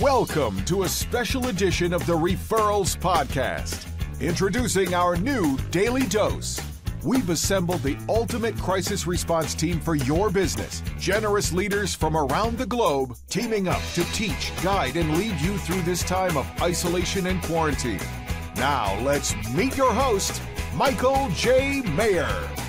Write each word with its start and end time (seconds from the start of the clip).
Welcome 0.00 0.64
to 0.64 0.82
a 0.82 0.88
special 0.88 1.46
edition 1.46 1.92
of 1.92 2.04
the 2.04 2.14
Referrals 2.14 2.98
Podcast. 2.98 3.86
Introducing 4.20 4.92
our 4.92 5.14
new 5.14 5.56
Daily 5.70 6.02
Dose. 6.08 6.60
We've 7.04 7.30
assembled 7.30 7.84
the 7.84 7.96
ultimate 8.08 8.56
crisis 8.56 9.06
response 9.06 9.54
team 9.54 9.80
for 9.80 9.94
your 9.94 10.30
business. 10.30 10.82
Generous 10.98 11.52
leaders 11.52 11.94
from 11.94 12.16
around 12.16 12.58
the 12.58 12.66
globe 12.66 13.14
teaming 13.30 13.68
up 13.68 13.80
to 13.94 14.02
teach, 14.06 14.50
guide, 14.64 14.96
and 14.96 15.16
lead 15.16 15.40
you 15.40 15.56
through 15.58 15.82
this 15.82 16.02
time 16.02 16.36
of 16.36 16.50
isolation 16.60 17.28
and 17.28 17.40
quarantine. 17.44 18.00
Now, 18.56 18.98
let's 19.02 19.36
meet 19.50 19.76
your 19.76 19.92
host, 19.92 20.42
Michael 20.74 21.28
J. 21.36 21.82
Maher. 21.82 22.63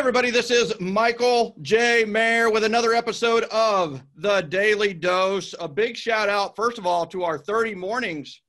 Everybody, 0.00 0.30
this 0.30 0.50
is 0.50 0.72
Michael 0.80 1.54
J. 1.60 2.06
Maher 2.06 2.50
with 2.50 2.64
another 2.64 2.94
episode 2.94 3.44
of 3.52 4.02
The 4.16 4.40
Daily 4.40 4.94
Dose. 4.94 5.54
A 5.60 5.68
big 5.68 5.94
shout 5.94 6.30
out, 6.30 6.56
first 6.56 6.78
of 6.78 6.86
all, 6.86 7.04
to 7.08 7.22
our 7.22 7.36
30 7.36 7.74
Mornings 7.74 8.40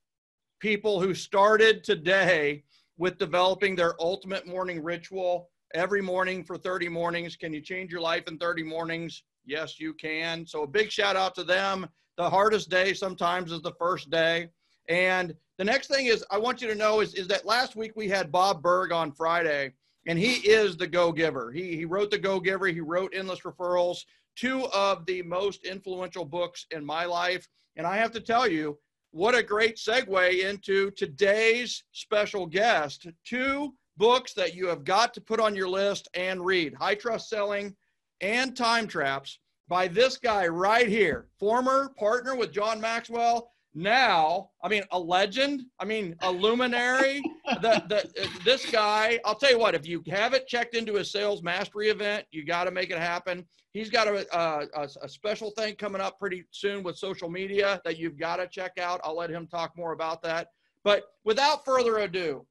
people 0.62 1.02
who 1.02 1.14
started 1.14 1.84
today 1.84 2.64
with 2.98 3.18
developing 3.18 3.76
their 3.76 4.02
ultimate 4.02 4.48
morning 4.48 4.82
ritual 4.82 5.50
every 5.74 6.02
morning 6.02 6.42
for 6.42 6.58
30 6.58 6.88
mornings. 6.88 7.36
Can 7.36 7.52
you 7.52 7.60
change 7.60 7.92
your 7.92 8.00
life 8.00 8.30
in 8.30 8.38
30 8.38 8.64
mornings? 8.64 9.22
Yes, 9.44 9.78
you 9.78 9.94
can. 9.94 10.48
So, 10.48 10.64
a 10.64 10.68
big 10.68 10.90
shout 10.90 11.18
out 11.18 11.36
to 11.36 11.44
them. 11.44 11.86
The 12.16 12.30
hardest 12.30 12.70
day 12.70 12.94
sometimes 12.94 13.52
is 13.52 13.62
the 13.62 13.74
first 13.78 14.10
day. 14.10 14.48
And 14.88 15.36
the 15.58 15.66
next 15.66 15.88
thing 15.88 16.06
is, 16.06 16.24
I 16.32 16.38
want 16.38 16.62
you 16.62 16.70
to 16.70 16.76
know 16.76 17.02
is, 17.02 17.14
is 17.14 17.28
that 17.28 17.46
last 17.46 17.76
week 17.76 17.92
we 17.98 18.08
had 18.08 18.32
Bob 18.32 18.62
Burg 18.62 18.94
on 18.94 19.12
Friday 19.12 19.74
and 20.08 20.18
he 20.18 20.34
is 20.48 20.78
the 20.78 20.88
go 20.88 21.12
giver. 21.12 21.52
He, 21.52 21.76
he 21.76 21.86
wrote 21.86 22.12
The 22.12 22.18
Go 22.18 22.40
Giver, 22.40 22.68
he 22.68 22.80
wrote 22.80 23.14
Endless 23.16 23.42
Referrals, 23.42 24.00
two 24.36 24.66
of 24.74 25.06
the 25.06 25.22
most 25.22 25.66
influential 25.66 26.26
books 26.26 26.66
in 26.72 26.86
my 26.86 27.06
life. 27.06 27.48
And 27.76 27.86
I 27.86 27.98
have 27.98 28.12
to 28.14 28.20
tell 28.20 28.48
you, 28.48 28.78
what 29.12 29.36
a 29.36 29.44
great 29.44 29.76
segue 29.76 30.50
into 30.50 30.92
today's 30.92 31.84
special 31.92 32.46
guest. 32.46 33.08
Two 33.26 33.74
books 33.98 34.34
that 34.34 34.56
you 34.56 34.68
have 34.68 34.84
got 34.84 35.14
to 35.14 35.22
put 35.22 35.40
on 35.40 35.56
your 35.56 35.70
list 35.70 36.08
and 36.14 36.46
read 36.46 36.74
High 36.74 36.96
Trust 36.96 37.30
Selling 37.30 37.76
and 38.22 38.56
Time 38.56 38.88
Traps 38.88 39.40
by 39.68 39.88
this 39.88 40.18
guy 40.18 40.48
right 40.48 40.88
here, 40.88 41.28
former 41.40 41.94
partner 41.98 42.36
with 42.36 42.52
John 42.52 42.80
Maxwell 42.82 43.52
now 43.74 44.50
i 44.64 44.68
mean 44.68 44.84
a 44.92 45.00
legend 45.00 45.64
i 45.80 45.86
mean 45.86 46.14
a 46.22 46.32
luminary 46.32 47.22
the, 47.62 47.82
the, 47.88 48.30
this 48.44 48.70
guy 48.70 49.20
i'll 49.24 49.36
tell 49.36 49.52
you 49.52 49.58
what 49.60 49.74
if 49.74 49.88
you 49.88 50.04
haven't 50.10 50.46
checked 50.46 50.76
into 50.76 50.96
his 50.96 51.12
sales 51.12 51.42
mastery 51.42 51.88
event 51.90 52.26
you 52.32 52.46
got 52.46 52.66
to 52.66 52.72
make 52.72 52.90
it 52.90 52.98
happen. 52.98 53.46
He's 53.74 53.90
got 53.90 54.08
a, 54.08 54.26
a, 54.38 54.88
a, 55.02 55.10
special 55.10 55.52
thing 55.52 55.76
coming 55.76 56.02
up 56.02 56.20
pretty 56.20 56.44
soon 56.52 56.84
with 56.84 56.98
social 56.98 57.30
media 57.30 57.82
that 57.86 57.98
you've 57.98 58.18
got 58.18 58.38
to 58.38 58.48
check 58.48 58.78
out. 58.78 59.00
I'll 59.04 59.16
let 59.16 59.30
him 59.30 59.48
talk 59.48 59.78
more 59.78 59.94
about 59.94 60.22
that. 60.24 60.48
But 60.84 61.04
without 61.24 61.64
further 61.64 62.00
ado 62.00 62.46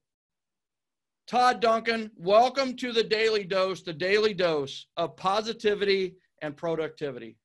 todd 1.27 1.61
duncan 1.61 2.09
welcome 2.17 2.75
to 2.75 2.91
the 2.91 3.03
daily 3.03 3.43
dose 3.43 3.83
the 3.83 3.93
daily 3.93 4.33
dose 4.33 4.87
of 4.97 5.15
positivity 5.15 6.15
and 6.41 6.57
productivity 6.57 7.37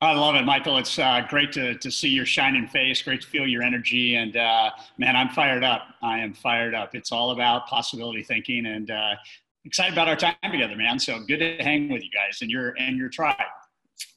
I 0.00 0.12
love 0.12 0.34
it, 0.34 0.44
Michael. 0.44 0.76
It's 0.76 0.98
uh, 0.98 1.22
great 1.28 1.50
to, 1.52 1.74
to 1.78 1.90
see 1.90 2.08
your 2.08 2.26
shining 2.26 2.66
face, 2.68 3.00
great 3.00 3.22
to 3.22 3.26
feel 3.26 3.46
your 3.46 3.62
energy. 3.62 4.16
And 4.16 4.36
uh, 4.36 4.70
man, 4.98 5.16
I'm 5.16 5.30
fired 5.30 5.64
up. 5.64 5.82
I 6.02 6.18
am 6.18 6.34
fired 6.34 6.74
up. 6.74 6.94
It's 6.94 7.10
all 7.10 7.30
about 7.30 7.66
possibility 7.66 8.22
thinking 8.22 8.66
and 8.66 8.90
uh, 8.90 9.14
excited 9.64 9.94
about 9.94 10.08
our 10.08 10.16
time 10.16 10.34
together, 10.50 10.76
man. 10.76 10.98
So 10.98 11.20
good 11.20 11.38
to 11.38 11.56
hang 11.62 11.88
with 11.88 12.02
you 12.02 12.10
guys 12.10 12.42
and 12.42 12.50
your, 12.50 12.74
and 12.78 12.98
your 12.98 13.08
tribe. 13.08 13.36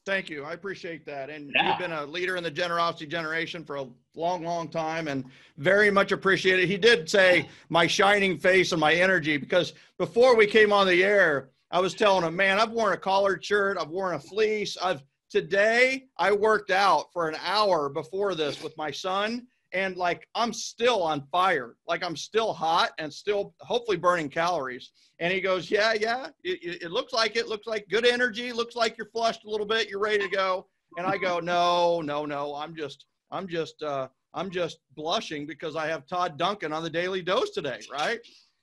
Thank 0.06 0.30
you. 0.30 0.44
I 0.44 0.53
appreciate 0.53 1.06
that. 1.06 1.29
And 1.29 1.51
yeah. 1.53 1.69
you've 1.69 1.80
been 1.80 1.91
a 1.91 2.06
leader 2.06 2.38
in 2.38 2.44
the 2.44 2.51
generosity 2.51 3.06
generation 3.06 3.63
for 3.63 3.75
a 3.78 3.85
long, 4.16 4.44
long 4.44 4.69
time 4.69 5.07
and 5.07 5.25
very 5.57 5.91
much 5.91 6.12
appreciated. 6.12 6.68
He 6.68 6.78
did 6.78 7.09
say 7.09 7.47
my 7.69 7.88
shining 7.88 8.38
face 8.38 8.72
and 8.72 8.81
my 8.81 8.94
energy 8.94 9.38
because 9.38 9.74
before 9.97 10.35
we 10.35 10.47
came 10.47 10.74
on 10.74 10.88
the 10.88 11.03
air, 11.03 11.50
I 11.72 11.80
was 11.80 11.94
telling 11.94 12.25
him, 12.25 12.35
man, 12.35 12.59
I've 12.59 12.72
worn 12.72 12.94
a 12.94 12.97
collared 12.97 13.44
shirt, 13.44 13.78
I've 13.78 13.90
worn 13.90 14.16
a 14.16 14.19
fleece, 14.19 14.78
I've 14.81 15.01
today 15.29 16.05
I 16.17 16.31
worked 16.31 16.71
out 16.71 17.11
for 17.13 17.29
an 17.29 17.35
hour 17.43 17.89
before 17.89 18.35
this 18.35 18.61
with 18.61 18.75
my 18.77 18.91
son 18.91 19.47
and 19.73 19.97
like 19.97 20.27
I'm 20.35 20.53
still 20.53 21.03
on 21.03 21.27
fire. 21.31 21.75
Like 21.88 22.03
I'm 22.03 22.15
still 22.15 22.53
hot 22.53 22.91
and 22.97 23.13
still 23.13 23.53
hopefully 23.59 23.97
burning 23.97 24.29
calories. 24.29 24.91
And 25.19 25.33
he 25.33 25.41
goes, 25.41 25.69
yeah, 25.69 25.93
yeah, 25.93 26.27
it, 26.43 26.83
it, 26.83 26.91
looks 26.91 27.11
like 27.11 27.35
it 27.35 27.47
looks 27.47 27.67
like 27.67 27.88
good 27.89 28.05
energy. 28.05 28.51
Looks 28.53 28.75
like 28.75 28.97
you're 28.97 29.09
flushed 29.09 29.45
a 29.45 29.49
little 29.49 29.65
bit. 29.65 29.89
You're 29.89 29.99
ready 29.99 30.19
to 30.19 30.29
go. 30.29 30.67
And 30.97 31.05
I 31.05 31.17
go, 31.17 31.39
no, 31.39 32.01
no, 32.01 32.25
no. 32.25 32.55
I'm 32.55 32.75
just, 32.75 33.05
I'm 33.31 33.47
just, 33.47 33.81
uh, 33.83 34.07
I'm 34.33 34.49
just 34.49 34.79
blushing 34.95 35.45
because 35.45 35.75
I 35.75 35.88
have 35.88 36.05
Todd 36.07 36.38
Duncan 36.38 36.71
on 36.71 36.83
the 36.83 36.89
daily 36.89 37.21
dose 37.21 37.49
today. 37.49 37.79
Right. 37.91 38.19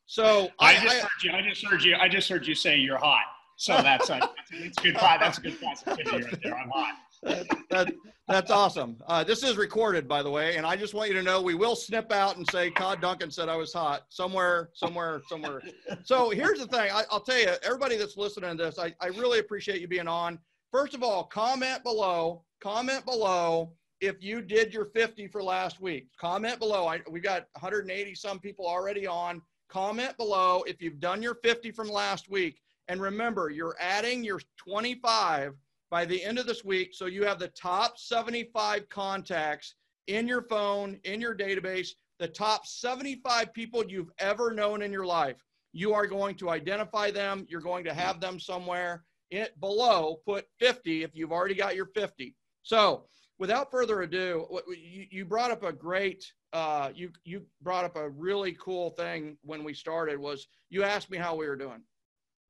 So 0.06 0.48
I, 0.60 0.76
I 0.76 0.82
just 0.82 0.96
I, 0.96 1.00
heard 1.00 1.22
you. 1.22 1.32
I 1.32 1.48
just 1.48 1.66
heard 1.66 1.82
you. 1.82 1.96
I 1.96 2.08
just 2.08 2.28
heard 2.28 2.46
you 2.46 2.54
say 2.54 2.76
you're 2.76 2.98
hot. 2.98 3.24
So 3.56 3.74
that's 3.82 4.10
a, 4.10 4.20
that's 4.52 4.78
a 4.78 4.82
good 4.82 4.94
that's 4.96 5.38
a 5.38 5.40
good 5.40 5.60
positivity 5.60 6.10
right 6.10 6.42
there. 6.42 6.58
I'm 6.58 6.70
hot. 6.70 6.94
That, 7.22 7.46
that, 7.70 7.94
that's 8.28 8.50
awesome. 8.50 8.96
Uh, 9.06 9.22
this 9.24 9.42
is 9.42 9.56
recorded, 9.56 10.08
by 10.08 10.22
the 10.22 10.30
way, 10.30 10.56
and 10.56 10.66
I 10.66 10.76
just 10.76 10.94
want 10.94 11.08
you 11.08 11.14
to 11.14 11.22
know 11.22 11.40
we 11.40 11.54
will 11.54 11.76
snip 11.76 12.12
out 12.12 12.36
and 12.36 12.48
say 12.50 12.70
Todd 12.70 13.00
Duncan 13.00 13.30
said 13.30 13.48
I 13.48 13.56
was 13.56 13.72
hot 13.72 14.04
somewhere, 14.08 14.70
somewhere, 14.74 15.22
somewhere. 15.28 15.62
So 16.04 16.30
here's 16.30 16.58
the 16.58 16.66
thing. 16.66 16.90
I, 16.92 17.04
will 17.12 17.20
tell 17.20 17.38
you, 17.38 17.50
everybody 17.62 17.96
that's 17.96 18.16
listening 18.16 18.56
to 18.56 18.64
this, 18.64 18.78
I, 18.78 18.94
I 19.00 19.06
really 19.08 19.38
appreciate 19.38 19.80
you 19.80 19.88
being 19.88 20.08
on. 20.08 20.38
First 20.70 20.94
of 20.94 21.02
all, 21.02 21.24
comment 21.24 21.82
below. 21.84 22.44
Comment 22.60 23.04
below 23.04 23.72
if 24.00 24.22
you 24.22 24.42
did 24.42 24.72
your 24.72 24.86
50 24.86 25.28
for 25.28 25.42
last 25.42 25.80
week. 25.80 26.08
Comment 26.18 26.58
below. 26.58 26.86
I, 26.86 27.00
we 27.10 27.20
got 27.20 27.46
180 27.52 28.14
some 28.14 28.38
people 28.38 28.66
already 28.66 29.06
on. 29.06 29.40
Comment 29.68 30.16
below 30.16 30.62
if 30.66 30.80
you've 30.82 31.00
done 31.00 31.22
your 31.22 31.36
50 31.36 31.70
from 31.72 31.88
last 31.88 32.30
week. 32.30 32.60
And 32.88 33.00
remember, 33.00 33.50
you're 33.50 33.76
adding 33.80 34.22
your 34.22 34.40
25 34.56 35.54
by 35.90 36.04
the 36.04 36.22
end 36.22 36.38
of 36.38 36.46
this 36.46 36.64
week. 36.64 36.90
So 36.92 37.06
you 37.06 37.24
have 37.24 37.38
the 37.38 37.48
top 37.48 37.98
75 37.98 38.88
contacts 38.88 39.74
in 40.06 40.28
your 40.28 40.42
phone, 40.42 40.98
in 41.04 41.20
your 41.20 41.34
database, 41.34 41.90
the 42.18 42.28
top 42.28 42.66
75 42.66 43.52
people 43.54 43.84
you've 43.84 44.10
ever 44.18 44.52
known 44.52 44.82
in 44.82 44.92
your 44.92 45.06
life. 45.06 45.36
You 45.72 45.94
are 45.94 46.06
going 46.06 46.36
to 46.36 46.50
identify 46.50 47.10
them. 47.10 47.46
You're 47.48 47.60
going 47.60 47.84
to 47.84 47.94
have 47.94 48.20
them 48.20 48.38
somewhere 48.38 49.04
it, 49.30 49.58
below. 49.60 50.20
Put 50.26 50.46
50 50.60 51.02
if 51.02 51.10
you've 51.14 51.32
already 51.32 51.54
got 51.54 51.74
your 51.74 51.86
50. 51.86 52.34
So 52.62 53.06
without 53.38 53.70
further 53.70 54.02
ado, 54.02 54.46
you, 54.68 55.06
you 55.10 55.24
brought 55.24 55.50
up 55.50 55.64
a 55.64 55.72
great, 55.72 56.24
uh, 56.52 56.90
you, 56.94 57.10
you 57.24 57.42
brought 57.62 57.84
up 57.84 57.96
a 57.96 58.10
really 58.10 58.56
cool 58.60 58.90
thing 58.90 59.36
when 59.42 59.64
we 59.64 59.74
started 59.74 60.18
was 60.18 60.46
you 60.70 60.84
asked 60.84 61.10
me 61.10 61.18
how 61.18 61.34
we 61.34 61.48
were 61.48 61.56
doing 61.56 61.82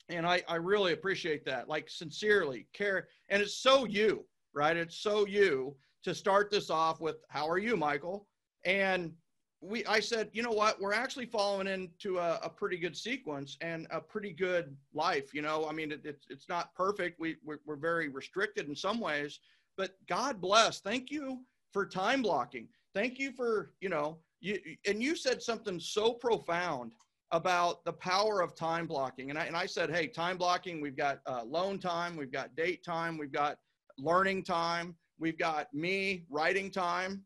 and 0.08 0.26
I, 0.26 0.42
I 0.48 0.56
really 0.56 0.92
appreciate 0.92 1.44
that 1.46 1.68
like 1.68 1.88
sincerely 1.88 2.66
care 2.72 3.08
and 3.30 3.40
it's 3.42 3.56
so 3.56 3.84
you 3.84 4.24
right? 4.54 4.76
It's 4.76 4.96
so 4.96 5.26
you 5.26 5.76
to 6.04 6.14
start 6.14 6.50
this 6.50 6.70
off 6.70 7.00
with 7.00 7.16
how 7.28 7.48
are 7.48 7.58
you 7.58 7.76
michael? 7.76 8.28
And 8.64 9.12
we 9.60 9.84
i 9.86 9.98
said 9.98 10.28
you 10.32 10.42
know 10.42 10.52
what? 10.52 10.80
We're 10.80 10.94
actually 10.94 11.26
following 11.26 11.66
into 11.66 12.18
a, 12.18 12.38
a 12.42 12.48
pretty 12.48 12.78
good 12.78 12.96
sequence 12.96 13.56
and 13.60 13.86
a 13.90 14.00
pretty 14.00 14.32
good 14.32 14.76
life 14.94 15.34
you 15.34 15.42
know? 15.42 15.66
I 15.68 15.72
mean 15.72 15.92
it, 15.92 16.02
it's, 16.04 16.26
it's 16.30 16.48
not 16.48 16.74
perfect. 16.74 17.20
We 17.20 17.36
we're, 17.44 17.60
we're 17.66 17.76
very 17.76 18.08
restricted 18.08 18.68
in 18.68 18.76
some 18.76 19.00
ways 19.00 19.40
but 19.76 19.96
god 20.08 20.40
bless. 20.40 20.80
Thank 20.80 21.10
you 21.10 21.40
for 21.72 21.84
time 21.84 22.22
blocking. 22.22 22.68
Thank 22.94 23.18
you 23.18 23.32
for 23.32 23.72
you 23.80 23.88
know 23.88 24.18
you 24.40 24.58
and 24.86 25.02
you 25.02 25.16
said 25.16 25.42
something 25.42 25.80
so 25.80 26.12
profound 26.12 26.92
about 27.30 27.84
the 27.84 27.92
power 27.92 28.40
of 28.40 28.54
time 28.54 28.86
blocking. 28.86 29.30
And 29.30 29.38
I, 29.38 29.44
and 29.44 29.56
I 29.56 29.66
said, 29.66 29.90
hey, 29.90 30.06
time 30.06 30.36
blocking, 30.36 30.80
we've 30.80 30.96
got 30.96 31.20
uh, 31.26 31.42
loan 31.44 31.78
time, 31.78 32.16
we've 32.16 32.32
got 32.32 32.54
date 32.54 32.84
time, 32.84 33.18
we've 33.18 33.32
got 33.32 33.56
learning 33.98 34.44
time, 34.44 34.94
we've 35.18 35.38
got 35.38 35.72
me 35.74 36.24
writing 36.30 36.70
time. 36.70 37.24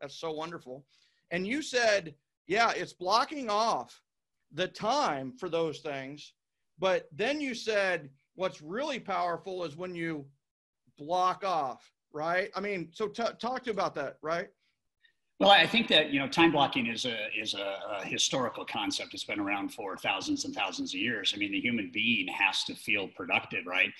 That's 0.00 0.20
so 0.20 0.32
wonderful. 0.32 0.84
And 1.30 1.46
you 1.46 1.62
said, 1.62 2.14
yeah, 2.46 2.72
it's 2.76 2.92
blocking 2.92 3.48
off 3.50 4.02
the 4.52 4.68
time 4.68 5.32
for 5.38 5.48
those 5.48 5.80
things. 5.80 6.32
But 6.78 7.08
then 7.12 7.40
you 7.40 7.54
said, 7.54 8.10
what's 8.34 8.60
really 8.60 9.00
powerful 9.00 9.64
is 9.64 9.76
when 9.76 9.94
you 9.94 10.26
block 10.98 11.44
off, 11.44 11.90
right? 12.12 12.50
I 12.54 12.60
mean, 12.60 12.90
so 12.92 13.08
t- 13.08 13.22
talk 13.40 13.62
to 13.64 13.66
you 13.66 13.72
about 13.72 13.94
that, 13.94 14.18
right? 14.22 14.48
Well, 15.38 15.50
I 15.50 15.66
think 15.66 15.88
that 15.88 16.10
you 16.10 16.18
know 16.18 16.28
time 16.28 16.50
blocking 16.50 16.86
is 16.86 17.04
a 17.04 17.16
is 17.38 17.52
a, 17.54 17.78
a, 18.00 18.06
historical 18.06 18.64
concept. 18.64 19.12
It's 19.12 19.24
been 19.24 19.38
around 19.38 19.74
for 19.74 19.96
thousands 19.98 20.46
and 20.46 20.54
thousands 20.54 20.94
of 20.94 21.00
years. 21.00 21.32
I 21.34 21.38
mean, 21.38 21.52
the 21.52 21.60
human 21.60 21.90
being 21.92 22.26
has 22.28 22.64
to 22.64 22.74
feel 22.74 23.08
productive, 23.08 23.66
right? 23.66 23.92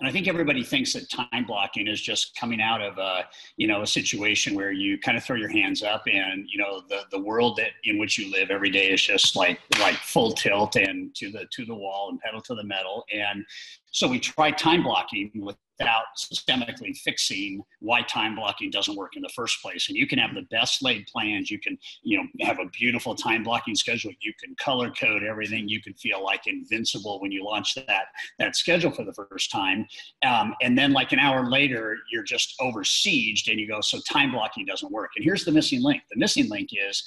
And 0.00 0.08
I 0.08 0.12
think 0.12 0.28
everybody 0.28 0.62
thinks 0.62 0.92
that 0.92 1.10
time 1.10 1.44
blocking 1.44 1.88
is 1.88 2.00
just 2.00 2.36
coming 2.36 2.60
out 2.60 2.80
of 2.80 2.98
a, 2.98 3.24
you 3.56 3.66
know, 3.66 3.82
a 3.82 3.86
situation 3.86 4.54
where 4.54 4.70
you 4.70 4.96
kind 4.96 5.18
of 5.18 5.24
throw 5.24 5.34
your 5.34 5.48
hands 5.48 5.82
up 5.82 6.04
and, 6.06 6.46
you 6.48 6.58
know, 6.58 6.82
the, 6.88 7.00
the 7.10 7.18
world 7.18 7.56
that 7.56 7.70
in 7.82 7.98
which 7.98 8.16
you 8.16 8.30
live 8.30 8.50
every 8.50 8.70
day 8.70 8.90
is 8.90 9.02
just 9.02 9.34
like, 9.34 9.58
like 9.80 9.96
full 9.96 10.32
tilt 10.32 10.76
and 10.76 11.12
to 11.16 11.32
the, 11.32 11.46
to 11.50 11.64
the 11.64 11.74
wall 11.74 12.10
and 12.10 12.20
pedal 12.20 12.40
to 12.42 12.54
the 12.54 12.62
metal. 12.62 13.04
And 13.12 13.44
so 13.90 14.06
we 14.06 14.20
try 14.20 14.52
time 14.52 14.84
blocking 14.84 15.32
with 15.34 15.56
without 15.78 16.04
systemically 16.16 16.96
fixing 16.96 17.62
why 17.80 18.02
time 18.02 18.34
blocking 18.34 18.70
doesn't 18.70 18.96
work 18.96 19.16
in 19.16 19.22
the 19.22 19.28
first 19.34 19.62
place. 19.62 19.88
And 19.88 19.96
you 19.96 20.06
can 20.06 20.18
have 20.18 20.34
the 20.34 20.46
best 20.50 20.82
laid 20.82 21.06
plans. 21.06 21.50
You 21.50 21.58
can, 21.58 21.78
you 22.02 22.18
know, 22.18 22.46
have 22.46 22.58
a 22.58 22.66
beautiful 22.66 23.14
time 23.14 23.44
blocking 23.44 23.74
schedule. 23.74 24.12
You 24.20 24.32
can 24.42 24.54
color 24.56 24.90
code 24.90 25.22
everything. 25.22 25.68
You 25.68 25.80
can 25.80 25.94
feel 25.94 26.22
like 26.22 26.46
invincible 26.46 27.20
when 27.20 27.30
you 27.30 27.44
launch 27.44 27.74
that 27.74 28.06
that 28.38 28.56
schedule 28.56 28.90
for 28.90 29.04
the 29.04 29.12
first 29.12 29.50
time. 29.50 29.86
Um, 30.24 30.54
and 30.62 30.76
then 30.76 30.92
like 30.92 31.12
an 31.12 31.18
hour 31.18 31.48
later, 31.48 31.96
you're 32.12 32.24
just 32.24 32.54
over 32.60 32.82
sieged 32.82 33.50
and 33.50 33.60
you 33.60 33.68
go, 33.68 33.80
so 33.80 34.00
time 34.10 34.32
blocking 34.32 34.64
doesn't 34.64 34.90
work. 34.90 35.10
And 35.16 35.24
here's 35.24 35.44
the 35.44 35.52
missing 35.52 35.82
link. 35.82 36.02
The 36.10 36.18
missing 36.18 36.48
link 36.48 36.70
is 36.72 37.04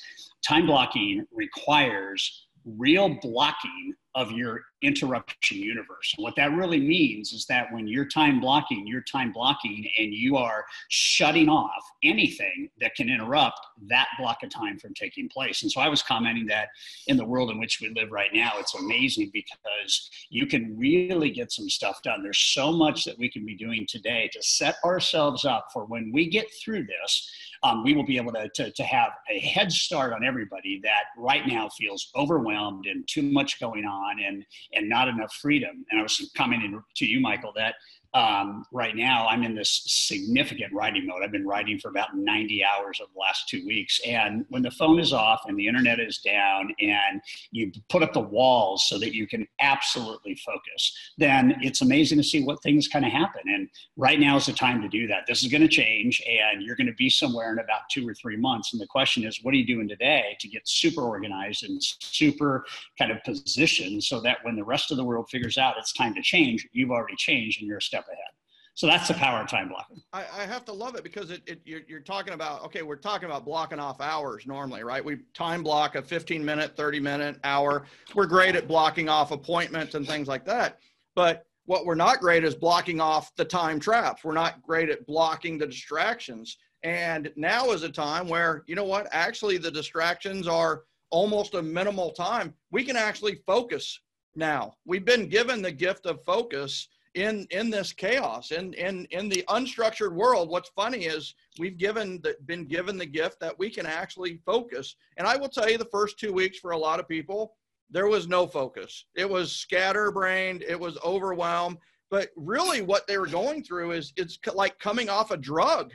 time 0.48 0.66
blocking 0.66 1.26
requires 1.32 2.48
real 2.66 3.18
blocking 3.22 3.94
of 4.16 4.32
your 4.32 4.62
interruption 4.82 5.58
universe. 5.58 6.14
What 6.18 6.36
that 6.38 6.52
really 6.52 6.80
means 6.80 7.34
is 7.34 7.46
that 7.46 7.72
when 7.72 7.88
you're 7.88 8.06
time 8.06 8.40
blocking, 8.40 8.88
you're 8.88 9.02
time 9.02 9.32
blocking 9.32 9.88
and 9.98 10.14
you 10.14 10.38
are 10.38 10.66
shutting 10.90 11.50
off 11.50 11.84
anything 12.04 12.70
that 12.80 12.96
can 12.96 13.10
interrupt 13.10 13.60
that 13.88 14.08
block 14.20 14.44
of 14.44 14.50
time 14.50 14.80
from 14.80 14.94
taking 14.94 15.30
place. 15.30 15.62
And 15.62 15.72
so 15.72 15.82
I 15.82 15.88
was 15.88 16.02
commenting 16.02 16.48
that 16.48 16.70
in 17.08 17.18
the 17.18 17.26
world 17.26 17.52
in 17.52 17.60
which 17.60 17.80
we 17.82 17.90
live 17.90 18.12
right 18.12 18.34
now, 18.34 18.54
it's 18.58 18.76
amazing 18.76 19.32
because 19.34 20.10
you 20.30 20.48
can 20.48 20.78
really 20.78 21.30
get 21.30 21.52
some 21.52 21.70
stuff 21.70 22.02
done. 22.02 22.24
There's 22.24 22.40
so 22.40 22.72
much 22.72 23.06
that 23.06 23.18
we 23.18 23.30
can 23.30 23.46
be 23.46 23.56
doing 23.56 23.86
today 23.88 24.30
to 24.34 24.42
set 24.42 24.78
ourselves 24.84 25.46
up 25.46 25.68
for 25.72 25.86
when 25.86 26.12
we 26.12 26.30
get 26.30 26.48
through 26.64 26.86
this. 26.86 27.32
Um, 27.64 27.84
we 27.84 27.94
will 27.94 28.06
be 28.06 28.18
able 28.18 28.34
to, 28.34 28.50
to, 28.56 28.72
to 28.72 28.84
have 28.84 29.12
a 29.30 29.40
head 29.40 29.72
start 29.72 30.14
on 30.14 30.26
everybody 30.26 30.80
that 30.84 31.06
right 31.16 31.46
now 31.46 31.70
feels 31.70 32.10
overwhelmed 32.16 32.88
and 32.88 33.08
too 33.08 33.22
much 33.22 33.60
going 33.60 33.86
on 33.86 34.20
and 34.20 34.44
and 34.74 34.90
not 34.90 35.08
enough 35.08 35.34
freedom. 35.34 35.86
And 35.90 36.00
I 36.00 36.04
was 36.04 36.32
commenting 36.36 36.82
to 36.96 37.06
you, 37.06 37.20
Michael, 37.20 37.54
that 37.56 37.76
um, 38.14 38.66
right 38.72 38.96
now 38.96 39.28
i'm 39.28 39.44
in 39.44 39.56
this 39.56 39.84
significant 39.86 40.74
writing 40.74 41.06
mode. 41.06 41.22
I've 41.24 41.32
been 41.32 41.48
writing 41.48 41.80
for 41.80 41.90
about 41.90 42.16
90 42.16 42.64
hours 42.64 43.00
of 43.02 43.08
the 43.14 43.20
last 43.20 43.48
two 43.48 43.66
weeks. 43.66 44.00
And 44.06 44.46
when 44.50 44.62
the 44.62 44.72
phone 44.72 45.00
is 45.00 45.14
off 45.14 45.42
and 45.48 45.58
the 45.58 45.68
internet 45.68 46.00
is 46.00 46.18
down 46.18 46.74
and 46.80 47.22
you 47.52 47.72
put 47.90 48.04
up 48.04 48.14
the 48.14 48.20
walls 48.20 48.88
so 48.88 48.98
that 49.00 49.14
you 49.14 49.28
can 49.28 49.48
absolutely 49.60 50.36
focus 50.36 50.98
then 51.18 51.56
it's 51.62 51.82
amazing 51.82 52.18
to 52.18 52.24
see 52.24 52.44
what 52.44 52.62
things 52.64 52.88
kind 52.88 53.06
of 53.06 53.12
happen. 53.12 53.42
And 53.46 53.70
right 53.96 54.20
now 54.20 54.38
is 54.38 54.46
the 54.46 54.54
time 54.54 54.82
to 54.82 54.90
do 54.90 55.08
that. 55.08 55.26
This 55.28 55.44
is 55.44 55.52
going 55.52 55.62
to 55.62 55.68
change 55.68 56.22
and 56.28 56.64
you're 56.64 56.76
going 56.76 56.88
to 56.88 56.94
be 56.94 57.10
somewhere 57.10 57.52
in 57.52 57.60
about 57.60 57.82
two 57.92 58.08
or 58.08 58.14
three 58.14 58.38
months. 58.38 58.74
And 58.74 58.82
the 58.82 58.88
question 58.88 59.24
is 59.24 59.40
what 59.44 59.54
are 59.54 59.58
you 59.58 59.66
doing 59.66 59.88
today 59.88 60.36
to 60.40 60.48
get 60.48 60.68
super 60.68 61.02
organized 61.02 61.64
and 61.64 61.82
super 61.82 62.66
kind 62.98 63.12
of 63.12 63.24
positioned 63.24 64.04
so 64.04 64.20
that 64.22 64.38
when 64.44 64.56
the 64.56 64.64
rest 64.64 64.92
of 64.92 64.98
the 64.98 65.04
world 65.04 65.30
figures 65.30 65.58
out 65.58 65.76
it's 65.78 65.94
time 65.94 66.14
to 66.16 66.22
change 66.22 66.68
you've 66.72 66.92
already 66.92 67.16
changed 67.16 67.60
and 67.60 67.68
you're 67.68 67.78
a 67.78 67.82
step 67.82 68.01
step 68.04 68.14
ahead. 68.14 68.32
So 68.74 68.88
that's 68.88 69.08
the 69.08 69.14
power 69.16 69.42
of 69.42 69.48
time 69.48 69.68
blocking. 69.68 70.02
I, 70.14 70.24
I 70.34 70.46
have 70.46 70.64
to 70.66 70.72
love 70.72 70.96
it 70.96 71.04
because 71.04 71.30
it, 71.30 71.42
it 71.46 71.62
you're, 71.66 71.82
you're, 71.88 72.00
talking 72.00 72.34
about 72.34 72.64
okay, 72.66 72.84
we're 72.84 72.96
talking 72.96 73.26
about 73.26 73.44
blocking 73.46 73.80
off 73.80 74.00
hours 74.00 74.48
normally, 74.48 74.84
right? 74.84 75.04
We 75.04 75.18
time 75.34 75.62
block 75.62 75.96
a 75.96 76.02
15 76.02 76.44
minute, 76.44 76.76
30 76.76 77.00
minute, 77.00 77.40
hour. 77.44 77.86
We're 78.16 78.28
great 78.28 78.56
at 78.56 78.68
blocking 78.68 79.10
off 79.10 79.32
appointments 79.32 79.96
and 79.96 80.08
things 80.08 80.28
like 80.28 80.46
that. 80.46 80.80
But 81.16 81.46
what 81.66 81.86
we're 81.86 81.96
not 81.96 82.22
great 82.22 82.44
is 82.44 82.56
blocking 82.56 83.02
off 83.02 83.36
the 83.36 83.46
time 83.46 83.80
traps. 83.80 84.24
We're 84.24 84.34
not 84.34 84.62
great 84.64 84.90
at 84.90 85.06
blocking 85.06 85.58
the 85.58 85.68
distractions. 85.68 86.58
And 86.84 87.32
now 87.36 87.72
is 87.72 87.84
a 87.84 87.90
time 87.90 88.28
where 88.28 88.64
you 88.68 88.76
know 88.76 88.86
what? 88.86 89.08
Actually, 89.12 89.58
the 89.58 89.70
distractions 89.70 90.48
are 90.48 90.84
almost 91.10 91.56
a 91.56 91.62
minimal 91.62 92.12
time. 92.12 92.54
We 92.72 92.86
can 92.86 92.96
actually 92.96 93.42
focus 93.46 94.00
now. 94.34 94.76
We've 94.86 95.06
been 95.06 95.28
given 95.28 95.62
the 95.62 95.74
gift 95.74 96.06
of 96.06 96.24
focus 96.24 96.88
in 97.16 97.46
in 97.52 97.70
this 97.70 97.92
chaos 97.92 98.52
in 98.52 98.74
in 98.74 99.06
in 99.12 99.28
the 99.28 99.44
unstructured 99.50 100.14
world 100.14 100.50
what's 100.50 100.70
funny 100.70 101.00
is 101.00 101.36
we've 101.60 101.78
given 101.78 102.22
the, 102.24 102.36
been 102.46 102.66
given 102.66 102.98
the 102.98 103.06
gift 103.06 103.38
that 103.42 103.58
we 103.60 103.70
can 103.70 103.86
actually 103.86 104.40
focus. 104.46 104.96
And 105.18 105.28
i 105.28 105.36
will 105.36 105.50
tell 105.50 105.70
you 105.70 105.78
the 105.78 105.86
first 105.86 106.18
two 106.18 106.32
weeks 106.32 106.60
for 106.60 106.72
a 106.72 106.78
lot 106.78 107.00
of 107.00 107.08
people 107.08 107.54
there 107.92 108.08
was 108.08 108.28
no 108.28 108.48
focus. 108.48 109.06
It 109.16 109.30
was 109.30 109.52
scatterbrained. 109.52 110.64
It 110.64 110.80
was 110.80 110.98
overwhelmed. 111.04 111.78
But 112.10 112.30
really 112.36 112.82
what 112.82 113.06
they 113.06 113.18
were 113.18 113.28
going 113.28 113.64
through 113.64 113.92
is 113.92 114.14
it's 114.16 114.40
like 114.54 114.80
coming 114.80 115.10
off 115.10 115.32
a 115.32 115.38
drug. 115.38 115.92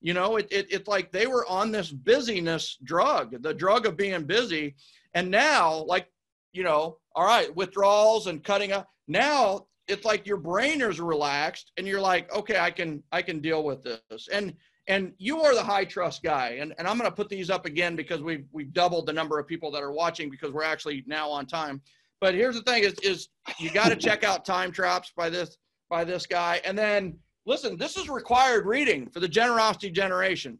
You 0.00 0.14
know 0.14 0.36
it, 0.36 0.46
it, 0.50 0.66
it's 0.70 0.88
like 0.88 1.10
they 1.10 1.26
were 1.26 1.46
on 1.46 1.72
this 1.72 1.90
busyness 1.90 2.78
drug 2.84 3.42
the 3.42 3.54
drug 3.54 3.86
of 3.86 3.96
being 3.96 4.24
busy. 4.24 4.76
And 5.14 5.30
now 5.30 5.84
like 5.86 6.08
you 6.52 6.64
know 6.64 6.98
all 7.14 7.26
right 7.26 7.54
withdrawals 7.56 8.26
and 8.26 8.44
cutting 8.44 8.72
up 8.72 8.88
now 9.08 9.66
it's 9.88 10.04
like 10.04 10.26
your 10.26 10.36
brain 10.36 10.80
is 10.80 11.00
relaxed 11.00 11.72
and 11.76 11.86
you're 11.86 12.00
like 12.00 12.32
okay 12.34 12.58
i 12.58 12.70
can 12.70 13.02
i 13.12 13.22
can 13.22 13.40
deal 13.40 13.64
with 13.64 13.82
this. 13.82 14.28
And 14.32 14.54
and 14.88 15.12
you 15.18 15.42
are 15.42 15.52
the 15.52 15.64
high 15.64 15.84
trust 15.84 16.22
guy. 16.22 16.58
And, 16.60 16.74
and 16.78 16.86
i'm 16.86 16.98
going 16.98 17.10
to 17.10 17.14
put 17.14 17.28
these 17.28 17.50
up 17.50 17.66
again 17.66 17.96
because 17.96 18.22
we've 18.22 18.46
we've 18.52 18.72
doubled 18.72 19.06
the 19.06 19.12
number 19.12 19.38
of 19.38 19.46
people 19.46 19.70
that 19.72 19.82
are 19.82 19.92
watching 19.92 20.30
because 20.30 20.52
we're 20.52 20.62
actually 20.62 21.04
now 21.06 21.28
on 21.28 21.46
time. 21.46 21.80
But 22.20 22.34
here's 22.34 22.56
the 22.56 22.62
thing 22.62 22.84
is 22.84 22.94
is 23.02 23.28
you 23.58 23.70
got 23.70 23.88
to 23.88 23.96
check 24.08 24.24
out 24.24 24.44
time 24.44 24.72
traps 24.72 25.12
by 25.16 25.30
this 25.30 25.56
by 25.88 26.04
this 26.04 26.26
guy. 26.26 26.60
And 26.64 26.76
then 26.76 27.18
listen 27.46 27.76
this 27.76 27.96
is 27.96 28.08
required 28.08 28.66
reading 28.66 29.08
for 29.08 29.20
the 29.20 29.28
generosity 29.28 29.90
generation. 29.90 30.58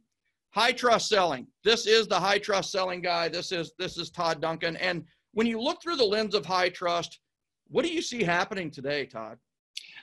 High 0.51 0.73
trust 0.73 1.09
selling. 1.09 1.47
This 1.65 1.87
is 1.87 2.07
the 2.07 2.19
high 2.19 2.39
trust 2.39 2.73
selling 2.73 3.03
guy. 3.03 3.29
This 3.29 3.53
is 3.53 3.73
this 3.79 3.99
is 3.99 4.11
todd 4.11 4.41
duncan. 4.41 4.77
And 4.77 5.05
when 5.33 5.47
you 5.47 5.61
look 5.61 5.83
through 5.83 5.97
the 5.97 6.05
lens 6.05 6.35
of 6.35 6.47
high 6.47 6.71
trust 6.71 7.21
what 7.69 7.85
do 7.85 7.93
you 7.93 8.03
see 8.03 8.23
happening 8.23 8.71
today, 8.71 9.07
Todd? 9.07 9.39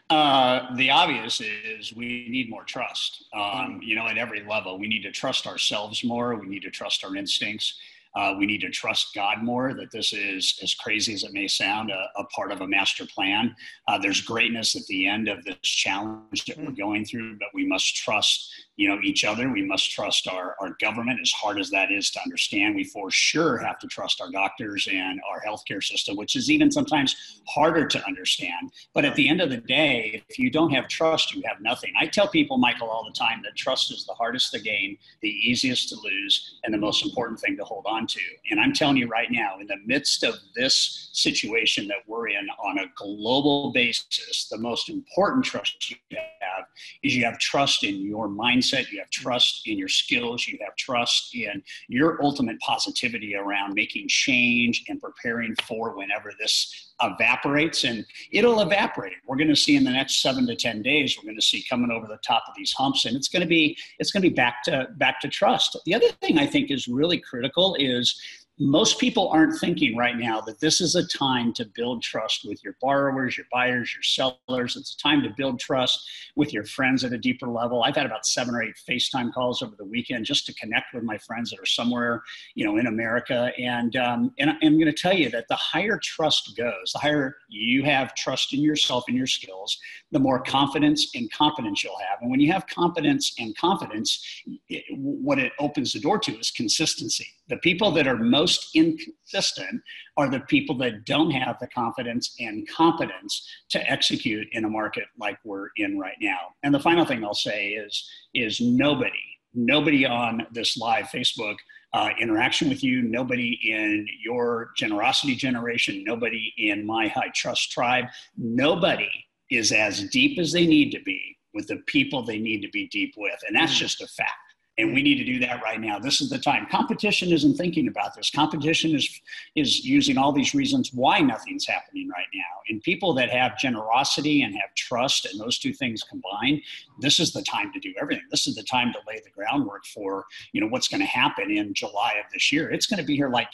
Uh, 0.10 0.76
the 0.76 0.90
obvious 0.90 1.42
is 1.42 1.94
we 1.96 2.28
need 2.30 2.50
more 2.50 2.64
trust. 2.66 3.26
Um, 3.34 3.80
you 3.82 3.96
know, 3.96 4.08
at 4.08 4.18
every 4.18 4.44
level, 4.46 4.78
we 4.78 4.88
need 4.88 5.04
to 5.04 5.12
trust 5.12 5.48
ourselves 5.48 6.04
more. 6.04 6.36
We 6.36 6.48
need 6.48 6.62
to 6.64 6.70
trust 6.70 7.04
our 7.06 7.16
instincts. 7.16 7.80
Uh, 8.16 8.36
we 8.38 8.46
need 8.46 8.62
to 8.62 8.70
trust 8.70 9.16
God 9.16 9.42
more, 9.42 9.74
that 9.74 9.92
this 9.92 10.14
is, 10.14 10.60
as 10.62 10.76
crazy 10.76 11.16
as 11.16 11.24
it 11.24 11.34
may 11.34 11.48
sound, 11.48 11.90
a, 11.90 12.10
a 12.16 12.24
part 12.26 12.52
of 12.52 12.62
a 12.62 12.68
master 12.68 13.08
plan. 13.08 13.56
Uh, 13.88 13.98
there's 13.98 14.22
greatness 14.22 14.76
at 14.76 14.86
the 14.86 15.08
end 15.08 15.28
of 15.28 15.44
this 15.46 15.58
challenge 15.64 16.46
that 16.46 16.58
we're 16.58 16.66
hmm. 16.66 16.74
going 16.76 17.06
through, 17.06 17.40
but 17.40 17.48
we 17.56 17.66
must 17.66 17.96
trust 17.96 18.52
you 18.76 18.90
know 18.90 19.00
each 19.04 19.24
other. 19.24 19.50
We 19.50 19.64
must 19.64 19.92
trust 19.92 20.28
our, 20.28 20.56
our 20.60 20.76
government 20.82 21.20
as 21.22 21.32
hard 21.32 21.60
as 21.60 21.70
that 21.70 21.92
is 21.92 22.10
to 22.12 22.20
understand. 22.22 22.76
We 22.76 22.84
for 22.84 23.12
sure 23.12 23.58
have 23.58 23.80
to 23.80 23.88
trust 23.88 24.22
our 24.22 24.32
doctors 24.32 24.88
and 24.92 25.20
our 25.30 25.42
healthcare 25.42 25.84
system 25.84 26.16
which 26.16 26.36
is 26.36 26.50
even 26.50 26.72
sometimes 26.72 27.42
harder 27.48 27.86
to 27.86 28.06
understand. 28.06 28.72
But 28.94 29.06
at 29.06 29.16
the 29.16 29.28
end 29.28 29.42
of 29.42 29.50
the 29.50 29.58
day 29.58 30.24
if 30.30 30.40
you 30.40 30.50
don't 30.50 30.72
have 30.72 30.88
trust 30.88 31.36
you 31.36 31.44
have 31.46 31.62
nothing. 31.62 31.94
I 32.00 32.08
tell 32.08 32.28
people 32.28 32.58
michael 32.58 32.90
all 32.90 33.06
the 33.06 33.18
time 33.18 33.42
that 33.44 33.56
trust 33.56 33.92
is 33.92 34.06
the 34.06 34.14
hardest 34.14 34.52
to 34.54 34.60
gain 34.60 34.98
the 35.22 35.30
easiest 35.30 35.90
to 35.90 35.96
lose 35.96 36.60
and 36.64 36.74
the 36.74 36.78
most 36.78 37.06
important 37.06 37.40
thing 37.40 37.58
to 37.58 37.64
hold 37.64 37.86
on 37.88 38.08
to. 38.08 38.22
And 38.52 38.60
i'm 38.60 38.74
telling 38.74 38.98
you 38.98 39.08
right 39.08 39.32
now 39.32 39.60
in 39.60 39.68
the 39.68 39.78
midst 39.86 40.24
of 40.24 40.36
this 40.56 41.10
situation 41.14 41.88
that 41.88 41.98
we're 42.08 42.30
in 42.30 42.48
on 42.64 42.80
a 42.80 42.86
global 42.96 43.72
basis 43.72 44.48
the 44.50 44.58
most 44.58 44.90
important 44.90 45.46
trust 45.46 45.92
you 45.92 45.98
have 46.12 46.66
is 47.04 47.16
you 47.16 47.24
have 47.26 47.38
trust 47.38 47.84
in 47.84 48.02
your 48.02 48.28
mindset 48.28 48.63
mindset, 48.64 48.92
you 48.92 49.00
have 49.00 49.10
trust 49.10 49.68
in 49.68 49.78
your 49.78 49.88
skills, 49.88 50.48
you 50.48 50.58
have 50.64 50.76
trust 50.76 51.36
in 51.36 51.62
your 51.88 52.22
ultimate 52.24 52.60
positivity 52.60 53.36
around 53.36 53.74
making 53.74 54.08
change 54.08 54.84
and 54.88 55.02
preparing 55.02 55.56
for 55.68 55.96
whenever 55.96 56.32
this 56.40 56.94
evaporates 57.02 57.84
and 57.84 58.06
it'll 58.32 58.62
evaporate. 58.62 59.14
We're 59.28 59.36
going 59.36 59.50
to 59.50 59.56
see 59.56 59.76
in 59.76 59.84
the 59.84 59.92
next 59.92 60.22
seven 60.22 60.46
to 60.48 60.56
ten 60.56 60.82
days 60.82 61.18
we're 61.18 61.28
going 61.28 61.40
to 61.40 61.46
see 61.46 61.66
coming 61.70 61.92
over 61.92 62.08
the 62.08 62.20
top 62.26 62.44
of 62.48 62.54
these 62.56 62.72
humps 62.72 63.06
and 63.06 63.16
it's 63.16 63.28
going 63.28 63.42
to 63.42 63.48
be 63.48 63.78
it's 64.00 64.12
going 64.12 64.24
to 64.24 64.30
be 64.30 64.36
back 64.36 64.64
to 64.64 64.88
back 64.98 65.20
to 65.22 65.28
trust. 65.28 65.78
The 65.86 65.96
other 65.96 66.10
thing 66.22 66.38
i 66.38 66.46
think 66.46 66.72
is 66.72 66.88
really 66.88 67.18
critical 67.18 67.76
is 67.80 68.20
most 68.60 69.00
people 69.00 69.30
aren't 69.30 69.60
thinking 69.60 69.98
right 69.98 70.16
now 70.16 70.40
that 70.42 70.60
this 70.60 70.80
is 70.80 70.96
a 70.96 71.08
time 71.08 71.54
to 71.54 71.66
build 71.74 72.04
trust 72.04 72.46
with 72.46 72.64
your 72.64 72.76
borrowers, 72.80 73.36
your 73.36 73.48
buyers, 73.52 73.96
your 73.96 74.04
sellers. 74.04 74.76
It's 74.76 74.94
a 74.94 74.98
time 74.98 75.24
to 75.24 75.34
build 75.36 75.60
trust 75.60 76.08
with 76.36 76.54
your 76.54 76.64
friends 76.64 77.04
at 77.04 77.14
a 77.14 77.18
deeper 77.18 77.48
level. 77.48 77.82
I've 77.82 77.96
had 77.96 78.06
about 78.06 78.28
seven 78.28 78.54
or 78.54 78.62
eight 78.62 78.76
FaceTime 78.88 79.34
calls 79.34 79.64
over 79.64 79.76
the 79.76 79.86
weekend 79.86 80.26
just 80.26 80.46
to 80.46 80.54
connect 80.54 80.94
with 80.94 81.04
my 81.04 81.18
friends 81.18 81.50
that 81.50 81.60
are 81.60 81.66
somewhere, 81.66 82.22
you 82.54 82.64
know, 82.64 82.78
in 82.78 82.86
America. 82.86 83.52
And 83.58 83.96
um, 83.96 84.32
and 84.38 84.52
I'm 84.52 84.78
going 84.78 84.86
to 84.86 84.94
tell 84.94 85.14
you 85.14 85.30
that 85.32 85.48
the 85.50 85.56
higher 85.56 86.00
trust 86.02 86.56
goes, 86.56 86.92
the 86.94 87.00
higher 87.00 87.36
you 87.50 87.84
have 87.84 88.14
trust 88.14 88.54
in 88.54 88.62
yourself 88.62 89.06
and 89.08 89.18
your 89.18 89.28
skills, 89.28 89.80
the 90.12 90.20
more 90.20 90.40
confidence 90.40 91.10
and 91.16 91.32
competence 91.32 91.84
you'll 91.84 91.98
have. 92.08 92.20
And 92.22 92.30
when 92.30 92.40
you 92.40 92.52
have 92.52 92.68
confidence 92.68 93.34
and 93.40 93.58
confidence, 93.58 94.24
it, 94.70 94.84
what 94.96 95.40
it 95.40 95.54
opens 95.60 95.94
the 95.94 96.00
door 96.00 96.20
to 96.20 96.38
is 96.38 96.52
consistency. 96.52 97.28
The 97.50 97.58
people 97.58 97.92
that 97.92 98.08
are 98.08 98.18
most 98.18 98.43
most 98.44 98.76
inconsistent 98.76 99.82
are 100.18 100.30
the 100.30 100.42
people 100.42 100.78
that 100.78 101.06
don't 101.06 101.32
have 101.32 101.56
the 101.62 101.68
confidence 101.68 102.36
and 102.42 102.68
competence 102.68 103.48
to 103.70 103.80
execute 103.90 104.46
in 104.52 104.66
a 104.66 104.70
market 104.70 105.06
like 105.18 105.38
we're 105.46 105.70
in 105.78 105.98
right 105.98 106.18
now. 106.20 106.40
And 106.62 106.74
the 106.74 106.80
final 106.82 107.06
thing 107.06 107.24
I'll 107.24 107.34
say 107.34 107.70
is, 107.70 108.10
is 108.34 108.60
nobody, 108.60 109.24
nobody 109.54 110.06
on 110.06 110.46
this 110.52 110.76
live 110.76 111.06
Facebook 111.06 111.56
uh, 111.94 112.10
interaction 112.20 112.68
with 112.68 112.84
you, 112.84 113.02
nobody 113.02 113.58
in 113.64 114.06
your 114.22 114.72
generosity 114.76 115.36
generation, 115.36 116.04
nobody 116.04 116.54
in 116.58 116.86
my 116.86 117.08
high 117.08 117.32
trust 117.34 117.72
tribe, 117.72 118.06
nobody 118.36 119.10
is 119.52 119.72
as 119.72 120.04
deep 120.10 120.38
as 120.38 120.52
they 120.52 120.68
need 120.68 120.92
to 120.92 121.02
be 121.04 121.38
with 121.54 121.68
the 121.68 121.78
people 121.86 122.22
they 122.22 122.40
need 122.40 122.62
to 122.62 122.70
be 122.72 122.88
deep 122.90 123.14
with. 123.16 123.40
And 123.48 123.56
that's 123.56 123.76
mm. 123.76 123.78
just 123.78 124.02
a 124.02 124.08
fact. 124.08 124.32
And 124.80 124.92
we 124.92 125.04
need 125.04 125.18
to 125.18 125.24
do 125.24 125.38
that 125.40 125.62
right 125.62 125.80
now. 125.80 126.00
This 126.00 126.20
is 126.20 126.32
the 126.32 126.40
time. 126.40 126.66
Competition 126.72 127.32
isn't 127.32 127.56
thinking 127.56 127.88
about 127.88 128.16
this. 128.16 128.32
Competition 128.32 128.96
is 128.96 129.22
is 129.56 129.86
using 129.86 130.18
all 130.18 130.32
these 130.32 130.56
reasons 130.56 130.92
why 130.94 131.20
nothing's 131.20 131.68
happening 131.68 132.10
right 132.10 132.26
now. 132.34 132.42
And 132.70 132.82
people 132.82 133.14
that 133.14 133.30
have 133.30 133.58
generosity 133.58 134.42
and 134.42 134.56
have 134.56 134.74
trust 134.76 135.26
and 135.26 135.40
those 135.40 135.60
two 135.60 135.74
things 135.74 136.02
combined, 136.04 136.62
this 137.00 137.20
is 137.20 137.34
the 137.34 137.44
time 137.44 137.72
to 137.74 137.80
do 137.80 137.94
everything. 138.02 138.26
This 138.32 138.48
is 138.48 138.56
the 138.56 138.64
time 138.64 138.92
to 138.94 139.00
lay 139.08 139.22
the 139.24 139.30
groundwork 139.30 139.86
for, 139.86 140.26
you 140.54 140.62
know, 140.62 140.68
what's 140.68 140.88
going 140.88 141.02
to 141.02 141.08
happen 141.08 141.52
in 141.52 141.74
July 141.76 142.14
of 142.24 142.32
this 142.34 142.52
year. 142.52 142.72
It's 142.72 142.88
going 142.88 143.00
to 143.00 143.06
be 143.06 143.16
here 143.16 143.30
like 143.30 143.50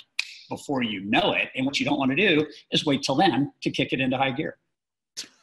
before 0.47 0.83
you 0.83 1.01
know 1.01 1.33
it. 1.33 1.49
And 1.55 1.65
what 1.65 1.79
you 1.79 1.85
don't 1.85 1.99
want 1.99 2.11
to 2.11 2.15
do 2.15 2.45
is 2.71 2.85
wait 2.85 3.03
till 3.03 3.15
then 3.15 3.51
to 3.61 3.69
kick 3.69 3.91
it 3.91 3.99
into 3.99 4.17
high 4.17 4.31
gear. 4.31 4.57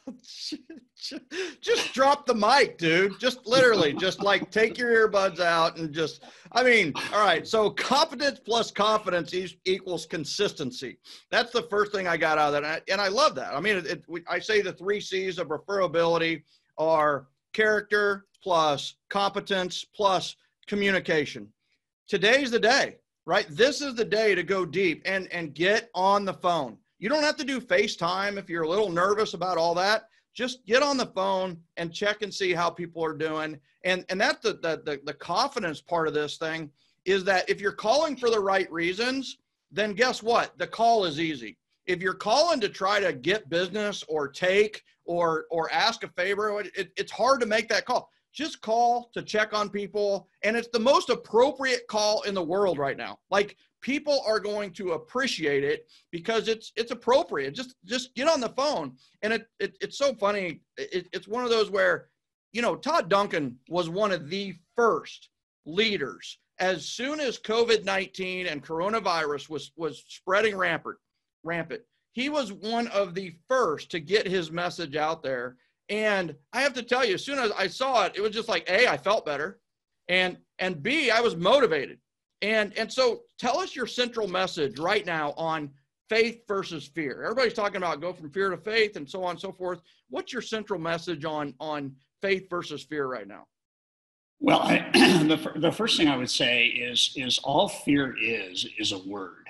just 1.61 1.93
drop 1.93 2.25
the 2.25 2.33
mic, 2.33 2.77
dude. 2.77 3.19
Just 3.19 3.45
literally, 3.45 3.93
just 3.93 4.21
like 4.21 4.51
take 4.51 4.77
your 4.77 5.09
earbuds 5.09 5.39
out 5.39 5.77
and 5.77 5.93
just, 5.93 6.23
I 6.51 6.63
mean, 6.63 6.93
all 7.13 7.25
right. 7.25 7.47
So 7.47 7.69
confidence 7.69 8.39
plus 8.39 8.71
confidence 8.71 9.33
equals 9.65 10.05
consistency. 10.05 10.97
That's 11.31 11.51
the 11.51 11.63
first 11.63 11.91
thing 11.91 12.07
I 12.07 12.17
got 12.17 12.37
out 12.37 12.53
of 12.53 12.61
that. 12.61 12.63
And 12.63 12.73
I, 12.73 12.81
and 12.91 13.01
I 13.01 13.07
love 13.09 13.35
that. 13.35 13.53
I 13.53 13.59
mean, 13.59 13.77
it, 13.77 13.85
it, 13.85 14.23
I 14.29 14.39
say 14.39 14.61
the 14.61 14.73
three 14.73 15.01
C's 15.01 15.39
of 15.39 15.47
referability 15.47 16.43
are 16.77 17.27
character 17.53 18.25
plus 18.41 18.95
competence 19.09 19.85
plus 19.95 20.35
communication. 20.67 21.51
Today's 22.07 22.51
the 22.51 22.59
day, 22.59 22.97
right? 23.25 23.47
This 23.49 23.81
is 23.81 23.95
the 23.95 24.05
day 24.05 24.35
to 24.35 24.43
go 24.43 24.65
deep 24.65 25.01
and, 25.05 25.31
and 25.31 25.53
get 25.53 25.89
on 25.93 26.23
the 26.23 26.33
phone. 26.33 26.77
You 26.99 27.09
don't 27.09 27.23
have 27.23 27.37
to 27.37 27.45
do 27.45 27.61
FaceTime 27.61 28.37
if 28.37 28.49
you're 28.49 28.63
a 28.63 28.69
little 28.69 28.89
nervous 28.89 29.33
about 29.33 29.57
all 29.57 29.75
that 29.75 30.09
just 30.37 30.63
get 30.67 30.83
on 30.83 30.97
the 30.97 31.07
phone 31.07 31.57
and 31.77 31.91
check 31.91 32.21
and 32.21 32.31
see 32.31 32.53
how 32.53 32.69
people 32.69 33.03
are 33.03 33.17
doing. 33.17 33.59
And 33.83 34.05
and 34.09 34.21
that's 34.21 34.39
the 34.41 34.53
the 34.53 34.81
the, 34.85 35.01
the 35.03 35.13
confidence 35.13 35.81
part 35.81 36.07
of 36.07 36.13
this 36.13 36.37
thing 36.37 36.69
is 37.05 37.23
that 37.23 37.49
if 37.49 37.59
you're 37.59 37.71
calling 37.71 38.15
for 38.15 38.29
the 38.29 38.39
right 38.39 38.71
reasons, 38.71 39.39
then 39.71 39.93
guess 39.93 40.21
what? 40.21 40.55
The 40.59 40.67
call 40.67 41.05
is 41.05 41.19
easy. 41.19 41.57
If 41.87 42.03
you're 42.03 42.13
calling 42.13 42.59
to 42.59 42.69
try 42.69 42.99
to 42.99 43.13
get 43.13 43.49
business 43.49 44.03
or 44.07 44.27
take 44.27 44.83
or 45.05 45.45
or 45.49 45.71
ask 45.73 46.03
a 46.03 46.09
favor, 46.09 46.61
it, 46.61 46.91
it's 46.95 47.11
hard 47.11 47.41
to 47.41 47.47
make 47.47 47.67
that 47.69 47.85
call. 47.85 48.11
Just 48.31 48.61
call 48.61 49.09
to 49.15 49.23
check 49.23 49.53
on 49.53 49.71
people, 49.71 50.27
and 50.43 50.55
it's 50.55 50.67
the 50.67 50.79
most 50.79 51.09
appropriate 51.09 51.87
call 51.87 52.21
in 52.23 52.35
the 52.35 52.43
world 52.43 52.77
right 52.77 52.97
now. 52.97 53.17
Like 53.31 53.57
people 53.81 54.23
are 54.25 54.39
going 54.39 54.71
to 54.71 54.93
appreciate 54.93 55.63
it 55.63 55.87
because 56.11 56.47
it's 56.47 56.71
it's 56.75 56.91
appropriate. 56.91 57.53
Just 57.53 57.75
just 57.85 58.13
get 58.15 58.27
on 58.27 58.39
the 58.39 58.49
phone. 58.49 58.93
And 59.21 59.33
it, 59.33 59.47
it 59.59 59.77
it's 59.81 59.97
so 59.97 60.13
funny. 60.13 60.61
It, 60.77 61.07
it's 61.13 61.27
one 61.27 61.43
of 61.43 61.49
those 61.49 61.69
where 61.69 62.09
you 62.53 62.61
know 62.61 62.75
todd 62.75 63.09
duncan 63.09 63.57
was 63.69 63.89
one 63.89 64.11
of 64.11 64.29
the 64.29 64.55
first 64.75 65.29
leaders. 65.65 66.39
As 66.59 66.85
soon 66.85 67.19
as 67.19 67.37
covid-19 67.37 68.51
and 68.51 68.63
coronavirus 68.63 69.49
was 69.49 69.71
was 69.75 70.03
spreading 70.07 70.55
rampant 70.55 70.97
rampant 71.43 71.81
he 72.13 72.29
was 72.29 72.51
one 72.51 72.87
of 72.87 73.13
the 73.13 73.35
first 73.47 73.91
to 73.91 73.99
get 73.99 74.27
his 74.27 74.51
message 74.51 74.95
out 74.95 75.21
there. 75.21 75.57
And 75.89 76.35
i 76.51 76.61
have 76.61 76.73
to 76.73 76.83
tell 76.83 77.05
you 77.05 77.13
as 77.13 77.23
soon 77.23 77.39
as 77.39 77.51
i 77.51 77.67
saw 77.67 78.05
it 78.05 78.13
it 78.15 78.21
was 78.21 78.31
just 78.31 78.49
like 78.49 78.69
a 78.69 78.87
i 78.87 78.97
felt 78.97 79.25
better. 79.25 79.59
And 80.09 80.37
and 80.59 80.81
b 80.81 81.11
i 81.11 81.21
was 81.21 81.35
motivated 81.35 81.99
and 82.41 82.77
and 82.77 82.91
so 82.91 83.21
tell 83.39 83.59
us 83.59 83.75
your 83.75 83.87
central 83.87 84.27
message 84.27 84.79
right 84.79 85.05
now 85.05 85.31
on 85.37 85.71
faith 86.09 86.41
versus 86.47 86.87
fear. 86.87 87.23
Everybody's 87.23 87.53
talking 87.53 87.77
about 87.77 88.01
go 88.01 88.13
from 88.13 88.29
fear 88.29 88.49
to 88.49 88.57
faith 88.57 88.95
and 88.95 89.09
so 89.09 89.23
on 89.23 89.31
and 89.31 89.39
so 89.39 89.51
forth. 89.51 89.81
What's 90.09 90.31
your 90.31 90.41
central 90.41 90.79
message 90.79 91.25
on 91.25 91.53
on 91.59 91.95
faith 92.21 92.49
versus 92.49 92.83
fear 92.83 93.07
right 93.07 93.27
now? 93.27 93.45
Well, 94.39 94.59
I, 94.59 94.89
the 95.23 95.51
the 95.55 95.71
first 95.71 95.97
thing 95.97 96.07
I 96.07 96.17
would 96.17 96.29
say 96.29 96.65
is 96.67 97.13
is 97.15 97.39
all 97.43 97.67
fear 97.67 98.15
is 98.21 98.67
is 98.77 98.91
a 98.91 98.99
word, 98.99 99.47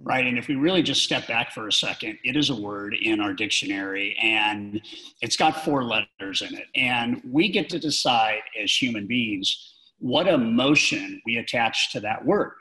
right? 0.00 0.26
And 0.26 0.38
if 0.38 0.48
we 0.48 0.54
really 0.54 0.82
just 0.82 1.04
step 1.04 1.26
back 1.28 1.52
for 1.52 1.68
a 1.68 1.72
second, 1.72 2.18
it 2.24 2.36
is 2.36 2.48
a 2.50 2.56
word 2.56 2.94
in 2.94 3.20
our 3.20 3.34
dictionary, 3.34 4.16
and 4.20 4.80
it's 5.20 5.36
got 5.36 5.62
four 5.64 5.84
letters 5.84 6.42
in 6.42 6.54
it, 6.56 6.66
and 6.74 7.20
we 7.24 7.50
get 7.50 7.68
to 7.70 7.78
decide 7.78 8.40
as 8.60 8.74
human 8.74 9.06
beings 9.06 9.69
what 10.00 10.26
emotion 10.26 11.20
we 11.24 11.36
attach 11.36 11.92
to 11.92 12.00
that 12.00 12.24
word. 12.24 12.52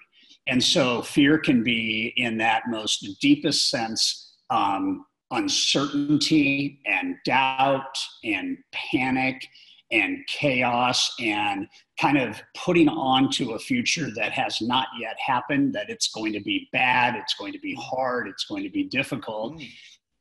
And 0.48 0.64
so 0.64 1.02
fear 1.02 1.38
can 1.38 1.64
be 1.64 2.14
in 2.18 2.38
that 2.38 2.64
most 2.70 3.20
deepest 3.22 3.70
sense 3.70 4.36
um, 4.50 5.06
uncertainty 5.32 6.80
and 6.86 7.16
doubt 7.26 7.98
and 8.24 8.58
panic 8.72 9.48
and 9.92 10.20
chaos 10.28 11.14
and 11.20 11.68
kind 12.00 12.18
of 12.18 12.42
putting 12.56 12.88
on 12.88 13.30
to 13.32 13.54
a 13.54 13.60
future 13.60 14.10
that 14.16 14.32
has 14.32 14.62
not 14.62 14.88
yet 15.00 15.16
happened, 15.20 15.74
that 15.74 15.90
it's 15.90 16.10
going 16.10 16.34
to 16.34 16.40
be 16.40 16.68
bad, 16.72 17.16
it's 17.16 17.34
going 17.34 17.54
to 17.54 17.60
be 17.60 17.76
hard, 17.80 18.28
it's 18.28 18.46
going 18.46 18.64
to 18.64 18.70
be 18.70 18.84
difficult. 18.84 19.54
Mm. 19.54 19.70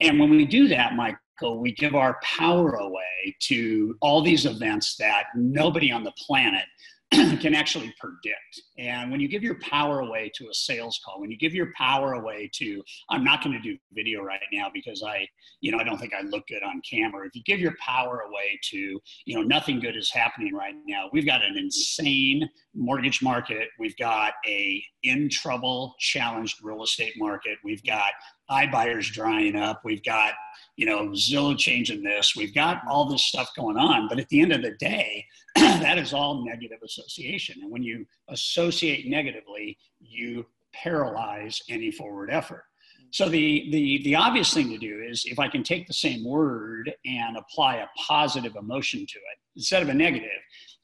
And 0.01 0.21
when 0.21 0.31
we 0.31 0.47
do 0.47 0.69
that, 0.69 0.95
Michael, 0.95 1.59
we 1.59 1.73
give 1.73 1.95
our 1.95 2.19
power 2.23 2.75
away 2.75 3.37
to 3.41 3.97
all 4.01 4.23
these 4.23 4.47
events 4.47 4.97
that 4.97 5.25
nobody 5.35 5.93
on 5.93 6.05
the 6.05 6.13
planet 6.27 6.65
can 7.41 7.55
actually 7.55 7.95
predict. 7.99 8.61
And 8.77 9.11
when 9.11 9.21
you 9.21 9.29
give 9.29 9.43
your 9.43 9.59
power 9.61 10.01
away 10.01 10.31
to 10.35 10.49
a 10.49 10.55
sales 10.55 11.01
call, 11.05 11.21
when 11.21 11.31
you 11.31 11.39
give 11.39 11.55
your 11.55 11.73
power 11.77 12.15
away 12.15 12.51
to, 12.55 12.83
I'm 13.11 13.25
not 13.25 13.43
going 13.43 13.55
to 13.55 13.61
do 13.61 13.79
video 13.93 14.23
right 14.23 14.41
now 14.53 14.71
because 14.73 15.03
I, 15.03 15.27
you 15.61 15.73
know, 15.73 15.79
I 15.79 15.85
don't 15.85 15.99
think 15.99 16.13
I 16.13 16.23
look 16.23 16.47
good 16.49 16.63
on 16.63 16.83
camera. 16.89 17.27
If 17.27 17.35
you 17.35 17.43
give 17.45 17.61
your 17.61 17.75
power 17.81 18.25
away 18.29 18.61
to, 18.71 19.01
you 19.25 19.35
know, 19.35 19.43
nothing 19.43 19.81
good 19.81 19.97
is 19.97 20.11
happening 20.13 20.55
right 20.55 20.75
now. 20.87 21.09
We've 21.13 21.27
got 21.27 21.43
an 21.43 21.57
insane 21.57 22.49
mortgage 22.75 23.23
market. 23.23 23.69
We've 23.79 23.97
got 23.97 24.35
a 24.47 24.83
in 25.03 25.31
trouble, 25.31 25.95
challenged 25.99 26.59
real 26.63 26.83
estate 26.83 27.15
market. 27.17 27.59
We've 27.65 27.85
got 27.85 28.13
iBuyers 28.51 29.13
drying 29.13 29.57
up. 29.57 29.83
We've 29.85 30.03
got, 30.03 30.35
you 30.77 30.87
know, 30.87 31.09
Zillow 31.11 31.57
changing 31.57 32.03
this. 32.03 32.35
We've 32.37 32.55
got 32.55 32.83
all 32.89 33.05
this 33.05 33.23
stuff 33.23 33.51
going 33.57 33.77
on. 33.77 34.09
But 34.09 34.19
at 34.19 34.29
the 34.29 34.41
end 34.41 34.53
of 34.53 34.63
the 34.63 34.73
day, 34.73 35.27
that 35.57 35.99
is 35.99 36.13
all 36.13 36.45
negative 36.45 36.79
association. 36.85 37.57
And 37.63 37.71
when 37.71 37.83
you 37.83 38.07
associate 38.29 39.09
negatively, 39.09 39.79
you 40.01 40.47
paralyze 40.73 41.61
any 41.69 41.91
forward 41.91 42.31
effort. 42.31 42.65
So 43.11 43.29
the, 43.29 43.69
the, 43.71 44.03
the 44.05 44.15
obvious 44.17 44.53
thing 44.53 44.69
to 44.71 44.79
do 44.79 45.03
is 45.09 45.25
if 45.25 45.39
I 45.39 45.49
can 45.49 45.63
take 45.63 45.87
the 45.87 45.95
same 45.95 46.25
word 46.25 46.93
and 47.07 47.37
apply 47.39 47.77
a 47.77 47.87
positive 47.97 48.55
emotion 48.57 49.01
to 49.01 49.19
it 49.19 49.39
instead 49.57 49.83
of 49.83 49.89
a 49.89 49.95
negative, 49.95 50.29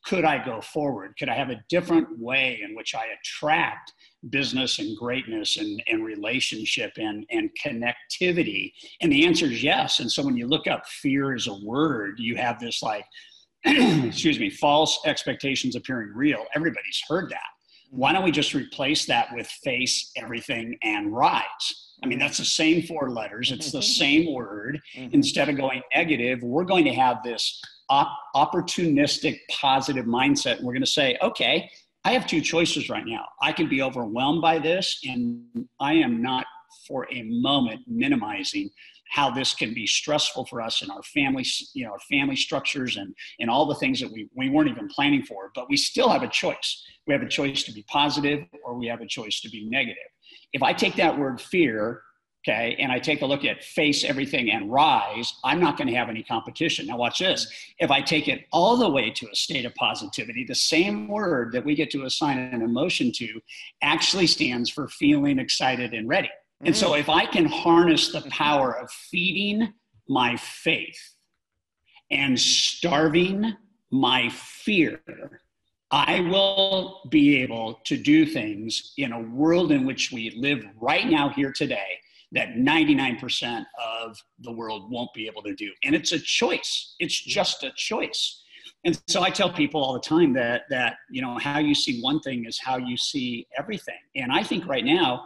could 0.05 0.25
I 0.25 0.45
go 0.45 0.61
forward? 0.61 1.15
Could 1.19 1.29
I 1.29 1.35
have 1.35 1.51
a 1.51 1.63
different 1.69 2.19
way 2.19 2.61
in 2.63 2.75
which 2.75 2.95
I 2.95 3.07
attract 3.21 3.93
business 4.31 4.79
and 4.79 4.97
greatness 4.97 5.59
and, 5.59 5.83
and 5.89 6.05
relationship 6.05 6.93
and, 6.97 7.27
and 7.31 7.51
connectivity? 7.65 8.73
And 9.01 9.13
the 9.13 9.27
answer 9.27 9.47
is 9.47 9.63
yes. 9.63 10.01
And 10.01 10.11
so 10.11 10.23
when 10.23 10.37
you 10.37 10.47
look 10.47 10.67
up 10.67 10.87
fear 10.87 11.35
as 11.35 11.47
a 11.47 11.55
word, 11.65 12.19
you 12.19 12.37
have 12.37 12.61
this 12.61 12.83
like, 12.83 13.05
excuse 13.65 14.39
me, 14.39 14.51
false 14.51 15.01
expectations 15.07 15.77
appearing 15.77 16.13
real. 16.15 16.45
Everybody's 16.55 17.03
heard 17.09 17.31
that. 17.31 17.41
Why 17.91 18.13
don't 18.13 18.25
we 18.25 18.33
just 18.33 18.55
replace 18.55 19.07
that 19.07 19.29
with 19.33 19.47
face 19.47 20.11
everything 20.17 20.77
and 20.83 21.15
rise? 21.15 21.45
I 22.03 22.07
mean, 22.07 22.19
that's 22.19 22.39
the 22.39 22.45
same 22.45 22.83
four 22.83 23.11
letters, 23.11 23.51
it's 23.53 23.73
the 23.73 23.81
same 23.83 24.33
word. 24.33 24.81
Mm-hmm. 24.97 25.15
Instead 25.15 25.49
of 25.49 25.57
going 25.57 25.81
negative, 25.95 26.43
we're 26.43 26.65
going 26.65 26.85
to 26.85 26.93
have 26.93 27.23
this 27.23 27.63
op- 27.89 28.19
opportunistic, 28.35 29.39
positive 29.51 30.05
mindset. 30.05 30.59
And 30.59 30.67
we're 30.67 30.75
going 30.75 30.85
to 30.85 30.91
say, 30.91 31.17
okay, 31.23 31.71
I 32.05 32.13
have 32.13 32.27
two 32.27 32.41
choices 32.41 32.91
right 32.91 33.07
now. 33.07 33.25
I 33.41 33.53
can 33.53 33.69
be 33.69 33.83
overwhelmed 33.83 34.43
by 34.43 34.59
this, 34.59 35.01
and 35.05 35.43
I 35.81 35.95
am 35.95 36.21
not 36.21 36.45
for 36.87 37.07
a 37.11 37.23
moment 37.23 37.81
minimizing 37.87 38.71
how 39.11 39.31
this 39.31 39.55
can 39.55 39.73
be 39.73 39.87
stressful 39.87 40.45
for 40.47 40.61
us 40.61 40.83
and 40.83 40.91
our 40.91 41.03
family, 41.03 41.47
you 41.73 41.85
know, 41.85 41.93
our 41.93 41.99
family 42.11 42.35
structures 42.37 42.97
and, 42.97 43.15
and 43.39 43.49
all 43.49 43.65
the 43.65 43.75
things 43.77 44.01
that 44.01 44.11
we, 44.11 44.29
we 44.35 44.51
weren't 44.51 44.69
even 44.69 44.89
planning 44.89 45.23
for. 45.23 45.51
But 45.55 45.69
we 45.69 45.77
still 45.77 46.09
have 46.09 46.23
a 46.23 46.29
choice. 46.29 46.85
We 47.07 47.13
have 47.15 47.23
a 47.23 47.29
choice 47.29 47.63
to 47.65 47.73
be 47.73 47.85
positive 47.89 48.45
or 48.65 48.75
we 48.75 48.87
have 48.89 49.03
a 49.03 49.07
choice 49.07 49.41
to 49.43 49.51
be 49.51 49.69
negative. 49.69 50.03
If 50.53 50.63
I 50.63 50.73
take 50.73 50.97
that 50.97 51.17
word 51.17 51.41
fear 51.41 52.03
okay, 52.47 52.77
and 52.79 52.93
I 52.93 52.99
take 52.99 53.23
a 53.23 53.27
look 53.27 53.45
at 53.45 53.65
face 53.65 54.05
everything 54.05 54.51
and 54.51 54.71
rise, 54.71 55.35
I'm 55.45 55.61
not 55.61 55.79
going 55.79 55.89
to 55.89 55.95
have 55.95 56.09
any 56.09 56.23
competition. 56.23 56.87
Now, 56.87 56.99
watch 56.99 57.19
this. 57.19 57.51
If 57.79 57.91
I 57.91 58.03
take 58.03 58.29
it 58.29 58.45
all 58.53 58.77
the 58.77 58.89
way 58.89 59.11
to 59.11 59.29
a 59.31 59.35
state 59.35 59.65
of 59.65 59.75
positivity, 59.75 60.45
the 60.45 60.55
same 60.55 61.09
word 61.09 61.53
that 61.53 61.65
we 61.65 61.75
get 61.75 61.91
to 61.93 62.05
assign 62.05 62.39
an 62.39 62.63
emotion 62.63 63.13
to 63.13 63.41
actually 63.83 64.27
stands 64.27 64.69
for 64.69 64.89
feeling 64.89 65.39
excited 65.39 65.95
and 65.95 66.09
ready. 66.09 66.31
And 66.61 66.77
so, 66.77 66.93
mm. 66.93 67.01
if 67.01 67.09
I 67.09 67.27
can 67.27 67.47
harness 67.47 68.13
the 68.13 68.23
power 68.31 68.79
of 68.79 68.91
feeding 68.91 69.73
my 70.09 70.37
faith 70.37 71.15
and 72.11 72.39
starving 72.39 73.55
my 73.91 74.29
fear, 74.29 75.01
I 75.91 76.21
will 76.21 77.03
be 77.09 77.41
able 77.43 77.81
to 77.85 77.97
do 77.97 78.27
things 78.27 78.93
in 78.99 79.13
a 79.13 79.21
world 79.21 79.73
in 79.73 79.87
which 79.87 80.11
we 80.13 80.31
live 80.37 80.65
right 80.81 81.07
now, 81.07 81.29
here 81.29 81.53
today, 81.53 81.99
that 82.35 82.55
99% 82.55 83.65
of 83.83 84.17
the 84.41 84.53
world 84.53 84.91
won't 84.91 85.13
be 85.15 85.27
able 85.27 85.43
to 85.43 85.55
do. 85.55 85.71
And 85.85 85.95
it's 85.95 86.13
a 86.13 86.19
choice, 86.19 86.95
it's 86.99 87.19
just 87.19 87.63
a 87.63 87.73
choice. 87.77 88.43
And 88.85 89.01
so 89.09 89.23
I 89.23 89.31
tell 89.31 89.51
people 89.51 89.83
all 89.83 89.95
the 89.95 90.01
time 90.01 90.35
that, 90.35 90.63
that 90.69 90.97
you 91.11 91.23
know, 91.23 91.39
how 91.39 91.59
you 91.59 91.75
see 91.75 92.01
one 92.03 92.21
thing 92.21 92.45
is 92.47 92.59
how 92.59 92.77
you 92.77 92.97
see 92.97 93.47
everything. 93.59 93.99
And 94.15 94.31
I 94.31 94.43
think 94.43 94.67
right 94.67 94.85
now, 94.85 95.25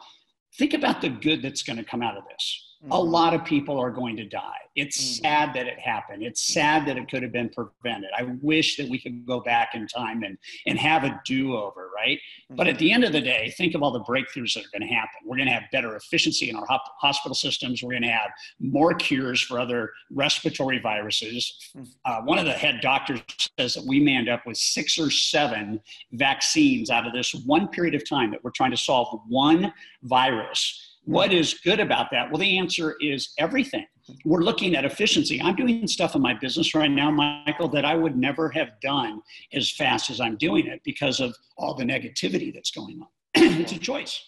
think 0.57 0.75
about 0.75 1.01
the 1.01 1.09
good 1.09 1.43
that's 1.43 1.63
going 1.63 1.77
to 1.77 1.85
come 1.85 2.03
out 2.03 2.17
of 2.17 2.25
this. 2.31 2.65
Mm-hmm. 2.83 2.93
A 2.93 3.01
lot 3.01 3.35
of 3.35 3.45
people 3.45 3.79
are 3.79 3.91
going 3.91 4.17
to 4.17 4.25
die. 4.25 4.61
It's 4.77 5.01
mm-hmm. 5.01 5.25
sad 5.25 5.55
that 5.55 5.67
it 5.67 5.79
happened. 5.81 6.23
It's 6.23 6.47
sad 6.47 6.87
that 6.87 6.97
it 6.97 7.11
could 7.11 7.23
have 7.25 7.33
been 7.33 7.51
prevented. 7.51 8.11
I 8.17 8.37
wish 8.41 8.77
that 8.77 8.89
we 8.89 9.01
could 9.01 9.27
go 9.27 9.41
back 9.41 9.75
in 9.75 9.89
time 9.89 10.23
and, 10.23 10.39
and 10.67 10.79
have 10.79 11.03
a 11.03 11.21
do 11.27 11.57
over, 11.57 11.88
right? 11.99 12.19
Mm-hmm. 12.19 12.57
But 12.57 12.69
at 12.69 12.79
the 12.79 12.93
end 12.93 13.05
of 13.05 13.13
the 13.13 13.21
day, 13.21 13.53
think 13.57 13.75
of 13.75 13.83
all 13.83 13.91
the 13.91 14.01
breakthroughs 14.01 14.55
that 14.55 14.65
are 14.65 14.79
going 14.79 14.89
to 14.89 14.95
happen. 14.95 15.11
We're 15.25 15.37
going 15.37 15.49
to 15.49 15.55
have 15.55 15.65
better 15.73 15.97
efficiency 15.97 16.51
in 16.51 16.57
our 16.57 16.67
hospital 16.69 17.35
systems. 17.35 17.83
We're 17.83 17.93
going 17.93 18.03
to 18.03 18.09
have 18.09 18.31
more 18.61 18.95
cures 18.95 19.41
for 19.41 19.59
other 19.59 19.91
respiratory 20.11 20.79
viruses. 20.79 21.73
Mm-hmm. 21.77 21.85
Uh, 22.05 22.23
one 22.23 22.39
of 22.39 22.45
the 22.45 22.53
head 22.53 22.81
doctors 22.81 23.21
says 23.59 23.75
that 23.75 23.85
we 23.87 24.01
may 24.01 24.17
end 24.17 24.29
up 24.29 24.47
with 24.47 24.57
six 24.57 24.99
or 24.99 25.11
seven 25.11 25.81
vaccines 26.13 26.91
out 26.91 27.07
of 27.07 27.13
this 27.13 27.35
one 27.47 27.69
period 27.69 27.95
of 27.95 28.09
time 28.09 28.31
that 28.31 28.43
we're 28.43 28.51
trying 28.51 28.71
to 28.71 28.77
solve 28.77 29.21
one 29.29 29.73
virus 30.03 30.85
what 31.09 31.33
is 31.33 31.55
good 31.55 31.81
about 31.81 32.11
that? 32.11 32.31
Well, 32.31 32.39
the 32.39 32.59
answer 32.59 32.95
is 33.01 33.33
everything. 33.39 33.87
We're 34.25 34.41
looking 34.41 34.75
at 34.75 34.85
efficiency. 34.85 35.41
I'm 35.41 35.57
doing 35.57 35.87
stuff 35.87 36.15
in 36.15 36.23
my 36.23 36.35
business 36.35 36.75
right 36.75 36.91
now, 36.91 37.11
Michael, 37.11 37.69
that 37.69 37.85
I 37.85 37.95
would 37.95 38.17
never 38.17 38.49
have 38.51 38.71
done 38.81 39.23
as 39.53 39.71
fast 39.71 40.11
as 40.11 40.21
I'm 40.21 40.37
doing 40.37 40.67
it 40.67 40.81
because 40.85 41.21
of 41.21 41.37
all 41.57 41.75
the 41.75 41.85
negativity 41.85 42.53
that's 42.53 42.71
going 42.71 43.01
on. 43.01 43.09
it's 43.35 43.73
a 43.73 43.79
choice. 43.79 44.23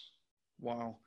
Wow. 0.59 0.97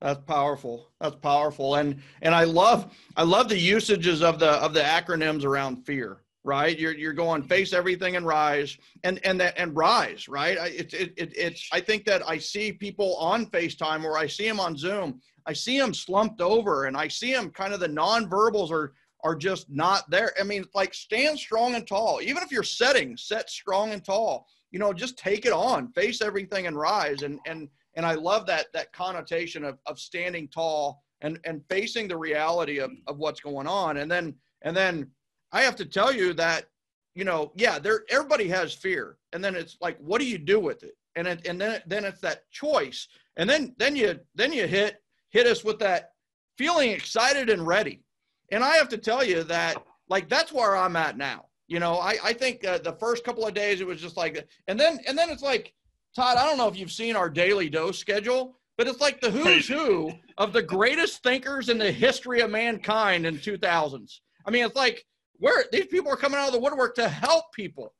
That's 0.00 0.20
powerful. 0.20 0.88
That's 1.00 1.14
powerful. 1.16 1.76
And 1.76 2.02
and 2.22 2.34
I 2.34 2.44
love 2.44 2.92
I 3.16 3.22
love 3.22 3.48
the 3.48 3.58
usages 3.58 4.20
of 4.20 4.40
the 4.40 4.50
of 4.50 4.74
the 4.74 4.80
acronyms 4.80 5.44
around 5.44 5.86
fear 5.86 6.22
right? 6.44 6.78
You're 6.78 6.94
you're 6.94 7.12
going 7.12 7.42
face 7.42 7.72
everything 7.72 8.16
and 8.16 8.26
rise 8.26 8.76
and 9.04 9.20
and 9.24 9.40
that 9.40 9.54
and 9.56 9.76
rise, 9.76 10.28
right? 10.28 10.58
It's 10.60 10.94
it, 10.94 11.12
it, 11.16 11.36
it's 11.36 11.68
I 11.72 11.80
think 11.80 12.04
that 12.06 12.28
I 12.28 12.38
see 12.38 12.72
people 12.72 13.16
on 13.16 13.46
FaceTime 13.46 14.04
or 14.04 14.18
I 14.18 14.26
see 14.26 14.48
them 14.48 14.60
on 14.60 14.76
Zoom. 14.76 15.20
I 15.46 15.52
see 15.52 15.78
them 15.78 15.94
slumped 15.94 16.40
over 16.40 16.84
and 16.84 16.96
I 16.96 17.08
see 17.08 17.32
them 17.32 17.50
kind 17.50 17.72
of 17.72 17.80
the 17.80 17.88
nonverbals 17.88 18.70
are 18.70 18.92
are 19.24 19.36
just 19.36 19.70
not 19.70 20.10
there. 20.10 20.32
I 20.38 20.42
mean, 20.42 20.64
like 20.74 20.94
stand 20.94 21.38
strong 21.38 21.74
and 21.76 21.86
tall. 21.86 22.20
Even 22.22 22.42
if 22.42 22.50
you're 22.50 22.64
setting, 22.64 23.16
set 23.16 23.48
strong 23.48 23.92
and 23.92 24.04
tall. 24.04 24.46
You 24.72 24.78
know, 24.78 24.92
just 24.92 25.18
take 25.18 25.46
it 25.46 25.52
on, 25.52 25.92
face 25.92 26.20
everything 26.22 26.66
and 26.66 26.76
rise. 26.76 27.22
And 27.22 27.38
and 27.46 27.68
and 27.94 28.04
I 28.04 28.14
love 28.14 28.46
that 28.46 28.66
that 28.74 28.92
connotation 28.92 29.64
of 29.64 29.78
of 29.86 30.00
standing 30.00 30.48
tall 30.48 31.02
and 31.20 31.38
and 31.44 31.62
facing 31.68 32.08
the 32.08 32.16
reality 32.16 32.78
of, 32.78 32.90
of 33.06 33.18
what's 33.18 33.40
going 33.40 33.68
on. 33.68 33.98
And 33.98 34.10
then 34.10 34.34
and 34.62 34.76
then 34.76 35.08
I 35.52 35.62
have 35.62 35.76
to 35.76 35.84
tell 35.84 36.12
you 36.12 36.32
that, 36.34 36.66
you 37.14 37.24
know, 37.24 37.52
yeah, 37.54 37.78
there 37.78 38.04
everybody 38.08 38.48
has 38.48 38.72
fear, 38.72 39.18
and 39.32 39.44
then 39.44 39.54
it's 39.54 39.76
like, 39.80 39.98
what 39.98 40.20
do 40.20 40.26
you 40.26 40.38
do 40.38 40.58
with 40.58 40.82
it? 40.82 40.96
And 41.14 41.26
it, 41.28 41.46
and 41.46 41.60
then 41.60 41.82
then 41.86 42.04
it's 42.04 42.20
that 42.22 42.50
choice, 42.50 43.06
and 43.36 43.48
then 43.48 43.74
then 43.76 43.94
you 43.94 44.18
then 44.34 44.52
you 44.52 44.66
hit 44.66 45.02
hit 45.30 45.46
us 45.46 45.62
with 45.62 45.78
that 45.80 46.12
feeling 46.56 46.90
excited 46.90 47.50
and 47.50 47.66
ready, 47.66 48.02
and 48.50 48.64
I 48.64 48.76
have 48.76 48.88
to 48.90 48.98
tell 48.98 49.22
you 49.22 49.42
that 49.44 49.76
like 50.08 50.28
that's 50.28 50.52
where 50.52 50.76
I'm 50.76 50.96
at 50.96 51.18
now. 51.18 51.46
You 51.68 51.80
know, 51.80 51.98
I 51.98 52.16
I 52.24 52.32
think 52.32 52.66
uh, 52.66 52.78
the 52.78 52.94
first 52.94 53.24
couple 53.24 53.46
of 53.46 53.52
days 53.52 53.80
it 53.80 53.86
was 53.86 54.00
just 54.00 54.16
like, 54.16 54.46
and 54.68 54.80
then 54.80 55.00
and 55.06 55.16
then 55.16 55.28
it's 55.28 55.42
like, 55.42 55.74
Todd, 56.16 56.38
I 56.38 56.46
don't 56.46 56.58
know 56.58 56.68
if 56.68 56.78
you've 56.78 56.92
seen 56.92 57.14
our 57.14 57.28
daily 57.28 57.68
dose 57.68 57.98
schedule, 57.98 58.56
but 58.78 58.86
it's 58.86 59.00
like 59.00 59.20
the 59.20 59.30
who's 59.30 59.68
who 59.68 60.12
of 60.38 60.54
the 60.54 60.62
greatest 60.62 61.22
thinkers 61.22 61.68
in 61.68 61.76
the 61.76 61.92
history 61.92 62.40
of 62.40 62.50
mankind 62.50 63.26
in 63.26 63.36
2000s. 63.36 64.20
I 64.46 64.50
mean, 64.50 64.64
it's 64.64 64.76
like 64.76 65.04
where 65.42 65.64
these 65.72 65.86
people 65.86 66.10
are 66.10 66.16
coming 66.16 66.38
out 66.38 66.46
of 66.46 66.52
the 66.52 66.60
woodwork 66.60 66.94
to 66.94 67.08
help 67.08 67.52
people 67.52 67.92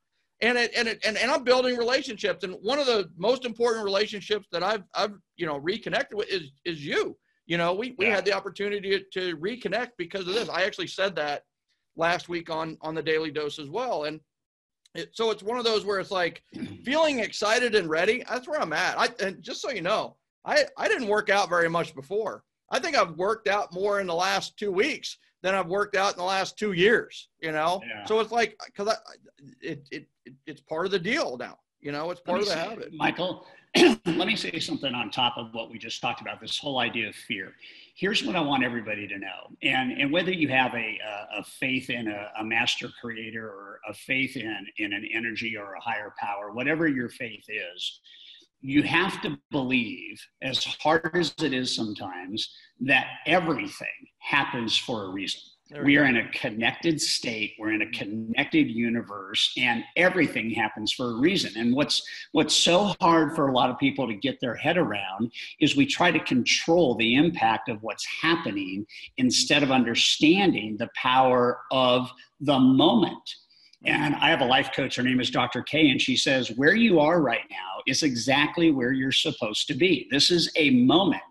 and 0.42 0.58
it, 0.58 0.72
and, 0.76 0.88
it, 0.88 0.98
and 1.06 1.16
and 1.16 1.30
I'm 1.30 1.44
building 1.44 1.76
relationships. 1.76 2.44
And 2.44 2.54
one 2.62 2.78
of 2.78 2.86
the 2.86 3.08
most 3.16 3.44
important 3.44 3.84
relationships 3.84 4.48
that 4.52 4.62
I've 4.62 4.82
I've 4.94 5.14
you 5.36 5.46
know 5.46 5.56
reconnected 5.56 6.18
with 6.18 6.28
is 6.28 6.50
is 6.64 6.84
you. 6.84 7.16
You 7.46 7.58
know, 7.58 7.72
we 7.74 7.94
we 7.96 8.06
yeah. 8.06 8.16
had 8.16 8.24
the 8.24 8.32
opportunity 8.32 8.90
to, 8.90 9.04
to 9.20 9.36
reconnect 9.38 9.90
because 9.96 10.26
of 10.26 10.34
this. 10.34 10.48
I 10.48 10.62
actually 10.62 10.88
said 10.88 11.14
that 11.16 11.44
last 11.96 12.28
week 12.28 12.50
on 12.50 12.76
on 12.80 12.94
the 12.94 13.02
daily 13.02 13.30
dose 13.30 13.58
as 13.58 13.70
well. 13.70 14.04
And 14.04 14.20
it, 14.94 15.10
so 15.12 15.30
it's 15.30 15.42
one 15.42 15.58
of 15.58 15.64
those 15.64 15.84
where 15.84 16.00
it's 16.00 16.10
like 16.10 16.42
feeling 16.84 17.20
excited 17.20 17.74
and 17.76 17.88
ready. 17.88 18.24
That's 18.28 18.48
where 18.48 18.60
I'm 18.60 18.72
at. 18.72 18.98
I 18.98 19.08
and 19.24 19.42
just 19.42 19.62
so 19.62 19.70
you 19.70 19.82
know, 19.82 20.16
I 20.44 20.64
I 20.76 20.88
didn't 20.88 21.08
work 21.08 21.30
out 21.30 21.48
very 21.48 21.68
much 21.68 21.94
before. 21.94 22.42
I 22.70 22.80
think 22.80 22.96
I've 22.96 23.16
worked 23.16 23.46
out 23.46 23.72
more 23.72 24.00
in 24.00 24.06
the 24.08 24.14
last 24.14 24.56
two 24.56 24.72
weeks 24.72 25.18
than 25.42 25.54
I've 25.54 25.66
worked 25.66 25.96
out 25.96 26.12
in 26.12 26.18
the 26.18 26.24
last 26.24 26.58
two 26.58 26.72
years. 26.72 27.28
You 27.40 27.52
know, 27.52 27.82
yeah. 27.86 28.04
so 28.06 28.20
it's 28.20 28.32
like 28.32 28.58
because 28.66 28.96
it, 29.60 29.82
it 29.90 30.06
it 30.24 30.34
it's 30.46 30.60
part 30.60 30.86
of 30.86 30.92
the 30.92 30.98
deal 30.98 31.36
now. 31.36 31.58
You 31.80 31.92
know, 31.92 32.10
it's 32.10 32.20
part 32.20 32.40
of 32.40 32.46
the 32.46 32.52
say, 32.52 32.58
habit. 32.58 32.92
Michael, 32.94 33.44
let 33.76 34.26
me 34.26 34.36
say 34.36 34.58
something 34.60 34.94
on 34.94 35.10
top 35.10 35.36
of 35.36 35.52
what 35.52 35.70
we 35.70 35.78
just 35.78 36.00
talked 36.00 36.20
about. 36.20 36.40
This 36.40 36.58
whole 36.58 36.78
idea 36.78 37.08
of 37.08 37.14
fear. 37.14 37.52
Here's 37.94 38.24
what 38.24 38.36
I 38.36 38.40
want 38.40 38.64
everybody 38.64 39.06
to 39.08 39.18
know, 39.18 39.50
and 39.62 39.92
and 39.92 40.12
whether 40.12 40.30
you 40.30 40.48
have 40.48 40.72
a 40.74 40.98
a, 40.98 41.40
a 41.40 41.44
faith 41.44 41.90
in 41.90 42.08
a, 42.08 42.30
a 42.38 42.44
master 42.44 42.88
creator 43.00 43.48
or 43.48 43.80
a 43.88 43.94
faith 43.94 44.36
in 44.36 44.66
in 44.78 44.92
an 44.92 45.08
energy 45.12 45.56
or 45.56 45.74
a 45.74 45.80
higher 45.80 46.14
power, 46.18 46.52
whatever 46.52 46.86
your 46.86 47.08
faith 47.08 47.44
is 47.48 48.00
you 48.62 48.82
have 48.84 49.20
to 49.22 49.38
believe, 49.50 50.24
as 50.40 50.64
hard 50.64 51.10
as 51.14 51.34
it 51.42 51.52
is 51.52 51.74
sometimes, 51.74 52.48
that 52.80 53.06
everything 53.26 53.88
happens 54.18 54.76
for 54.76 55.04
a 55.04 55.08
reason. 55.10 55.40
We 55.84 55.96
are 55.96 56.04
in 56.04 56.16
a 56.16 56.28
connected 56.32 57.00
state. 57.00 57.54
We're 57.58 57.72
in 57.72 57.80
a 57.80 57.90
connected 57.92 58.68
universe, 58.68 59.54
and 59.56 59.82
everything 59.96 60.50
happens 60.50 60.92
for 60.92 61.12
a 61.12 61.14
reason. 61.14 61.52
And 61.56 61.74
what's 61.74 62.02
what's 62.32 62.54
so 62.54 62.94
hard 63.00 63.34
for 63.34 63.48
a 63.48 63.54
lot 63.54 63.70
of 63.70 63.78
people 63.78 64.06
to 64.06 64.14
get 64.14 64.38
their 64.40 64.54
head 64.54 64.76
around 64.76 65.32
is 65.60 65.74
we 65.74 65.86
try 65.86 66.10
to 66.10 66.20
control 66.20 66.94
the 66.96 67.14
impact 67.14 67.70
of 67.70 67.82
what's 67.82 68.06
happening 68.20 68.86
instead 69.16 69.62
of 69.62 69.70
understanding 69.70 70.76
the 70.76 70.90
power 70.94 71.60
of 71.70 72.10
the 72.40 72.58
moment. 72.58 73.36
And 73.84 74.14
I 74.16 74.30
have 74.30 74.40
a 74.40 74.46
life 74.46 74.70
coach. 74.74 74.96
Her 74.96 75.02
name 75.02 75.20
is 75.20 75.30
Dr. 75.30 75.62
K, 75.62 75.90
and 75.90 76.00
she 76.00 76.16
says, 76.16 76.52
Where 76.56 76.74
you 76.74 77.00
are 77.00 77.20
right 77.20 77.44
now 77.50 77.82
is 77.86 78.02
exactly 78.02 78.70
where 78.70 78.92
you're 78.92 79.12
supposed 79.12 79.66
to 79.68 79.74
be. 79.74 80.08
This 80.10 80.30
is 80.30 80.50
a 80.56 80.70
moment. 80.70 81.22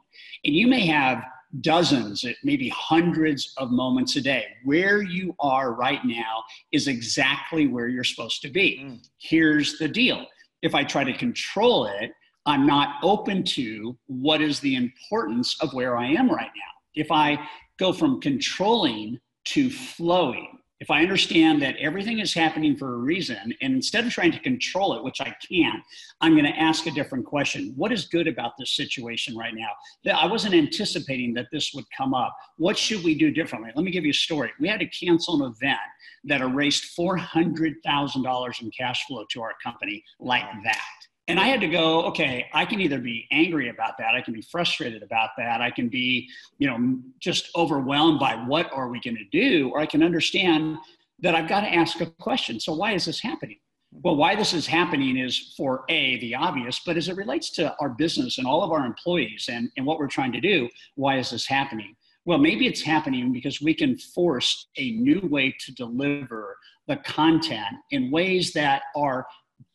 And 0.43 0.55
you 0.55 0.67
may 0.67 0.85
have 0.87 1.23
dozens, 1.61 2.25
maybe 2.43 2.69
hundreds 2.69 3.53
of 3.57 3.71
moments 3.71 4.15
a 4.15 4.21
day. 4.21 4.45
Where 4.63 5.01
you 5.01 5.35
are 5.39 5.73
right 5.73 6.03
now 6.03 6.43
is 6.71 6.87
exactly 6.87 7.67
where 7.67 7.87
you're 7.87 8.03
supposed 8.03 8.41
to 8.43 8.49
be. 8.49 8.81
Mm. 8.83 9.07
Here's 9.17 9.77
the 9.77 9.87
deal 9.87 10.25
if 10.61 10.75
I 10.75 10.83
try 10.83 11.03
to 11.03 11.13
control 11.13 11.85
it, 11.87 12.11
I'm 12.45 12.65
not 12.65 12.95
open 13.03 13.43
to 13.43 13.97
what 14.07 14.41
is 14.41 14.59
the 14.59 14.75
importance 14.75 15.55
of 15.61 15.73
where 15.73 15.97
I 15.97 16.07
am 16.07 16.29
right 16.29 16.51
now. 16.55 16.71
If 16.95 17.11
I 17.11 17.39
go 17.79 17.93
from 17.93 18.21
controlling 18.21 19.19
to 19.45 19.69
flowing, 19.69 20.59
if 20.81 20.89
I 20.89 21.03
understand 21.03 21.61
that 21.61 21.77
everything 21.77 22.19
is 22.19 22.33
happening 22.33 22.75
for 22.75 22.95
a 22.95 22.97
reason, 22.97 23.53
and 23.61 23.75
instead 23.75 24.03
of 24.03 24.11
trying 24.11 24.31
to 24.31 24.39
control 24.39 24.97
it, 24.97 25.03
which 25.03 25.21
I 25.21 25.33
can't, 25.47 25.83
I'm 26.21 26.33
going 26.33 26.51
to 26.51 26.59
ask 26.59 26.87
a 26.87 26.91
different 26.91 27.23
question. 27.23 27.71
What 27.75 27.91
is 27.91 28.05
good 28.05 28.27
about 28.27 28.53
this 28.57 28.75
situation 28.75 29.37
right 29.37 29.53
now? 29.53 29.69
I 30.11 30.25
wasn't 30.25 30.55
anticipating 30.55 31.35
that 31.35 31.45
this 31.51 31.71
would 31.75 31.85
come 31.95 32.15
up. 32.15 32.35
What 32.57 32.79
should 32.79 33.03
we 33.03 33.13
do 33.13 33.29
differently? 33.29 33.69
Let 33.75 33.85
me 33.85 33.91
give 33.91 34.05
you 34.05 34.09
a 34.09 34.15
story. 34.15 34.51
We 34.59 34.67
had 34.67 34.79
to 34.79 34.87
cancel 34.87 35.43
an 35.43 35.51
event 35.51 35.77
that 36.23 36.41
erased 36.41 36.97
$400,000 36.97 38.61
in 38.61 38.71
cash 38.71 39.05
flow 39.05 39.23
to 39.29 39.41
our 39.43 39.53
company 39.63 40.03
like 40.19 40.45
that. 40.63 41.00
And 41.27 41.39
I 41.39 41.47
had 41.47 41.61
to 41.61 41.67
go, 41.67 42.03
okay, 42.05 42.47
I 42.53 42.65
can 42.65 42.81
either 42.81 42.99
be 42.99 43.27
angry 43.31 43.69
about 43.69 43.97
that, 43.99 44.15
I 44.15 44.21
can 44.21 44.33
be 44.33 44.41
frustrated 44.41 45.03
about 45.03 45.29
that, 45.37 45.61
I 45.61 45.69
can 45.69 45.87
be, 45.87 46.27
you 46.57 46.67
know, 46.67 46.99
just 47.19 47.49
overwhelmed 47.55 48.19
by 48.19 48.35
what 48.35 48.71
are 48.73 48.89
we 48.89 48.99
going 48.99 49.17
to 49.17 49.25
do, 49.31 49.69
or 49.69 49.79
I 49.79 49.85
can 49.85 50.03
understand 50.03 50.77
that 51.19 51.35
I've 51.35 51.47
got 51.47 51.61
to 51.61 51.73
ask 51.73 52.01
a 52.01 52.07
question. 52.07 52.59
So 52.59 52.73
why 52.73 52.93
is 52.93 53.05
this 53.05 53.21
happening? 53.21 53.59
Well, 53.91 54.15
why 54.15 54.35
this 54.35 54.53
is 54.53 54.65
happening 54.65 55.17
is 55.17 55.53
for 55.57 55.83
A, 55.89 56.17
the 56.19 56.35
obvious, 56.35 56.81
but 56.85 56.97
as 56.97 57.09
it 57.09 57.17
relates 57.17 57.51
to 57.51 57.75
our 57.79 57.89
business 57.89 58.37
and 58.37 58.47
all 58.47 58.63
of 58.63 58.71
our 58.71 58.85
employees 58.85 59.49
and, 59.51 59.69
and 59.77 59.85
what 59.85 59.99
we're 59.99 60.07
trying 60.07 60.31
to 60.31 60.41
do, 60.41 60.69
why 60.95 61.17
is 61.17 61.29
this 61.29 61.45
happening? 61.45 61.95
Well, 62.25 62.37
maybe 62.37 62.67
it's 62.67 62.81
happening 62.81 63.33
because 63.33 63.61
we 63.61 63.73
can 63.73 63.97
force 63.97 64.67
a 64.77 64.91
new 64.91 65.27
way 65.29 65.53
to 65.59 65.73
deliver 65.73 66.55
the 66.87 66.97
content 66.97 67.75
in 67.89 68.11
ways 68.11 68.53
that 68.53 68.83
are 68.95 69.25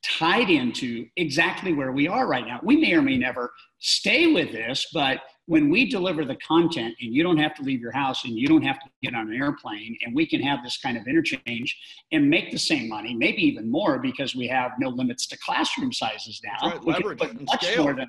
tied 0.04 0.50
into 0.50 1.06
exactly 1.16 1.72
where 1.72 1.92
we 1.92 2.08
are 2.08 2.26
right 2.26 2.46
now. 2.46 2.60
We 2.62 2.76
may 2.76 2.94
or 2.94 3.02
may 3.02 3.16
never 3.16 3.52
stay 3.78 4.32
with 4.32 4.52
this, 4.52 4.86
but 4.92 5.20
when 5.46 5.70
we 5.70 5.88
deliver 5.88 6.24
the 6.24 6.36
content 6.36 6.94
and 7.00 7.14
you 7.14 7.22
don't 7.22 7.36
have 7.36 7.54
to 7.54 7.62
leave 7.62 7.80
your 7.80 7.92
house 7.92 8.24
and 8.24 8.36
you 8.36 8.48
don't 8.48 8.62
have 8.62 8.80
to 8.80 8.86
get 9.02 9.14
on 9.14 9.28
an 9.28 9.34
airplane 9.34 9.96
and 10.04 10.14
we 10.14 10.26
can 10.26 10.40
have 10.42 10.62
this 10.64 10.76
kind 10.78 10.96
of 10.96 11.06
interchange 11.06 11.78
and 12.10 12.28
make 12.28 12.50
the 12.50 12.58
same 12.58 12.88
money, 12.88 13.14
maybe 13.14 13.42
even 13.42 13.70
more 13.70 13.98
because 13.98 14.34
we 14.34 14.48
have 14.48 14.72
no 14.78 14.88
limits 14.88 15.26
to 15.28 15.38
classroom 15.38 15.92
sizes 15.92 16.40
now. 16.44 16.70
Right, 16.70 16.84
leverage 16.84 17.20
much 17.20 17.64
scale. 17.64 17.84
more 17.84 17.92
than 17.92 18.08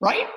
right? 0.00 0.28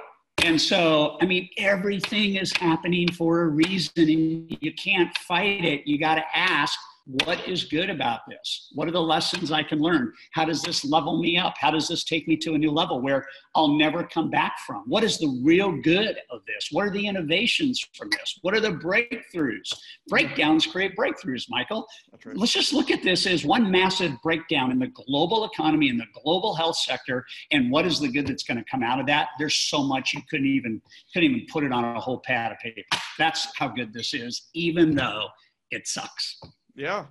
And 0.43 0.59
so, 0.59 1.17
I 1.21 1.25
mean, 1.25 1.47
everything 1.57 2.35
is 2.35 2.51
happening 2.53 3.11
for 3.11 3.41
a 3.41 3.47
reason 3.47 4.09
and 4.09 4.57
you 4.61 4.73
can't 4.73 5.15
fight 5.19 5.63
it. 5.63 5.85
You 5.85 5.99
got 5.99 6.15
to 6.15 6.23
ask, 6.33 6.79
what 7.05 7.47
is 7.47 7.65
good 7.65 7.89
about 7.89 8.21
this? 8.29 8.69
What 8.73 8.87
are 8.87 8.91
the 8.91 9.01
lessons 9.01 9.51
I 9.51 9.63
can 9.63 9.79
learn? 9.79 10.13
How 10.31 10.45
does 10.45 10.61
this 10.61 10.85
level 10.85 11.21
me 11.21 11.37
up? 11.37 11.55
How 11.59 11.71
does 11.71 11.87
this 11.87 12.03
take 12.03 12.27
me 12.27 12.37
to 12.37 12.53
a 12.53 12.57
new 12.57 12.71
level 12.71 13.01
where 13.01 13.25
I'll 13.55 13.75
never 13.77 14.03
come 14.03 14.29
back 14.29 14.59
from? 14.65 14.83
What 14.87 15.03
is 15.03 15.17
the 15.17 15.41
real 15.43 15.71
good 15.81 16.17
of 16.29 16.41
this? 16.45 16.69
What 16.71 16.85
are 16.85 16.91
the 16.91 17.07
innovations 17.07 17.85
from 17.95 18.09
this? 18.09 18.39
What 18.41 18.53
are 18.53 18.59
the 18.59 18.71
breakthroughs? 18.71 19.73
Breakdowns 20.07 20.65
create 20.67 20.95
breakthroughs, 20.95 21.45
Michael. 21.49 21.87
Right. 22.25 22.37
Let's 22.37 22.53
just 22.53 22.73
look 22.73 22.91
at 22.91 23.03
this 23.03 23.25
as 23.25 23.45
one 23.45 23.71
massive 23.71 24.13
breakdown 24.21 24.71
in 24.71 24.79
the 24.79 24.87
global 24.87 25.45
economy, 25.45 25.89
in 25.89 25.97
the 25.97 26.05
global 26.23 26.53
health 26.55 26.77
sector, 26.77 27.25
and 27.51 27.71
what 27.71 27.85
is 27.85 27.99
the 27.99 28.07
good 28.07 28.27
that's 28.27 28.43
going 28.43 28.57
to 28.57 28.65
come 28.69 28.83
out 28.83 28.99
of 28.99 29.07
that? 29.07 29.29
There's 29.39 29.55
so 29.55 29.83
much 29.83 30.13
you 30.13 30.21
couldn't 30.29 30.47
even 30.47 30.81
couldn't 31.13 31.31
even 31.31 31.45
put 31.51 31.63
it 31.63 31.71
on 31.71 31.83
a 31.83 31.99
whole 31.99 32.19
pad 32.19 32.51
of 32.51 32.59
paper. 32.59 32.81
That's 33.17 33.47
how 33.57 33.69
good 33.69 33.93
this 33.93 34.13
is, 34.13 34.49
even 34.53 34.95
though 34.95 35.27
it 35.71 35.87
sucks. 35.87 36.39
Yeah. 36.75 37.05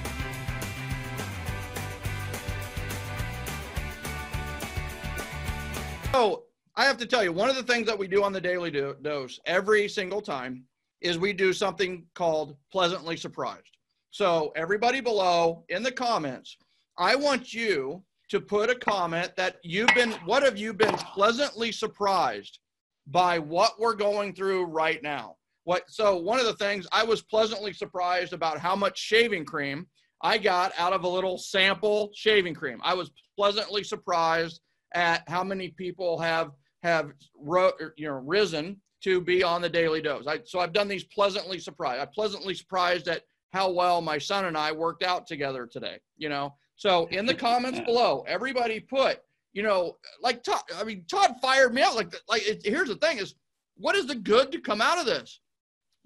So 6.12 6.44
I 6.74 6.85
have 6.85 6.96
to 6.96 7.06
tell 7.06 7.22
you, 7.22 7.33
one 7.33 7.50
of 7.50 7.56
the 7.56 7.62
things 7.62 7.87
that 7.87 7.98
we 7.98 8.09
do 8.09 8.24
on 8.24 8.33
the 8.33 8.40
Daily 8.40 8.70
Dose 8.70 9.38
every 9.44 9.87
single 9.88 10.22
time 10.22 10.64
is 11.00 11.18
we 11.18 11.33
do 11.33 11.52
something 11.52 12.04
called 12.14 12.56
Pleasantly 12.72 13.16
Surprised. 13.16 13.76
So 14.11 14.52
everybody 14.56 15.00
below 15.00 15.64
in 15.68 15.83
the 15.83 15.92
comments, 15.92 16.56
I 16.98 17.16
want 17.16 17.54
you 17.54 18.02
to 18.31 18.40
put 18.40 18.71
a 18.71 18.75
comment 18.75 19.35
that 19.37 19.57
you've 19.62 19.95
been, 19.95 20.12
what 20.25 20.43
have 20.43 20.57
you 20.57 20.73
been 20.73 20.95
pleasantly 20.95 21.73
surprised 21.73 22.61
by 23.07 23.38
what 23.38 23.73
we're 23.79 23.95
going 23.95 24.33
through 24.35 24.64
right 24.64 25.03
now? 25.03 25.37
What, 25.64 25.83
so 25.88 26.16
one 26.16 26.40
of 26.40 26.47
the 26.47 26.55
things 26.55 26.87
I 26.93 27.05
was 27.05 27.23
pleasantly 27.23 27.73
surprised 27.73 28.33
about 28.33 28.59
how 28.59 28.75
much 28.75 28.99
shaving 28.99 29.45
cream 29.45 29.87
I 30.23 30.38
got 30.38 30.73
out 30.79 30.93
of 30.93 31.05
a 31.05 31.09
little 31.09 31.38
sample 31.38 32.11
shaving 32.14 32.55
cream. 32.55 32.81
I 32.83 32.95
was 32.95 33.11
pleasantly 33.37 33.83
surprised 33.83 34.61
at 34.95 35.23
how 35.29 35.43
many 35.45 35.69
people 35.69 36.19
have 36.19 36.51
have 36.83 37.12
ro- 37.38 37.73
you 37.97 38.09
know 38.09 38.14
risen 38.25 38.81
to 39.05 39.21
be 39.21 39.43
on 39.43 39.62
the 39.62 39.69
daily 39.69 40.03
dose. 40.03 40.27
I, 40.27 40.40
so 40.45 40.61
I've 40.61 40.73
done 40.73 40.88
these 40.88 41.05
pleasantly 41.05 41.59
surprised. 41.59 42.01
I'm 42.03 42.09
pleasantly 42.09 42.55
surprised 42.55 43.09
at 43.09 43.23
how 43.53 43.71
well 43.71 44.01
my 44.01 44.19
son 44.19 44.45
and 44.45 44.57
I 44.57 44.73
worked 44.73 45.03
out 45.03 45.27
together 45.27 45.66
today. 45.66 45.99
You 46.19 46.29
know, 46.29 46.55
so 46.81 47.09
in 47.09 47.27
the 47.27 47.35
comments 47.35 47.79
below, 47.85 48.25
everybody 48.27 48.81
put, 48.81 49.21
you 49.53 49.62
know, 49.62 49.99
like 50.23 50.43
Todd, 50.43 50.62
I 50.75 50.83
mean, 50.83 51.05
Todd 51.11 51.35
fired 51.43 51.75
me 51.75 51.83
out. 51.83 51.95
Like, 51.95 52.14
like 52.27 52.40
it, 52.49 52.62
here's 52.64 52.88
the 52.88 52.97
thing 52.97 53.19
is, 53.19 53.35
what 53.77 53.97
is 53.97 54.07
the 54.07 54.14
good 54.14 54.51
to 54.53 54.61
come 54.62 54.81
out 54.81 54.99
of 54.99 55.05
this? 55.05 55.40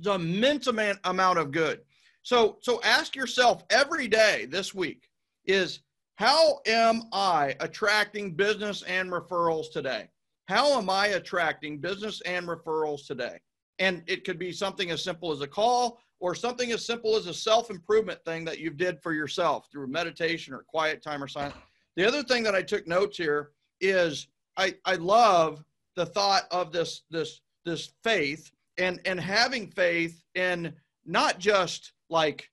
The 0.00 0.14
immense 0.14 0.66
amount, 0.66 0.98
amount 1.04 1.38
of 1.38 1.52
good. 1.52 1.82
So, 2.22 2.58
so 2.60 2.82
ask 2.82 3.14
yourself 3.14 3.62
every 3.70 4.08
day 4.08 4.48
this 4.50 4.74
week 4.74 5.08
is 5.44 5.78
how 6.16 6.58
am 6.66 7.02
I 7.12 7.54
attracting 7.60 8.34
business 8.34 8.82
and 8.82 9.12
referrals 9.12 9.70
today? 9.72 10.08
How 10.48 10.76
am 10.76 10.90
I 10.90 11.08
attracting 11.08 11.78
business 11.78 12.20
and 12.22 12.48
referrals 12.48 13.06
today? 13.06 13.38
And 13.78 14.02
it 14.08 14.24
could 14.24 14.40
be 14.40 14.50
something 14.50 14.90
as 14.90 15.04
simple 15.04 15.30
as 15.30 15.40
a 15.40 15.46
call 15.46 16.00
or 16.20 16.34
something 16.34 16.72
as 16.72 16.84
simple 16.84 17.16
as 17.16 17.26
a 17.26 17.34
self-improvement 17.34 18.18
thing 18.24 18.44
that 18.44 18.58
you 18.58 18.70
did 18.70 19.02
for 19.02 19.12
yourself 19.12 19.68
through 19.70 19.86
meditation 19.88 20.54
or 20.54 20.62
quiet 20.62 21.02
time 21.02 21.22
or 21.22 21.28
silence. 21.28 21.54
The 21.96 22.06
other 22.06 22.22
thing 22.22 22.42
that 22.44 22.54
I 22.54 22.62
took 22.62 22.86
notes 22.86 23.16
here 23.16 23.50
is 23.80 24.28
I, 24.56 24.74
I 24.84 24.94
love 24.94 25.64
the 25.96 26.06
thought 26.06 26.44
of 26.50 26.72
this 26.72 27.02
this 27.10 27.40
this 27.64 27.92
faith 28.02 28.50
and 28.78 29.00
and 29.04 29.20
having 29.20 29.68
faith 29.68 30.22
in 30.34 30.72
not 31.04 31.38
just 31.38 31.92
like 32.10 32.50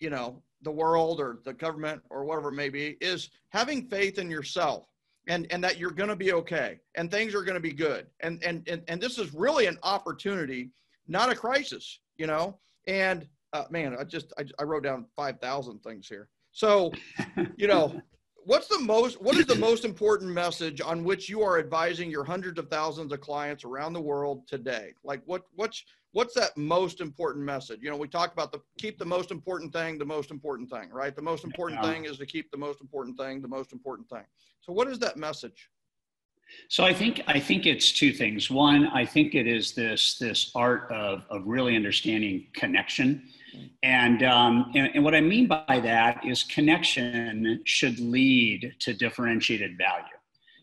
you 0.00 0.10
know 0.10 0.42
the 0.62 0.70
world 0.70 1.20
or 1.20 1.38
the 1.44 1.52
government 1.52 2.02
or 2.10 2.24
whatever 2.24 2.48
it 2.48 2.54
may 2.54 2.68
be 2.68 2.96
is 3.00 3.30
having 3.50 3.88
faith 3.88 4.18
in 4.18 4.30
yourself 4.30 4.86
and 5.28 5.46
and 5.50 5.62
that 5.62 5.78
you're 5.78 5.90
going 5.90 6.08
to 6.08 6.16
be 6.16 6.32
okay 6.32 6.78
and 6.96 7.10
things 7.10 7.34
are 7.34 7.42
going 7.42 7.54
to 7.54 7.60
be 7.60 7.72
good 7.72 8.06
and, 8.20 8.42
and 8.44 8.68
and 8.68 8.82
and 8.88 9.00
this 9.00 9.18
is 9.18 9.32
really 9.32 9.66
an 9.66 9.78
opportunity 9.82 10.70
not 11.08 11.30
a 11.30 11.34
crisis 11.34 12.00
you 12.16 12.26
know 12.26 12.58
and 12.86 13.26
uh, 13.52 13.64
man, 13.70 13.96
I 13.98 14.04
just 14.04 14.32
I, 14.38 14.44
I 14.58 14.64
wrote 14.64 14.84
down 14.84 15.06
five 15.14 15.40
thousand 15.40 15.80
things 15.80 16.08
here. 16.08 16.28
So, 16.52 16.92
you 17.56 17.66
know, 17.66 18.00
what's 18.44 18.68
the 18.68 18.78
most 18.78 19.20
what 19.22 19.36
is 19.36 19.46
the 19.46 19.54
most 19.54 19.84
important 19.84 20.30
message 20.30 20.80
on 20.80 21.04
which 21.04 21.28
you 21.28 21.42
are 21.42 21.58
advising 21.58 22.10
your 22.10 22.24
hundreds 22.24 22.58
of 22.58 22.68
thousands 22.68 23.12
of 23.12 23.20
clients 23.20 23.64
around 23.64 23.92
the 23.92 24.00
world 24.00 24.46
today? 24.48 24.92
Like 25.04 25.22
what 25.26 25.42
what's 25.54 25.84
what's 26.12 26.34
that 26.34 26.56
most 26.56 27.00
important 27.00 27.44
message? 27.44 27.80
You 27.82 27.90
know, 27.90 27.96
we 27.96 28.08
talk 28.08 28.32
about 28.32 28.52
the 28.52 28.60
keep 28.78 28.98
the 28.98 29.04
most 29.04 29.30
important 29.30 29.72
thing 29.72 29.98
the 29.98 30.04
most 30.04 30.30
important 30.30 30.70
thing, 30.70 30.90
right? 30.90 31.14
The 31.14 31.22
most 31.22 31.44
important 31.44 31.82
yeah. 31.82 31.92
thing 31.92 32.04
is 32.04 32.18
to 32.18 32.26
keep 32.26 32.50
the 32.50 32.58
most 32.58 32.80
important 32.80 33.18
thing 33.18 33.42
the 33.42 33.48
most 33.48 33.72
important 33.72 34.08
thing. 34.08 34.24
So, 34.60 34.72
what 34.72 34.88
is 34.88 34.98
that 35.00 35.16
message? 35.16 35.70
So 36.68 36.84
I 36.84 36.94
think 36.94 37.22
I 37.26 37.38
think 37.38 37.66
it's 37.66 37.92
two 37.92 38.12
things. 38.14 38.50
One, 38.50 38.86
I 38.86 39.04
think 39.04 39.34
it 39.34 39.46
is 39.46 39.74
this 39.74 40.16
this 40.18 40.50
art 40.54 40.90
of 40.90 41.24
of 41.28 41.46
really 41.46 41.76
understanding 41.76 42.46
connection, 42.54 43.28
and 43.82 44.22
um, 44.22 44.72
and, 44.74 44.90
and 44.94 45.04
what 45.04 45.14
I 45.14 45.20
mean 45.20 45.46
by 45.46 45.80
that 45.82 46.24
is 46.26 46.44
connection 46.44 47.60
should 47.66 47.98
lead 47.98 48.74
to 48.80 48.94
differentiated 48.94 49.76
value. 49.76 50.16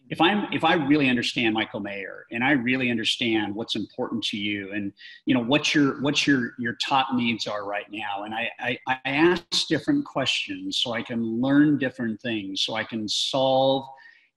If 0.09 0.19
I'm 0.19 0.51
if 0.51 0.63
I 0.63 0.73
really 0.73 1.07
understand 1.09 1.53
Michael 1.53 1.79
Maher 1.79 2.25
and 2.31 2.43
I 2.43 2.53
really 2.53 2.89
understand 2.89 3.53
what's 3.53 3.75
important 3.75 4.23
to 4.25 4.37
you 4.37 4.71
and 4.73 4.91
you 5.25 5.35
know 5.35 5.43
what 5.43 5.75
your 5.75 6.01
what 6.01 6.25
your 6.25 6.53
your 6.57 6.75
top 6.83 7.13
needs 7.13 7.45
are 7.45 7.65
right 7.65 7.85
now, 7.91 8.23
and 8.23 8.33
I, 8.33 8.49
I, 8.59 8.79
I 8.87 8.97
ask 9.05 9.67
different 9.67 10.05
questions 10.05 10.77
so 10.77 10.93
I 10.93 11.03
can 11.03 11.39
learn 11.39 11.77
different 11.77 12.19
things, 12.19 12.63
so 12.63 12.73
I 12.73 12.83
can 12.83 13.07
solve 13.07 13.85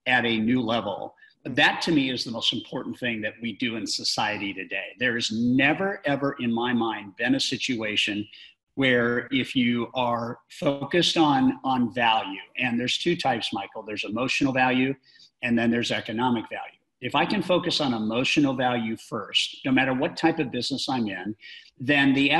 at 0.05 0.25
a 0.25 0.37
new 0.37 0.61
level 0.61 1.15
Hmm. 1.45 1.53
that 1.55 1.81
to 1.83 1.91
me 1.91 2.09
is 2.11 2.23
the 2.23 2.31
most 2.31 2.53
important 2.53 2.97
thing 2.99 3.21
that 3.21 3.33
we 3.41 3.53
do 3.53 3.75
in 3.75 3.85
society 3.85 4.53
today. 4.53 4.95
There 4.99 5.15
has 5.15 5.31
never, 5.31 6.01
ever 6.05 6.35
in 6.39 6.51
my 6.51 6.73
mind 6.73 7.15
been 7.17 7.35
a 7.35 7.39
situation 7.39 8.27
where 8.75 9.27
if 9.31 9.55
you 9.55 9.87
are 9.93 10.39
focused 10.49 11.15
on 11.15 11.59
on 11.63 11.93
value 11.93 12.39
and 12.57 12.79
there's 12.79 12.97
two 12.97 13.15
types 13.15 13.53
michael. 13.53 13.83
There's 13.83 14.03
emotional 14.03 14.51
value 14.51 14.95
and 15.43 15.57
then 15.57 15.69
there's 15.69 15.91
economic 15.91 16.45
value. 16.49 16.79
If 17.01 17.15
i 17.15 17.25
can 17.25 17.43
focus 17.43 17.81
on 17.81 17.93
emotional 17.93 18.53
value 18.55 18.95
first 18.97 19.59
no 19.65 19.71
matter 19.71 19.93
what 19.93 20.15
type 20.15 20.39
of 20.39 20.51
business 20.51 20.87
i'm 20.87 21.07
in 21.07 21.35
then 21.77 22.13
the 22.13 22.31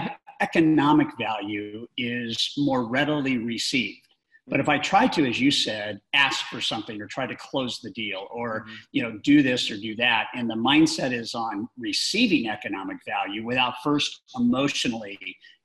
economic 0.41 1.07
value 1.19 1.87
is 1.97 2.53
more 2.57 2.87
readily 2.87 3.37
received 3.37 4.02
But 4.47 4.60
if 4.60 4.67
I 4.67 4.77
try 4.77 5.08
to, 5.08 5.25
as 5.25 5.39
you 5.39 5.51
said, 5.51 6.01
ask 6.13 6.45
for 6.47 6.60
something 6.60 7.01
or 7.01 7.08
try 7.08 7.25
to 7.25 7.36
close 7.36 7.79
the 7.79 7.91
deal 7.91 8.27
or, 8.29 8.62
mm-hmm. 8.62 8.73
you 8.91 9.01
know, 9.01 9.17
do 9.23 9.41
this 9.41 9.71
or 9.71 9.77
do 9.77 9.95
that, 9.95 10.27
and 10.36 10.49
the 10.49 10.56
mindset 10.56 11.13
is 11.13 11.34
on 11.34 11.67
receiving 11.77 12.49
economic 12.49 12.97
value 13.08 13.45
without 13.45 13.75
first 13.84 14.21
emotionally 14.36 15.17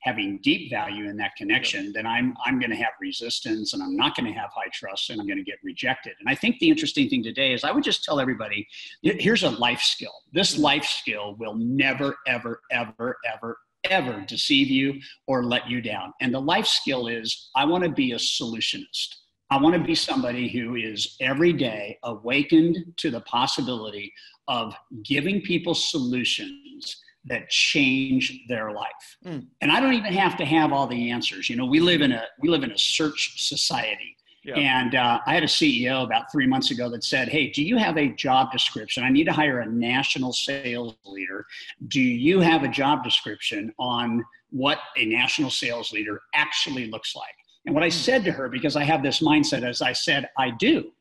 having 0.03 0.39
deep 0.43 0.71
value 0.71 1.09
in 1.09 1.17
that 1.17 1.35
connection, 1.37 1.93
then 1.93 2.07
I'm 2.07 2.35
I'm 2.45 2.59
going 2.59 2.71
to 2.71 2.77
have 2.77 2.93
resistance 3.01 3.75
and 3.75 3.83
I'm 3.83 3.97
not 3.97 4.17
going 4.17 4.33
to 4.33 4.39
have 4.39 4.51
high 4.55 4.71
trust 4.73 5.11
and 5.11 5.21
I'm 5.21 5.27
going 5.27 5.39
to 5.39 5.45
get 5.45 5.59
rejected. 5.65 6.13
And 6.21 6.29
I 6.29 6.35
think 6.35 6.59
the 6.59 6.69
interesting 6.69 7.09
thing 7.09 7.23
today 7.23 7.53
is 7.53 7.65
I 7.65 7.73
would 7.73 7.85
just 7.85 8.05
tell 8.05 8.21
everybody 8.21 8.67
here's 9.03 9.43
a 9.43 9.51
life 9.51 9.81
skill. 9.81 10.15
This 10.33 10.55
mm-hmm. 10.55 10.63
life 10.63 10.85
skill 10.85 11.35
will 11.39 11.57
never 11.57 12.17
ever 12.27 12.61
ever 12.71 13.17
ever 13.35 13.59
ever 13.85 14.25
deceive 14.27 14.69
you 14.69 15.01
or 15.27 15.45
let 15.45 15.69
you 15.69 15.81
down. 15.81 16.13
And 16.21 16.33
the 16.33 16.41
life 16.41 16.67
skill 16.67 17.07
is 17.07 17.51
I 17.55 17.65
want 17.65 17.85
to 17.85 17.91
be 17.91 18.13
a 18.13 18.17
solutionist. 18.17 19.15
I 19.51 19.61
want 19.61 19.75
to 19.75 19.83
be 19.83 19.95
somebody 19.95 20.49
who 20.49 20.77
is 20.77 21.17
every 21.21 21.53
day 21.53 21.99
awakened 22.03 22.77
to 22.99 23.11
the 23.11 23.23
possibility 23.23 24.13
of 24.47 24.75
giving 25.05 25.41
people 25.41 25.75
solutions 25.75 27.03
that 27.25 27.49
change 27.49 28.45
their 28.49 28.73
life. 28.73 29.17
Mm. 29.25 29.47
And 29.61 29.73
I 29.73 29.81
don't 29.81 29.95
even 29.95 30.13
have 30.13 30.37
to 30.39 30.45
have 30.45 30.73
all 30.73 30.87
the 30.87 31.11
answers. 31.11 31.49
You 31.49 31.57
know, 31.57 31.67
we 31.67 31.81
live 31.81 32.01
in 32.01 32.13
a 32.13 32.25
we 32.41 32.49
live 32.49 32.63
in 32.63 32.73
a 32.73 32.79
search 32.79 33.47
society. 33.47 34.17
Yeah. 34.49 34.57
And 34.57 34.95
uh, 34.95 35.21
I 35.27 35.35
had 35.35 35.43
a 35.43 35.47
CEO 35.47 36.05
about 36.05 36.33
three 36.33 36.47
months 36.47 36.71
ago 36.71 36.89
that 36.91 37.05
said, 37.05 37.29
Hey, 37.29 37.51
do 37.51 37.63
you 37.63 37.77
have 37.77 37.99
a 37.99 38.09
job 38.09 38.51
description? 38.51 39.05
I 39.05 39.11
need 39.11 39.25
to 39.25 39.33
hire 39.33 39.61
a 39.61 39.67
national 39.67 40.33
sales 40.33 40.95
leader. 41.05 41.45
Do 41.89 42.01
you 42.01 42.41
have 42.41 42.63
a 42.63 42.69
job 42.69 43.05
description 43.05 43.75
on 43.79 44.25
what 44.51 44.79
a 44.97 45.05
national 45.05 45.51
sales 45.51 45.93
leader 45.93 46.23
actually 46.35 46.87
looks 46.87 47.15
like? 47.15 47.35
And 47.67 47.75
what 47.75 47.85
I 47.85 47.91
said 47.91 48.25
to 48.25 48.33
her, 48.33 48.49
because 48.49 48.75
I 48.75 48.85
have 48.85 49.03
this 49.03 49.21
mindset, 49.21 49.69
as 49.69 49.83
I 49.83 49.93
said, 49.93 50.31
I 50.39 50.51
do. 50.53 50.93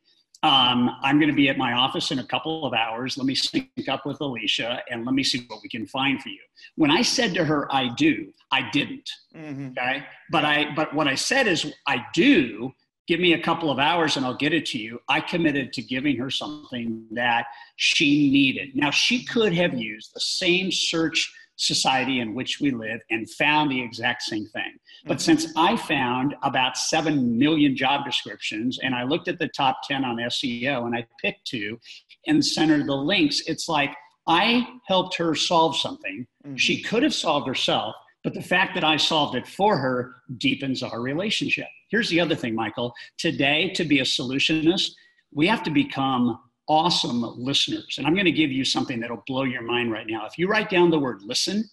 Um, 0.44 0.92
I'm 1.02 1.18
going 1.18 1.30
to 1.30 1.36
be 1.36 1.48
at 1.48 1.58
my 1.58 1.72
office 1.72 2.12
in 2.12 2.20
a 2.20 2.24
couple 2.26 2.66
of 2.66 2.74
hours. 2.74 3.18
Let 3.18 3.26
me 3.26 3.34
sync 3.34 3.70
up 3.88 4.06
with 4.06 4.20
Alicia 4.20 4.82
and 4.92 5.06
let 5.06 5.16
me 5.16 5.24
see 5.24 5.46
what 5.48 5.62
we 5.64 5.70
can 5.70 5.88
find 5.88 6.22
for 6.22 6.30
you. 6.30 6.42
When 6.76 6.92
I 6.92 7.02
said 7.02 7.34
to 7.36 7.46
her, 7.46 7.74
I 7.74 7.94
do, 7.96 8.34
I 8.52 8.70
didn't. 8.72 9.10
Mm-hmm. 9.34 9.70
Okay. 9.70 10.04
But 10.32 10.44
I, 10.44 10.76
but 10.76 10.94
what 10.94 11.08
I 11.08 11.16
said 11.16 11.48
is, 11.48 11.72
I 11.88 12.06
do 12.14 12.74
give 13.08 13.20
me 13.20 13.34
a 13.34 13.42
couple 13.42 13.72
of 13.72 13.80
hours 13.80 14.18
and 14.18 14.26
I'll 14.26 14.36
get 14.36 14.54
it 14.54 14.66
to 14.68 14.78
you. 14.78 15.00
I 15.08 15.22
committed 15.22 15.74
to 15.74 15.82
giving 15.82 16.18
her 16.18 16.30
something 16.30 17.06
that 17.12 17.46
she 17.78 18.30
needed. 18.30 18.76
Now, 18.76 18.92
she 18.92 19.24
could 19.24 19.54
have 19.54 19.74
used 19.74 20.14
the 20.14 20.20
same 20.20 20.72
search 20.72 21.34
society 21.56 22.20
in 22.20 22.36
which 22.36 22.60
we 22.62 22.72
live 22.72 23.00
and 23.10 23.30
found 23.32 23.72
the 23.72 23.82
exact 23.82 24.22
same 24.24 24.46
thing. 24.48 24.78
But 25.06 25.18
mm-hmm. 25.18 25.38
since 25.40 25.54
I 25.56 25.76
found 25.76 26.36
about 26.44 26.78
7 26.78 27.38
million 27.38 27.76
job 27.76 28.06
descriptions 28.06 28.80
and 28.82 28.94
I 28.94 29.04
looked 29.04 29.28
at 29.28 29.40
the 29.40 29.50
top 29.50 29.80
10 29.88 30.06
on 30.06 30.18
SEO 30.18 30.86
and 30.86 30.96
I 30.96 31.08
picked 31.20 31.48
two 31.48 31.80
and 32.28 32.46
centered 32.46 32.86
the 32.88 32.96
links, 32.96 33.42
it's 33.48 33.68
like 33.68 33.92
I 34.28 34.68
helped 34.86 35.16
her 35.16 35.34
solve 35.34 35.78
something 35.78 36.28
mm-hmm. 36.46 36.56
she 36.58 36.82
could 36.82 37.04
have 37.04 37.14
solved 37.14 37.48
herself. 37.48 37.96
But 38.28 38.34
the 38.34 38.42
fact 38.42 38.76
that 38.76 38.84
I 38.84 38.98
solved 38.98 39.36
it 39.36 39.48
for 39.48 39.78
her 39.78 40.16
deepens 40.38 40.84
our 40.84 41.00
relationship. 41.00 41.68
Here's 41.90 42.10
the 42.10 42.20
other 42.20 42.36
thing, 42.36 42.54
Michael. 42.54 42.94
Today, 43.18 43.70
to 43.70 43.86
be 43.86 44.00
a 44.00 44.04
solutionist, 44.04 44.92
we 45.32 45.48
have 45.48 45.64
to 45.64 45.72
become 45.72 46.38
awesome 46.68 47.22
listeners. 47.42 47.96
And 47.98 48.06
I'm 48.06 48.16
going 48.16 48.26
to 48.26 48.34
give 48.34 48.52
you 48.52 48.66
something 48.66 49.00
that'll 49.00 49.24
blow 49.28 49.46
your 49.46 49.62
mind 49.62 49.94
right 49.94 50.06
now. 50.06 50.26
If 50.26 50.38
you 50.38 50.50
write 50.50 50.70
down 50.70 50.90
the 50.90 51.00
word 51.00 51.22
listen 51.22 51.70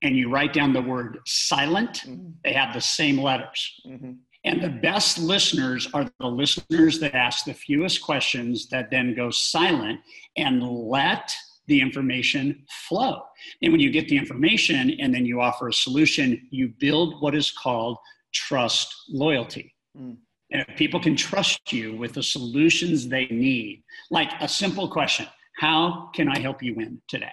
and 0.00 0.16
you 0.16 0.30
write 0.30 0.54
down 0.54 0.72
the 0.72 0.80
word 0.80 1.18
silent, 1.26 2.04
mm-hmm. 2.06 2.30
they 2.42 2.54
have 2.54 2.72
the 2.72 2.80
same 2.80 3.20
letters. 3.20 3.82
Mm-hmm. 3.86 4.12
And 4.44 4.62
the 4.62 4.70
best 4.70 5.18
listeners 5.18 5.86
are 5.92 6.10
the 6.18 6.26
listeners 6.26 6.98
that 7.00 7.14
ask 7.14 7.44
the 7.44 7.52
fewest 7.52 8.00
questions 8.00 8.70
that 8.70 8.90
then 8.90 9.14
go 9.14 9.28
silent 9.28 10.00
and 10.38 10.62
let 10.62 11.30
the 11.66 11.80
information 11.80 12.64
flow. 12.88 13.22
And 13.62 13.72
when 13.72 13.80
you 13.80 13.90
get 13.90 14.08
the 14.08 14.16
information 14.16 14.96
and 15.00 15.14
then 15.14 15.24
you 15.24 15.40
offer 15.40 15.68
a 15.68 15.72
solution, 15.72 16.46
you 16.50 16.68
build 16.78 17.20
what 17.20 17.34
is 17.34 17.50
called 17.50 17.98
trust 18.32 18.94
loyalty. 19.08 19.74
Mm. 19.98 20.16
And 20.50 20.64
if 20.68 20.76
people 20.76 21.00
can 21.00 21.16
trust 21.16 21.72
you 21.72 21.96
with 21.96 22.12
the 22.12 22.22
solutions 22.22 23.08
they 23.08 23.26
need, 23.26 23.82
like 24.10 24.30
a 24.40 24.48
simple 24.48 24.88
question 24.88 25.26
How 25.56 26.10
can 26.14 26.28
I 26.28 26.38
help 26.38 26.62
you 26.62 26.74
win 26.74 27.00
today? 27.08 27.32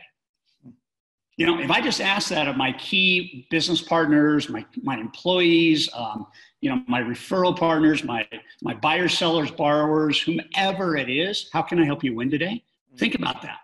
You 1.37 1.47
know, 1.47 1.59
if 1.59 1.71
I 1.71 1.81
just 1.81 2.01
ask 2.01 2.29
that 2.29 2.47
of 2.47 2.55
my 2.55 2.71
key 2.73 3.47
business 3.49 3.81
partners, 3.81 4.47
my, 4.49 4.63
my 4.83 4.97
employees, 4.97 5.89
um, 5.95 6.27
you 6.59 6.69
know, 6.69 6.83
my 6.87 7.01
referral 7.01 7.57
partners, 7.57 8.03
my, 8.03 8.27
my 8.61 8.75
buyers, 8.75 9.17
sellers, 9.17 9.49
borrowers, 9.49 10.21
whomever 10.21 10.97
it 10.97 11.09
is, 11.09 11.49
how 11.51 11.63
can 11.63 11.79
I 11.79 11.85
help 11.85 12.03
you 12.03 12.13
win 12.13 12.29
today? 12.29 12.63
Think 12.97 13.15
about 13.15 13.41
that. 13.41 13.57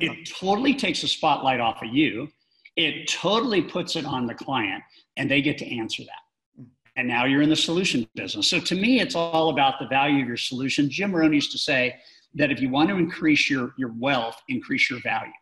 Yeah. 0.00 0.12
It 0.12 0.30
totally 0.38 0.74
takes 0.74 1.02
the 1.02 1.08
spotlight 1.08 1.60
off 1.60 1.82
of 1.82 1.94
you. 1.94 2.28
It 2.76 3.08
totally 3.08 3.62
puts 3.62 3.96
it 3.96 4.04
on 4.04 4.26
the 4.26 4.34
client, 4.34 4.82
and 5.16 5.30
they 5.30 5.40
get 5.40 5.56
to 5.58 5.76
answer 5.78 6.02
that 6.04 6.26
and 6.96 7.06
now 7.06 7.24
you're 7.24 7.42
in 7.42 7.50
the 7.50 7.56
solution 7.56 8.08
business. 8.14 8.48
So 8.48 8.58
to 8.58 8.74
me, 8.74 9.00
it's 9.00 9.14
all 9.14 9.50
about 9.50 9.78
the 9.78 9.86
value 9.86 10.22
of 10.22 10.28
your 10.28 10.36
solution. 10.36 10.90
Jim 10.90 11.14
Rohn 11.14 11.32
used 11.32 11.52
to 11.52 11.58
say 11.58 11.94
that 12.34 12.50
if 12.50 12.60
you 12.60 12.70
want 12.70 12.88
to 12.88 12.96
increase 12.96 13.48
your, 13.50 13.74
your 13.76 13.92
wealth, 13.98 14.36
increase 14.48 14.90
your 14.90 15.00
value. 15.00 15.32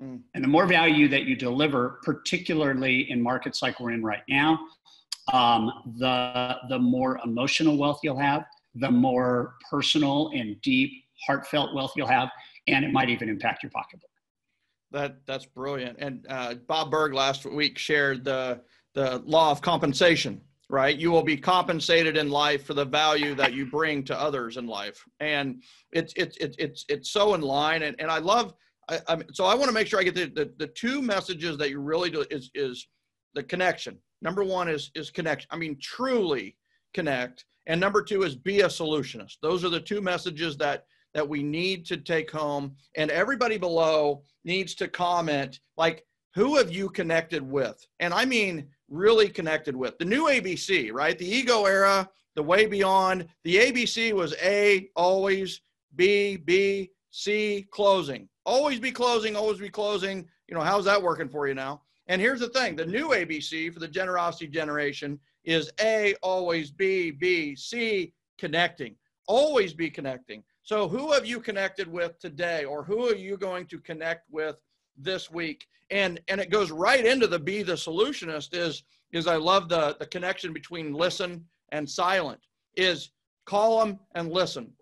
Mm. 0.00 0.20
And 0.34 0.44
the 0.44 0.48
more 0.48 0.66
value 0.66 1.08
that 1.08 1.24
you 1.24 1.36
deliver, 1.36 2.00
particularly 2.04 3.10
in 3.10 3.20
markets 3.20 3.60
like 3.60 3.80
we're 3.80 3.90
in 3.90 4.02
right 4.02 4.22
now, 4.28 4.58
um, 5.32 5.70
the, 5.98 6.56
the 6.68 6.78
more 6.78 7.20
emotional 7.24 7.76
wealth 7.76 8.00
you'll 8.02 8.18
have, 8.18 8.44
the 8.76 8.90
more 8.90 9.54
personal 9.68 10.30
and 10.34 10.60
deep, 10.62 10.92
heartfelt 11.26 11.74
wealth 11.74 11.92
you'll 11.96 12.06
have, 12.06 12.28
and 12.72 12.84
it 12.84 12.92
might 12.92 13.10
even 13.10 13.28
impact 13.28 13.62
your 13.62 13.70
pocketbook. 13.70 14.10
That 14.92 15.26
that's 15.26 15.46
brilliant. 15.46 15.98
And 16.00 16.26
uh, 16.28 16.54
Bob 16.66 16.90
Burg 16.90 17.14
last 17.14 17.44
week 17.44 17.78
shared 17.78 18.24
the 18.24 18.60
the 18.94 19.22
law 19.24 19.50
of 19.50 19.60
compensation 19.62 20.40
right? 20.70 20.96
You 20.96 21.10
will 21.10 21.24
be 21.24 21.36
compensated 21.36 22.16
in 22.16 22.30
life 22.30 22.64
for 22.64 22.74
the 22.74 22.84
value 22.84 23.34
that 23.34 23.52
you 23.52 23.66
bring 23.66 24.04
to 24.04 24.18
others 24.18 24.56
in 24.56 24.66
life. 24.66 25.04
And 25.18 25.62
it's, 25.90 26.14
it's, 26.16 26.36
it's, 26.36 26.56
it's, 26.58 26.84
it's 26.88 27.10
so 27.10 27.34
in 27.34 27.40
line. 27.40 27.82
And, 27.82 27.96
and 27.98 28.10
I 28.10 28.18
love, 28.18 28.54
I, 28.88 29.00
I 29.08 29.18
so 29.32 29.44
I 29.44 29.54
want 29.54 29.66
to 29.66 29.72
make 29.72 29.88
sure 29.88 29.98
I 29.98 30.04
get 30.04 30.14
the, 30.14 30.26
the, 30.26 30.52
the 30.58 30.68
two 30.68 31.02
messages 31.02 31.58
that 31.58 31.70
you 31.70 31.80
really 31.80 32.08
do 32.08 32.24
is, 32.30 32.50
is 32.54 32.86
the 33.34 33.42
connection. 33.42 33.98
Number 34.22 34.44
one 34.44 34.68
is, 34.68 34.92
is 34.94 35.10
connection. 35.10 35.48
I 35.50 35.56
mean, 35.56 35.76
truly 35.82 36.56
connect. 36.94 37.44
And 37.66 37.80
number 37.80 38.02
two 38.02 38.22
is 38.22 38.36
be 38.36 38.60
a 38.60 38.68
solutionist. 38.68 39.38
Those 39.42 39.64
are 39.64 39.70
the 39.70 39.80
two 39.80 40.00
messages 40.00 40.56
that, 40.58 40.84
that 41.14 41.28
we 41.28 41.42
need 41.42 41.84
to 41.86 41.96
take 41.96 42.30
home. 42.30 42.76
And 42.96 43.10
everybody 43.10 43.58
below 43.58 44.22
needs 44.44 44.74
to 44.76 44.88
comment 44.88 45.60
like, 45.76 46.04
who 46.34 46.56
have 46.56 46.72
you 46.72 46.88
connected 46.88 47.42
with? 47.42 47.84
And 47.98 48.14
I 48.14 48.24
mean, 48.24 48.68
really 48.88 49.28
connected 49.28 49.74
with. 49.74 49.98
The 49.98 50.04
new 50.04 50.26
ABC, 50.26 50.92
right? 50.92 51.18
The 51.18 51.28
ego 51.28 51.64
era, 51.64 52.08
the 52.36 52.42
way 52.42 52.66
beyond. 52.66 53.26
The 53.44 53.56
ABC 53.56 54.12
was 54.12 54.34
A, 54.42 54.88
always, 54.94 55.60
B, 55.96 56.36
B, 56.36 56.90
C, 57.10 57.66
closing. 57.70 58.28
Always 58.46 58.78
be 58.78 58.92
closing, 58.92 59.36
always 59.36 59.58
be 59.58 59.68
closing. 59.68 60.26
You 60.48 60.54
know, 60.54 60.62
how's 60.62 60.84
that 60.84 61.02
working 61.02 61.28
for 61.28 61.48
you 61.48 61.54
now? 61.54 61.82
And 62.06 62.20
here's 62.20 62.40
the 62.40 62.48
thing 62.48 62.76
the 62.76 62.86
new 62.86 63.08
ABC 63.08 63.72
for 63.72 63.80
the 63.80 63.88
generosity 63.88 64.46
generation 64.46 65.18
is 65.44 65.70
A, 65.80 66.14
always 66.22 66.70
B, 66.70 67.10
B, 67.10 67.54
C, 67.56 68.12
connecting. 68.38 68.96
Always 69.26 69.74
be 69.74 69.90
connecting. 69.90 70.42
So, 70.62 70.88
who 70.88 71.12
have 71.12 71.26
you 71.26 71.40
connected 71.40 71.88
with 71.88 72.18
today, 72.18 72.64
or 72.64 72.84
who 72.84 73.08
are 73.08 73.16
you 73.16 73.36
going 73.36 73.66
to 73.66 73.78
connect 73.78 74.30
with 74.30 74.56
this 74.96 75.30
week? 75.30 75.66
and 75.90 76.20
and 76.28 76.40
it 76.40 76.50
goes 76.50 76.70
right 76.70 77.04
into 77.04 77.26
the 77.26 77.38
be 77.38 77.62
the 77.62 77.72
solutionist 77.72 78.54
is 78.54 78.84
is 79.12 79.26
i 79.26 79.36
love 79.36 79.68
the 79.68 79.96
the 79.98 80.06
connection 80.06 80.52
between 80.52 80.94
listen 80.94 81.44
and 81.72 81.88
silent 81.88 82.40
is 82.76 83.10
call 83.46 83.80
them 83.80 83.98
and 84.14 84.30
listen. 84.30 84.72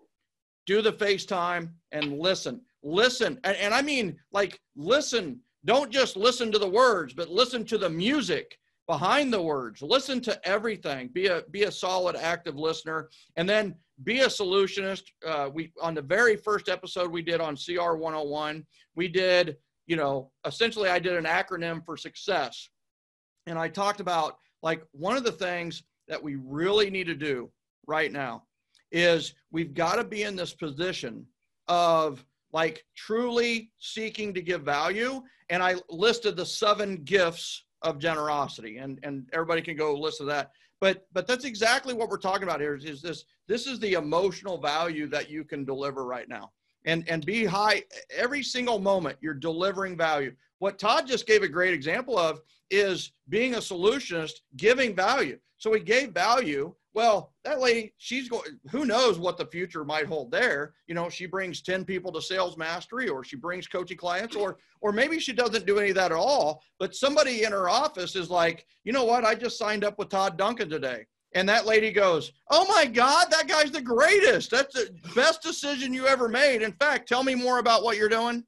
Do 0.67 0.81
the 0.83 0.93
facetime 0.93 1.71
and 1.91 2.19
listen. 2.19 2.61
Listen 2.83 3.39
and, 3.43 3.57
and 3.57 3.73
i 3.73 3.81
mean 3.81 4.17
like 4.31 4.59
listen. 4.75 5.39
Don't 5.65 5.91
just 5.91 6.15
listen 6.15 6.53
to 6.53 6.59
the 6.59 6.69
words 6.69 7.13
but 7.13 7.29
listen 7.29 7.65
to 7.65 7.77
the 7.77 7.89
music 7.89 8.57
behind 8.89 9.31
the 9.31 9.41
words 9.41 9.81
listen 9.81 10.19
to 10.19 10.37
everything 10.47 11.07
be 11.13 11.27
a 11.27 11.43
be 11.51 11.63
a 11.63 11.71
solid 11.71 12.15
active 12.15 12.55
listener 12.55 13.09
and 13.37 13.47
then 13.47 13.75
be 14.03 14.21
a 14.21 14.27
solutionist 14.27 15.03
uh, 15.27 15.49
we 15.53 15.71
on 15.81 15.93
the 15.93 16.01
very 16.01 16.35
first 16.35 16.67
episode 16.67 17.11
we 17.11 17.21
did 17.21 17.39
on 17.39 17.55
cr 17.55 17.93
101 17.93 18.65
we 18.95 19.07
did 19.07 19.55
you 19.89 19.95
know, 19.95 20.31
essentially 20.45 20.87
I 20.87 20.99
did 20.99 21.15
an 21.15 21.25
acronym 21.25 21.83
for 21.83 21.97
success. 21.97 22.69
And 23.47 23.57
I 23.57 23.67
talked 23.67 23.99
about 23.99 24.37
like 24.61 24.85
one 24.91 25.17
of 25.17 25.23
the 25.23 25.31
things 25.31 25.81
that 26.07 26.21
we 26.21 26.35
really 26.35 26.91
need 26.91 27.07
to 27.07 27.15
do 27.15 27.51
right 27.87 28.11
now 28.11 28.43
is 28.91 29.33
we've 29.51 29.73
got 29.73 29.95
to 29.95 30.03
be 30.03 30.23
in 30.23 30.35
this 30.35 30.53
position 30.53 31.25
of 31.67 32.23
like 32.53 32.85
truly 32.95 33.71
seeking 33.79 34.31
to 34.35 34.43
give 34.43 34.61
value. 34.61 35.23
And 35.49 35.63
I 35.63 35.75
listed 35.89 36.37
the 36.37 36.45
seven 36.45 36.97
gifts 36.97 37.65
of 37.81 37.99
generosity 37.99 38.77
and, 38.77 38.99
and 39.03 39.27
everybody 39.33 39.61
can 39.61 39.77
go 39.77 39.93
listen 39.93 40.25
to 40.25 40.31
that. 40.31 40.51
but 40.81 41.07
but 41.13 41.27
that's 41.27 41.45
exactly 41.45 41.93
what 41.93 42.09
we're 42.09 42.17
talking 42.17 42.43
about 42.43 42.59
here 42.59 42.75
is, 42.75 42.85
is 42.85 43.01
this 43.01 43.25
this 43.47 43.67
is 43.67 43.79
the 43.79 43.93
emotional 43.93 44.57
value 44.57 45.07
that 45.07 45.29
you 45.29 45.43
can 45.43 45.65
deliver 45.65 46.05
right 46.05 46.29
now. 46.29 46.51
And 46.85 47.07
and 47.09 47.25
be 47.25 47.45
high 47.45 47.83
every 48.15 48.43
single 48.43 48.79
moment 48.79 49.17
you're 49.21 49.33
delivering 49.33 49.97
value. 49.97 50.33
What 50.59 50.79
todd 50.79 51.07
just 51.07 51.27
gave 51.27 51.43
a 51.43 51.47
great 51.47 51.73
example 51.73 52.17
of 52.17 52.41
is 52.69 53.11
being 53.29 53.55
a 53.55 53.57
solutionist 53.57 54.41
giving 54.57 54.95
value. 54.95 55.39
So 55.57 55.73
he 55.73 55.79
gave 55.79 56.11
value 56.11 56.73
well 56.93 57.33
that 57.43 57.59
lady 57.59 57.93
she's 57.97 58.27
going 58.27 58.59
who 58.71 58.85
knows 58.85 59.19
what 59.19 59.37
the 59.37 59.45
future 59.45 59.85
might 59.85 60.05
hold 60.05 60.31
there. 60.31 60.73
You 60.87 60.95
know 60.95 61.09
she 61.09 61.25
brings 61.25 61.61
10 61.61 61.85
people 61.85 62.11
to 62.13 62.21
sales 62.21 62.57
mastery 62.57 63.09
or 63.09 63.23
she 63.23 63.35
brings 63.35 63.67
coaching 63.67 63.97
clients 63.97 64.35
or 64.35 64.57
or 64.81 64.91
maybe 64.91 65.19
she 65.19 65.33
doesn't 65.33 65.65
do 65.65 65.79
any 65.79 65.89
of 65.89 65.95
that 65.95 66.11
at 66.11 66.17
all 66.17 66.63
but 66.79 66.95
somebody 66.95 67.43
in 67.43 67.51
her 67.51 67.69
office 67.69 68.15
is 68.15 68.29
like 68.29 68.65
you 68.83 68.93
know 68.93 69.03
what? 69.03 69.25
I 69.25 69.35
just 69.35 69.57
signed 69.57 69.83
up 69.83 69.99
with 69.99 70.09
todd 70.09 70.37
duncan 70.37 70.69
today. 70.69 71.05
And 71.35 71.47
that 71.47 71.65
lady 71.65 71.91
goes 71.91 72.31
oh 72.49 72.65
my 72.67 72.85
god 72.85 73.27
that 73.31 73.47
guy's 73.47 73.71
the 73.71 73.81
greatest. 73.81 74.51
That's 74.51 74.73
the 74.73 74.89
best 75.15 75.41
decision 75.41 75.93
you 75.93 76.07
ever 76.07 76.27
made. 76.27 76.61
In 76.61 76.73
fact 76.73 77.07
tell 77.07 77.23
me 77.23 77.35
more 77.35 77.59
about 77.59 77.83
what 77.83 77.97
you're 77.97 78.09
doing. 78.09 78.43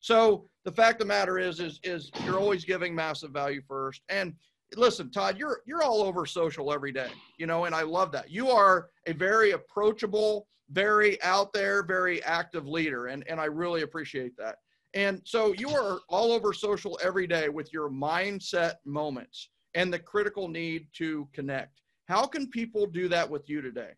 So 0.00 0.48
the 0.64 0.72
fact 0.72 1.00
of 1.00 1.06
the 1.06 1.14
matter 1.14 1.38
is 1.38 1.60
is 1.60 1.80
is 1.82 2.10
you're 2.24 2.38
always 2.38 2.64
giving 2.64 2.94
massive 2.94 3.30
value 3.30 3.62
first. 3.66 4.02
And 4.08 4.34
listen, 4.76 5.10
Todd, 5.10 5.38
you're 5.38 5.60
you're 5.66 5.82
all 5.82 6.02
over 6.02 6.26
social 6.26 6.72
every 6.72 6.92
day, 6.92 7.10
you 7.38 7.46
know, 7.46 7.64
and 7.64 7.74
I 7.74 7.82
love 7.82 8.12
that. 8.12 8.30
You 8.30 8.50
are 8.50 8.88
a 9.06 9.12
very 9.12 9.52
approachable, 9.52 10.46
very 10.70 11.20
out 11.22 11.52
there, 11.52 11.82
very 11.82 12.22
active 12.24 12.66
leader, 12.66 13.06
and 13.06 13.26
and 13.28 13.40
I 13.40 13.46
really 13.46 13.82
appreciate 13.82 14.36
that. 14.36 14.56
And 14.94 15.20
so 15.24 15.52
you 15.52 15.70
are 15.70 16.00
all 16.08 16.32
over 16.32 16.52
social 16.52 16.98
every 17.02 17.26
day 17.26 17.48
with 17.48 17.72
your 17.72 17.88
mindset 17.90 18.74
moments 18.84 19.50
and 19.74 19.92
the 19.92 19.98
critical 19.98 20.48
need 20.48 20.88
to 20.94 21.28
connect. 21.32 21.80
How 22.06 22.26
can 22.26 22.48
people 22.48 22.86
do 22.86 23.08
that 23.08 23.28
with 23.28 23.48
you 23.48 23.60
today? 23.60 23.90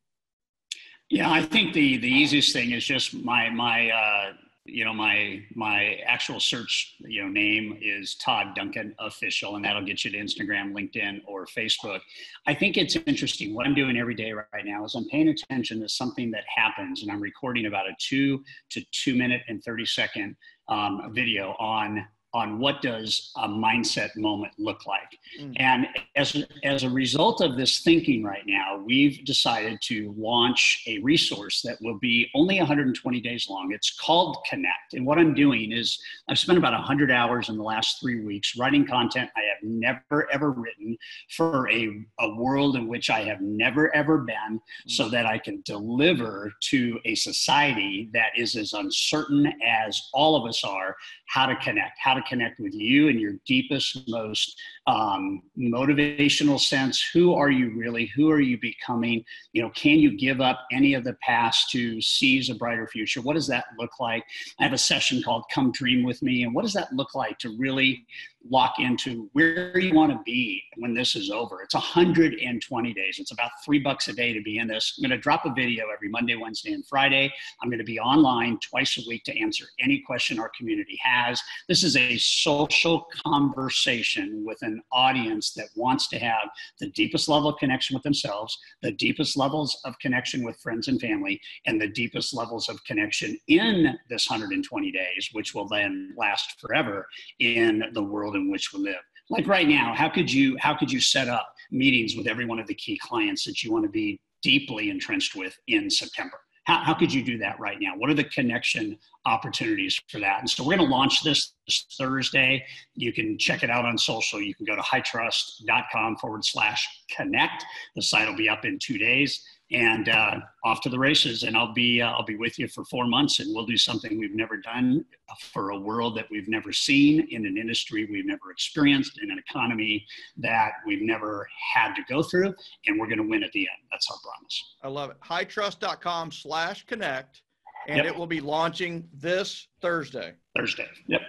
Yeah, 1.09 1.31
I 1.31 1.43
think 1.43 1.73
the 1.73 1.99
the 1.99 2.09
easiest 2.09 2.53
thing 2.53 2.73
is 2.73 2.85
just 2.85 3.15
my 3.15 3.51
my 3.51 3.91
uh, 3.91 4.33
you 4.65 4.85
know 4.85 4.95
my 4.95 5.43
my 5.55 5.97
actual 6.07 6.39
search 6.39 6.95
you 7.01 7.21
know 7.21 7.29
name 7.29 7.77
is 7.83 8.15
todd 8.17 8.55
duncan 8.55 8.95
official 9.01 9.57
and 9.57 9.65
that'll 9.65 9.85
get 9.85 10.05
you 10.05 10.11
to 10.11 10.17
instagram 10.17 10.73
linkedin 10.73 11.21
or 11.27 11.47
facebook. 11.47 12.01
I 12.47 12.55
think 12.55 12.77
it's 12.77 12.97
interesting. 13.07 13.55
What 13.55 13.67
i'm 13.67 13.75
doing 13.75 13.97
every 13.97 14.15
day 14.15 14.33
right 14.33 14.65
now 14.65 14.85
is 14.85 14.95
i'm 14.95 15.09
paying 15.09 15.29
attention 15.29 15.81
to 15.81 15.89
something 15.89 16.31
that 16.31 16.45
happens 16.55 17.03
and 17.03 17.11
i'm 17.11 17.21
recording 17.21 17.67
about 17.67 17.87
a 17.87 17.93
two 17.99 18.43
to 18.71 18.83
two 18.93 19.17
minute 19.17 19.43
and 19.49 19.63
30 19.65 19.85
second 19.87 20.37
um, 20.69 21.11
video 21.13 21.57
on 21.59 22.07
on 22.35 22.59
what 22.59 22.81
does 22.81 23.31
a 23.37 23.49
mindset 23.49 24.17
moment 24.17 24.53
look 24.59 24.87
like 24.87 25.19
mm. 25.39 25.53
and 25.57 25.87
as, 26.17 26.45
as 26.65 26.83
a 26.83 26.89
result 26.89 27.41
of 27.43 27.57
this 27.57 27.81
thinking 27.81 28.23
right 28.23 28.45
now 28.47 28.83
we've 28.85 29.23
decided 29.25 29.79
to 29.83 30.15
launch 30.17 30.83
a 30.87 30.99
resource 31.01 31.61
that 31.63 31.77
will 31.83 31.99
be 31.99 32.29
only 32.35 32.59
120 32.59 33.21
days 33.21 33.49
long 33.51 33.71
it's 33.73 33.99
called 33.99 34.39
connect 34.49 34.95
and 34.95 35.05
what 35.05 35.19
i'm 35.19 35.35
doing 35.35 35.73
is 35.73 36.01
i've 36.29 36.39
spent 36.39 36.59
about 36.59 36.73
100 36.73 37.11
hours 37.11 37.49
in 37.49 37.57
the 37.57 37.63
last 37.63 38.01
three 38.01 38.25
weeks 38.25 38.57
writing 38.57 38.87
content 38.87 39.29
i 39.37 39.41
have 39.41 39.63
never 39.63 40.31
ever 40.33 40.53
written 40.53 40.97
for 41.31 41.69
a, 41.71 42.03
a 42.21 42.35
world 42.37 42.77
in 42.77 42.89
which 42.89 43.11
i 43.11 43.21
have 43.21 43.41
never 43.43 43.95
ever 43.95 44.19
been 44.19 44.55
mm. 44.55 44.61
so 44.87 45.09
that 45.09 45.27
i 45.27 45.37
can 45.37 45.63
deliver 45.67 46.51
to 46.61 46.99
a 47.05 47.15
society 47.15 48.11
that 48.15 48.31
is 48.37 48.57
as 48.57 48.73
uncertain 48.73 49.53
as 49.63 50.09
all 50.15 50.35
of 50.35 50.49
us 50.49 50.65
are 50.65 50.97
how 51.29 51.45
to 51.45 51.57
connect 51.57 51.99
how 51.99 52.15
to 52.15 52.22
connect 52.23 52.61
with 52.61 52.75
you 52.75 53.09
in 53.09 53.19
your 53.19 53.35
deepest, 53.47 54.09
most 54.09 54.61
um, 54.87 55.43
motivational 55.59 56.59
sense. 56.59 57.03
Who 57.13 57.35
are 57.35 57.51
you 57.51 57.71
really? 57.77 58.07
Who 58.17 58.31
are 58.31 58.41
you 58.41 58.59
becoming? 58.61 59.25
You 59.53 59.63
know, 59.63 59.71
can 59.71 59.99
you 59.99 60.17
give 60.17 60.41
up 60.41 60.67
any 60.73 60.95
of 60.95 61.05
the 61.05 61.15
past 61.23 61.71
to 61.71 62.01
seize 62.01 62.51
a 62.51 62.55
brighter 62.55 62.87
future? 62.87 63.21
What 63.21 63.35
does 63.35 63.47
that 63.49 63.67
look 63.79 64.01
like? 64.01 64.25
I 64.59 64.65
have 64.65 64.73
a 64.73 64.79
session 64.79 65.23
called 65.23 65.45
Come 65.53 65.73
Dream 65.73 66.03
with 66.05 66.23
Me. 66.23 66.43
And 66.43 66.55
what 66.55 66.63
does 66.63 66.75
that 66.75 66.93
look 66.93 67.15
like 67.15 67.39
to 67.41 67.57
really 67.59 68.07
lock 68.49 68.79
into 68.79 69.29
where 69.33 69.79
you 69.79 69.95
want 69.95 70.13
to 70.13 70.21
be 70.25 70.63
when 70.77 70.95
this 70.95 71.15
is 71.15 71.31
over? 71.31 71.63
It's 71.63 71.75
120 71.75 72.93
days. 72.93 73.19
It's 73.19 73.33
about 73.33 73.51
three 73.65 73.79
bucks 73.79 74.09
a 74.09 74.13
day 74.13 74.33
to 74.33 74.43
be 74.43 74.59
in 74.59 74.69
this. 74.69 74.95
I'm 74.97 75.09
going 75.09 75.17
to 75.17 75.23
drop 75.23 75.45
a 75.47 75.53
video 75.53 75.87
every 75.93 76.09
Monday, 76.09 76.37
Wednesday, 76.37 76.73
and 76.73 76.87
Friday. 76.87 77.33
I'm 77.63 77.69
going 77.69 77.79
to 77.79 77.85
be 77.85 77.99
online 77.99 78.59
twice 78.59 78.99
a 78.99 79.09
week 79.09 79.25
to 79.25 79.39
answer 79.39 79.67
any 79.81 80.01
question 80.01 80.39
our 80.39 80.51
community 80.57 80.99
has. 81.03 81.41
This 81.69 81.85
is 81.85 81.97
a 81.97 82.17
social 82.19 83.07
conversation 83.25 84.45
with 84.45 84.59
an 84.63 84.83
audience 84.93 85.53
that 85.53 85.69
wants 85.77 86.09
to 86.09 86.19
have 86.19 86.49
the 86.81 86.89
deepest 86.91 87.29
level 87.29 87.49
of 87.49 87.59
connection 87.59 87.95
with 87.95 88.03
themselves, 88.03 88.59
the 88.83 88.93
deepest 88.93 89.37
levels 89.37 89.81
of 89.85 89.99
connection 89.99 90.45
with 90.45 90.57
friends 90.59 90.89
and 90.89 91.01
family, 91.01 91.41
and 91.67 91.81
the 91.81 91.89
deepest 91.89 92.35
levels 92.35 92.69
of 92.69 92.83
connection 92.85 93.39
in 93.49 93.99
this 94.09 94.29
120 94.29 94.93
days, 94.93 95.31
which 95.33 95.55
will 95.55 95.69
then 95.69 96.15
last 96.17 96.61
forever 96.61 97.07
in 97.39 97.85
the 97.93 98.03
world 98.03 98.32
in 98.35 98.51
which 98.51 98.73
we 98.73 98.81
live 98.81 99.03
like 99.31 99.47
right 99.47 99.69
now 99.69 99.95
how 99.95 100.09
could 100.09 100.33
you 100.33 100.57
how 100.59 100.75
could 100.75 100.91
you 100.91 101.01
set 101.01 101.29
up 101.29 101.55
meetings 101.71 102.17
with 102.17 102.27
every 102.27 102.45
one 102.45 102.59
of 102.59 102.67
the 102.67 102.75
key 102.75 102.99
clients 103.03 103.45
that 103.45 103.63
you 103.63 103.73
want 103.73 103.85
to 103.85 103.91
be 103.91 104.21
deeply 104.43 104.91
entrenched 104.91 105.35
with 105.37 105.57
in 105.69 105.89
september 105.89 106.39
how, 106.65 106.79
how 106.79 106.95
could 106.95 107.13
you 107.13 107.25
do 107.25 107.39
that 107.39 107.59
right 107.59 107.79
now? 107.81 107.97
What 107.97 108.11
are 108.11 108.15
the 108.15 108.25
connection 108.25 108.97
opportunities 109.27 109.99
for 110.09 110.21
that? 110.21 110.41
And 110.41 110.49
so 110.49 110.63
we're 110.63 110.77
going 110.77 110.89
to 110.89 110.95
launch 110.95 111.23
this, 111.25 111.55
this 111.67 111.87
Thursday. 111.99 112.65
You 112.95 113.13
can 113.13 113.37
check 113.37 113.63
it 113.63 113.71
out 113.71 113.85
on 113.85 113.99
social. 113.99 114.41
You 114.41 114.55
can 114.55 114.65
go 114.65 114.77
to 114.77 114.83
hightrust.com 114.83 116.17
forward 116.19 116.45
slash 116.45 116.87
connect. 117.11 117.65
The 117.97 118.03
site 118.03 118.29
will 118.29 118.37
be 118.37 118.49
up 118.49 118.65
in 118.65 118.79
two 118.79 118.99
days 118.99 119.43
and 119.73 120.09
uh, 120.09 120.39
off 120.65 120.81
to 120.83 120.89
the 120.89 120.99
races. 120.99 121.43
And 121.43 121.57
I'll 121.57 121.73
be 121.73 122.03
uh, 122.03 122.11
I'll 122.11 122.25
be 122.25 122.37
with 122.37 122.59
you 122.59 122.69
for 122.69 122.85
four 122.85 123.07
months, 123.07 123.41
and 123.41 123.55
we'll 123.55 123.67
do 123.67 123.77
something 123.77 124.19
we've 124.19 124.35
never 124.35 124.57
done 124.57 125.05
for 125.41 125.71
a 125.71 125.79
world 125.79 126.17
that 126.17 126.27
we've 126.31 126.49
never 126.49 126.73
seen, 126.73 127.27
in 127.31 127.47
an 127.47 127.57
industry 127.57 128.07
we've 128.11 128.27
never 128.27 128.51
experienced, 128.51 129.19
in 129.23 129.31
an 129.31 129.39
economy 129.49 130.05
that 130.37 130.73
we've 130.87 131.03
never 131.03 131.49
had 131.75 131.95
to 131.95 132.03
go 132.09 132.23
through, 132.23 132.55
and 132.87 132.99
we're 132.99 133.07
going 133.07 133.19
to 133.19 133.29
win 133.29 133.43
at 133.43 133.53
the 133.53 133.61
end. 133.61 133.89
That's 133.91 134.09
our 134.11 134.19
promise. 134.23 134.77
I 134.83 134.89
love 134.89 135.11
it. 135.11 135.17
Hightrust.com/slash 135.21 136.87
connect, 136.87 137.43
and 137.89 137.99
yep. 137.99 138.07
it 138.07 138.17
will 138.17 138.27
be 138.27 138.41
launching 138.41 139.09
this 139.15 139.69
Thursday. 139.81 140.35
Thursday. 140.57 140.89
Yep. 141.07 141.21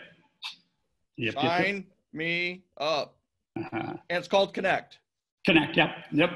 yep 1.17 1.33
Sign 1.33 1.75
yep, 1.75 1.85
me 2.11 2.63
up. 2.77 3.15
Uh-huh. 3.55 3.93
And 4.09 4.19
it's 4.19 4.27
called 4.27 4.53
Connect. 4.53 4.97
Connect. 5.45 5.77
Yep. 5.77 5.89
Yep. 6.13 6.31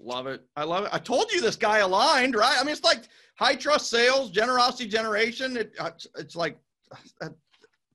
Love 0.00 0.26
it. 0.26 0.44
I 0.56 0.64
love 0.64 0.84
it. 0.84 0.90
I 0.92 0.98
told 0.98 1.32
you 1.32 1.40
this 1.40 1.56
guy 1.56 1.78
aligned, 1.78 2.34
right? 2.34 2.56
I 2.58 2.62
mean, 2.62 2.72
it's 2.72 2.84
like 2.84 3.04
high 3.36 3.54
trust 3.54 3.90
sales, 3.90 4.30
generosity 4.30 4.88
generation. 4.88 5.56
It, 5.56 5.72
uh, 5.78 5.90
it's 6.16 6.36
like 6.36 6.56
uh, 7.20 7.28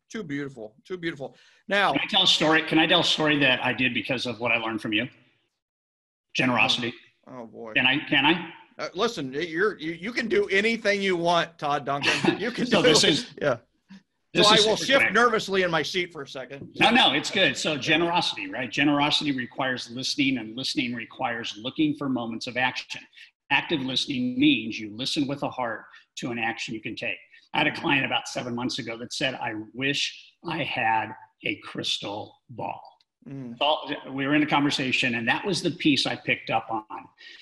too 0.09 0.23
beautiful, 0.23 0.75
too 0.85 0.97
beautiful. 0.97 1.35
Now, 1.67 1.93
can 1.93 2.01
I 2.01 2.07
tell 2.07 2.23
a 2.23 2.27
story? 2.27 2.61
Can 2.63 2.77
I 2.77 2.87
tell 2.87 2.99
a 2.99 3.05
story 3.05 3.39
that 3.39 3.63
I 3.63 3.71
did 3.71 3.93
because 3.93 4.25
of 4.25 4.39
what 4.39 4.51
I 4.51 4.57
learned 4.57 4.81
from 4.81 4.91
you? 4.91 5.07
Generosity. 6.33 6.93
Oh, 7.27 7.41
oh 7.41 7.45
boy. 7.45 7.73
Can 7.73 7.87
I? 7.87 7.99
Can 8.09 8.25
I? 8.25 8.49
Uh, 8.77 8.89
listen, 8.93 9.31
you're 9.33 9.77
you, 9.79 9.93
you 9.93 10.11
can 10.11 10.27
do 10.27 10.45
anything 10.47 11.01
you 11.01 11.15
want, 11.15 11.57
Todd 11.57 11.85
Duncan. 11.85 12.37
You 12.37 12.51
can. 12.51 12.65
so 12.67 12.81
do, 12.81 12.89
this 12.89 13.03
is 13.03 13.27
yeah. 13.41 13.57
So 14.35 14.43
I 14.45 14.57
will 14.65 14.75
shift 14.75 15.11
nervously 15.11 15.61
in 15.61 15.69
my 15.69 15.83
seat 15.83 16.11
for 16.11 16.23
a 16.23 16.27
second. 16.27 16.69
No, 16.79 16.89
no, 16.89 17.13
it's 17.13 17.29
good. 17.29 17.55
So 17.55 17.77
generosity, 17.77 18.49
right? 18.49 18.71
Generosity 18.71 19.31
requires 19.31 19.91
listening, 19.91 20.39
and 20.39 20.57
listening 20.57 20.95
requires 20.95 21.59
looking 21.61 21.95
for 21.95 22.09
moments 22.09 22.47
of 22.47 22.57
action. 22.57 23.01
Active 23.51 23.81
listening 23.81 24.39
means 24.39 24.79
you 24.79 24.95
listen 24.95 25.27
with 25.27 25.43
a 25.43 25.49
heart 25.49 25.85
to 26.15 26.31
an 26.31 26.39
action 26.39 26.73
you 26.73 26.81
can 26.81 26.95
take. 26.95 27.17
I 27.53 27.59
had 27.59 27.67
a 27.67 27.75
client 27.75 28.05
about 28.05 28.27
seven 28.27 28.55
months 28.55 28.79
ago 28.79 28.97
that 28.97 29.13
said, 29.13 29.35
I 29.35 29.53
wish 29.75 30.33
I 30.43 30.63
had 30.63 31.09
a 31.45 31.55
crystal 31.57 32.39
ball. 32.49 32.81
Mm. 33.29 33.55
we 34.11 34.27
were 34.27 34.35
in 34.35 34.43
a 34.43 34.47
conversation, 34.47 35.15
and 35.15 35.27
that 35.27 35.45
was 35.45 35.61
the 35.61 35.71
piece 35.71 36.05
I 36.05 36.15
picked 36.15 36.49
up 36.49 36.67
on. 36.69 36.83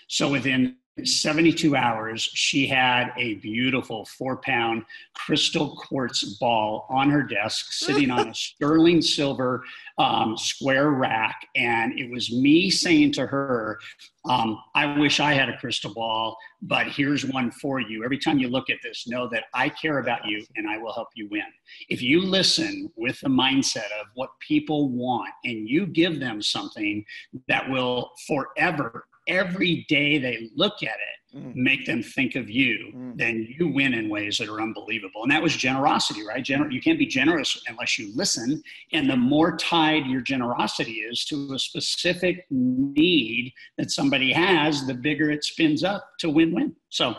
So 0.07 0.29
within 0.29 0.75
72 1.03 1.75
hours, 1.75 2.21
she 2.21 2.67
had 2.67 3.11
a 3.17 3.35
beautiful 3.35 4.05
four 4.05 4.37
pound 4.37 4.83
crystal 5.13 5.75
quartz 5.77 6.37
ball 6.37 6.85
on 6.89 7.09
her 7.09 7.23
desk, 7.23 7.67
sitting 7.71 8.11
on 8.11 8.29
a 8.29 8.33
sterling 8.33 9.01
silver 9.01 9.63
um, 9.97 10.37
square 10.37 10.91
rack. 10.91 11.47
And 11.55 11.97
it 11.97 12.11
was 12.11 12.31
me 12.31 12.69
saying 12.69 13.13
to 13.13 13.25
her, 13.25 13.79
um, 14.25 14.59
I 14.75 14.99
wish 14.99 15.19
I 15.19 15.33
had 15.33 15.49
a 15.49 15.57
crystal 15.57 15.93
ball, 15.93 16.37
but 16.61 16.87
here's 16.87 17.25
one 17.25 17.51
for 17.51 17.79
you. 17.79 18.03
Every 18.03 18.19
time 18.19 18.37
you 18.37 18.49
look 18.49 18.69
at 18.69 18.77
this, 18.83 19.07
know 19.07 19.27
that 19.29 19.45
I 19.53 19.69
care 19.69 19.99
about 19.99 20.25
you 20.25 20.45
and 20.55 20.69
I 20.69 20.77
will 20.77 20.93
help 20.93 21.07
you 21.15 21.27
win. 21.31 21.43
If 21.89 22.01
you 22.01 22.21
listen 22.21 22.91
with 22.95 23.19
the 23.21 23.29
mindset 23.29 23.89
of 23.99 24.07
what 24.13 24.29
people 24.39 24.89
want 24.89 25.31
and 25.43 25.67
you 25.67 25.87
give 25.87 26.19
them 26.19 26.41
something 26.41 27.03
that 27.47 27.67
will 27.69 28.11
forever 28.27 29.05
every 29.27 29.85
day 29.87 30.17
they 30.17 30.49
look 30.55 30.83
at 30.83 30.89
it 30.95 31.21
mm. 31.35 31.55
make 31.55 31.85
them 31.85 32.03
think 32.03 32.35
of 32.35 32.49
you, 32.49 32.91
mm. 32.95 33.17
then 33.17 33.47
you 33.57 33.67
win 33.67 33.93
in 33.93 34.09
ways 34.09 34.37
that 34.37 34.49
are 34.49 34.61
unbelievable. 34.61 35.23
And 35.23 35.31
that 35.31 35.41
was 35.41 35.55
generosity, 35.55 36.25
right? 36.25 36.43
Gener- 36.43 36.71
you 36.71 36.81
can't 36.81 36.99
be 36.99 37.05
generous 37.05 37.61
unless 37.67 37.97
you 37.97 38.11
listen. 38.15 38.61
And 38.93 39.09
the 39.09 39.15
more 39.15 39.57
tied 39.57 40.05
your 40.05 40.21
generosity 40.21 40.99
is 40.99 41.25
to 41.25 41.53
a 41.53 41.59
specific 41.59 42.45
need 42.49 43.53
that 43.77 43.91
somebody 43.91 44.31
has, 44.33 44.85
the 44.87 44.93
bigger 44.93 45.29
it 45.31 45.43
spins 45.43 45.83
up 45.83 46.09
to 46.19 46.29
win 46.29 46.53
win. 46.53 46.75
So, 46.89 47.15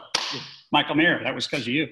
Michael 0.70 0.94
Maher, 0.94 1.20
that 1.22 1.34
was 1.34 1.46
because 1.46 1.66
of 1.66 1.72
you. 1.72 1.88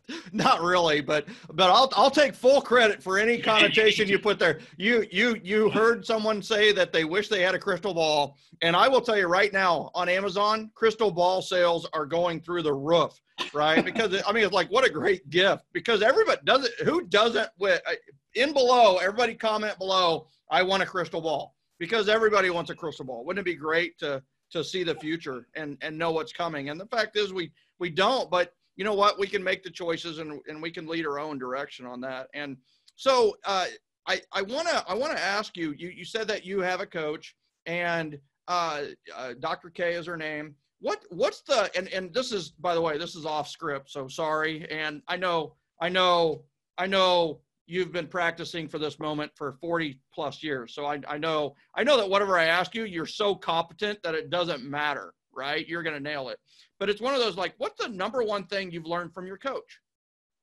not 0.32 0.62
really 0.62 1.00
but 1.00 1.26
but 1.52 1.70
i'll 1.70 1.90
i'll 1.96 2.10
take 2.10 2.34
full 2.34 2.60
credit 2.60 3.02
for 3.02 3.18
any 3.18 3.38
connotation 3.38 4.08
you 4.08 4.18
put 4.18 4.38
there. 4.38 4.60
You 4.76 5.06
you 5.10 5.40
you 5.42 5.70
heard 5.70 6.06
someone 6.06 6.42
say 6.42 6.72
that 6.72 6.92
they 6.92 7.04
wish 7.04 7.28
they 7.28 7.42
had 7.42 7.54
a 7.54 7.58
crystal 7.58 7.94
ball 7.94 8.36
and 8.62 8.76
i 8.76 8.88
will 8.88 9.00
tell 9.00 9.18
you 9.18 9.26
right 9.26 9.52
now 9.52 9.90
on 9.94 10.08
amazon 10.08 10.70
crystal 10.74 11.10
ball 11.10 11.42
sales 11.42 11.86
are 11.92 12.06
going 12.06 12.40
through 12.40 12.62
the 12.62 12.74
roof 12.74 13.20
right? 13.52 13.84
Because 13.84 14.22
i 14.26 14.32
mean 14.32 14.44
it's 14.44 14.52
like 14.52 14.70
what 14.70 14.86
a 14.86 14.90
great 14.90 15.28
gift 15.30 15.64
because 15.72 16.02
everybody 16.02 16.40
does 16.44 16.64
it 16.64 16.72
who 16.84 17.06
doesn't 17.06 17.48
with 17.58 17.82
uh, 17.86 17.92
in 18.34 18.52
below 18.52 18.96
everybody 18.98 19.34
comment 19.34 19.76
below 19.78 20.28
i 20.50 20.62
want 20.62 20.82
a 20.82 20.86
crystal 20.86 21.20
ball 21.20 21.56
because 21.78 22.08
everybody 22.08 22.50
wants 22.50 22.70
a 22.70 22.74
crystal 22.74 23.04
ball. 23.04 23.24
Wouldn't 23.24 23.46
it 23.46 23.50
be 23.50 23.56
great 23.56 23.98
to 23.98 24.22
to 24.50 24.62
see 24.62 24.84
the 24.84 24.94
future 24.94 25.48
and 25.54 25.76
and 25.80 25.96
know 25.96 26.12
what's 26.12 26.32
coming? 26.32 26.68
And 26.68 26.80
the 26.80 26.86
fact 26.86 27.16
is 27.16 27.32
we 27.32 27.52
we 27.78 27.90
don't 27.90 28.30
but 28.30 28.54
you 28.76 28.84
know 28.84 28.94
what, 28.94 29.18
we 29.18 29.26
can 29.26 29.42
make 29.42 29.62
the 29.62 29.70
choices 29.70 30.18
and, 30.18 30.40
and 30.48 30.62
we 30.62 30.70
can 30.70 30.86
lead 30.86 31.06
our 31.06 31.18
own 31.18 31.38
direction 31.38 31.86
on 31.86 32.00
that. 32.02 32.28
And 32.34 32.56
so 32.94 33.36
uh, 33.44 33.66
I, 34.06 34.20
I 34.32 34.42
want 34.42 34.68
to 34.68 34.84
I 34.86 34.94
want 34.94 35.16
to 35.16 35.22
ask 35.22 35.56
you, 35.56 35.74
you, 35.76 35.88
you 35.88 36.04
said 36.04 36.28
that 36.28 36.44
you 36.44 36.60
have 36.60 36.80
a 36.80 36.86
coach 36.86 37.34
and 37.66 38.18
uh, 38.48 38.82
uh, 39.14 39.34
Dr. 39.40 39.70
K 39.70 39.94
is 39.94 40.06
her 40.06 40.16
name. 40.16 40.54
What 40.80 41.02
what's 41.08 41.40
the 41.40 41.70
and 41.76 41.88
and 41.88 42.12
this 42.12 42.32
is 42.32 42.50
by 42.50 42.74
the 42.74 42.80
way 42.80 42.98
this 42.98 43.16
is 43.16 43.24
off 43.24 43.48
script 43.48 43.90
so 43.90 44.08
sorry 44.08 44.70
and 44.70 45.00
I 45.08 45.16
know 45.16 45.54
I 45.80 45.88
know 45.88 46.42
I 46.76 46.86
know 46.86 47.40
you've 47.66 47.92
been 47.92 48.06
practicing 48.06 48.68
for 48.68 48.78
this 48.78 49.00
moment 49.00 49.32
for 49.34 49.54
40 49.54 49.98
plus 50.14 50.42
years 50.42 50.74
so 50.74 50.84
I, 50.84 51.00
I 51.08 51.16
know 51.16 51.54
I 51.74 51.82
know 51.82 51.96
that 51.96 52.08
whatever 52.08 52.38
I 52.38 52.44
ask 52.44 52.74
you 52.74 52.84
you're 52.84 53.06
so 53.06 53.34
competent 53.34 54.02
that 54.02 54.14
it 54.14 54.28
doesn't 54.28 54.64
matter 54.64 55.14
right 55.36 55.68
you're 55.68 55.82
gonna 55.82 56.00
nail 56.00 56.28
it 56.28 56.38
but 56.78 56.90
it's 56.90 57.00
one 57.00 57.14
of 57.14 57.20
those 57.20 57.36
like, 57.36 57.54
what's 57.58 57.82
the 57.82 57.90
number 57.90 58.22
one 58.22 58.44
thing 58.44 58.70
you've 58.70 58.86
learned 58.86 59.14
from 59.14 59.26
your 59.26 59.38
coach? 59.38 59.80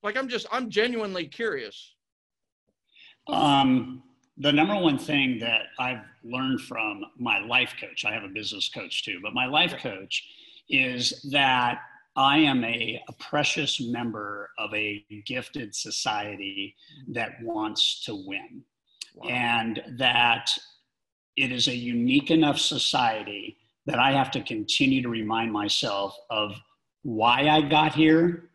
Like, 0.01 0.17
I'm 0.17 0.27
just, 0.27 0.47
I'm 0.51 0.69
genuinely 0.69 1.25
curious. 1.25 1.95
Um, 3.27 4.03
the 4.37 4.51
number 4.51 4.75
one 4.75 4.97
thing 4.97 5.39
that 5.39 5.67
I've 5.79 6.03
learned 6.23 6.61
from 6.61 7.03
my 7.17 7.39
life 7.39 7.75
coach, 7.79 8.03
I 8.03 8.13
have 8.13 8.23
a 8.23 8.29
business 8.29 8.69
coach 8.69 9.05
too, 9.05 9.19
but 9.21 9.33
my 9.33 9.45
life 9.45 9.77
coach 9.77 10.27
is 10.69 11.27
that 11.31 11.79
I 12.15 12.39
am 12.39 12.63
a, 12.63 13.01
a, 13.07 13.13
precious 13.13 13.81
member 13.81 14.49
of 14.59 14.73
a 14.73 15.03
gifted 15.25 15.73
society 15.73 16.75
that 17.09 17.41
wants 17.41 18.03
to 18.05 18.15
win. 18.15 18.63
Wow. 19.15 19.29
And 19.29 19.83
that 19.97 20.51
it 21.35 21.51
is 21.51 21.67
a 21.67 21.75
unique 21.75 22.29
enough 22.29 22.59
society 22.59 23.57
that 23.85 23.99
I 23.99 24.11
have 24.11 24.31
to 24.31 24.41
continue 24.41 25.01
to 25.01 25.09
remind 25.09 25.51
myself 25.51 26.15
of 26.29 26.53
why 27.03 27.49
I 27.49 27.61
got 27.61 27.93
here, 27.93 28.49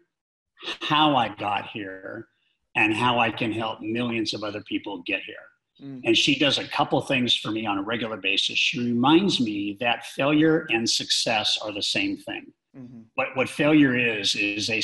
how 0.80 1.16
I 1.16 1.28
got 1.28 1.68
here, 1.68 2.28
and 2.76 2.94
how 2.94 3.18
I 3.18 3.30
can 3.30 3.52
help 3.52 3.80
millions 3.80 4.34
of 4.34 4.42
other 4.42 4.62
people 4.62 5.02
get 5.06 5.20
here. 5.22 5.36
Mm. 5.82 6.00
And 6.04 6.16
she 6.16 6.38
does 6.38 6.58
a 6.58 6.68
couple 6.68 7.00
things 7.02 7.36
for 7.36 7.50
me 7.50 7.66
on 7.66 7.78
a 7.78 7.82
regular 7.82 8.16
basis. 8.16 8.58
She 8.58 8.78
reminds 8.78 9.40
me 9.40 9.76
that 9.80 10.06
failure 10.06 10.66
and 10.70 10.88
success 10.88 11.58
are 11.62 11.72
the 11.72 11.82
same 11.82 12.16
thing. 12.16 12.46
Mm-hmm. 12.76 13.00
What, 13.14 13.28
what 13.34 13.48
failure 13.48 13.96
is, 13.96 14.34
is 14.34 14.70
a, 14.70 14.78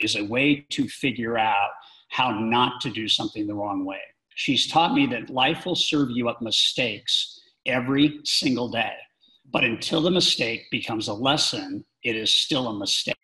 is 0.00 0.16
a 0.16 0.24
way 0.24 0.66
to 0.70 0.88
figure 0.88 1.38
out 1.38 1.70
how 2.08 2.30
not 2.30 2.80
to 2.82 2.90
do 2.90 3.08
something 3.08 3.46
the 3.46 3.54
wrong 3.54 3.84
way. 3.84 4.00
She's 4.34 4.66
taught 4.66 4.94
me 4.94 5.06
that 5.06 5.30
life 5.30 5.66
will 5.66 5.76
serve 5.76 6.10
you 6.10 6.28
up 6.28 6.42
mistakes 6.42 7.40
every 7.64 8.20
single 8.24 8.68
day. 8.68 8.92
But 9.52 9.64
until 9.64 10.00
the 10.00 10.10
mistake 10.10 10.66
becomes 10.70 11.08
a 11.08 11.14
lesson, 11.14 11.84
it 12.02 12.16
is 12.16 12.32
still 12.32 12.68
a 12.68 12.78
mistake. 12.78 13.16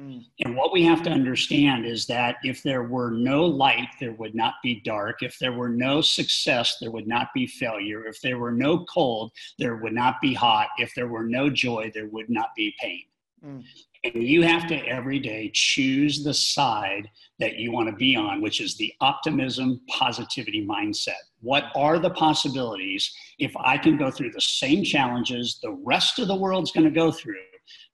Mm. 0.00 0.24
And 0.44 0.56
what 0.56 0.72
we 0.72 0.82
have 0.82 1.02
to 1.04 1.10
understand 1.10 1.86
is 1.86 2.06
that 2.06 2.36
if 2.42 2.62
there 2.62 2.84
were 2.84 3.10
no 3.10 3.44
light, 3.44 3.88
there 4.00 4.12
would 4.12 4.34
not 4.34 4.54
be 4.62 4.80
dark. 4.84 5.22
If 5.22 5.38
there 5.38 5.52
were 5.52 5.68
no 5.68 6.00
success, 6.00 6.78
there 6.80 6.90
would 6.90 7.06
not 7.06 7.28
be 7.34 7.46
failure. 7.46 8.06
If 8.06 8.20
there 8.20 8.38
were 8.38 8.52
no 8.52 8.84
cold, 8.86 9.32
there 9.58 9.76
would 9.76 9.92
not 9.92 10.20
be 10.20 10.34
hot. 10.34 10.68
If 10.78 10.94
there 10.94 11.08
were 11.08 11.24
no 11.24 11.48
joy, 11.48 11.92
there 11.94 12.08
would 12.08 12.28
not 12.28 12.48
be 12.56 12.74
pain. 12.80 13.02
Mm. 13.44 13.64
And 14.04 14.22
you 14.22 14.42
have 14.42 14.66
to 14.68 14.76
every 14.86 15.18
day 15.18 15.50
choose 15.54 16.22
the 16.22 16.34
side 16.34 17.08
that 17.38 17.56
you 17.56 17.72
want 17.72 17.88
to 17.88 17.96
be 17.96 18.16
on, 18.16 18.42
which 18.42 18.60
is 18.60 18.76
the 18.76 18.92
optimism, 19.00 19.80
positivity 19.88 20.66
mindset. 20.66 21.22
What 21.44 21.64
are 21.76 21.98
the 21.98 22.10
possibilities 22.10 23.12
if 23.38 23.52
I 23.56 23.78
can 23.78 23.96
go 23.96 24.10
through 24.10 24.32
the 24.32 24.40
same 24.40 24.82
challenges 24.82 25.58
the 25.62 25.78
rest 25.84 26.18
of 26.18 26.26
the 26.26 26.34
world's 26.34 26.72
going 26.72 26.84
to 26.84 26.90
go 26.90 27.12
through, 27.12 27.36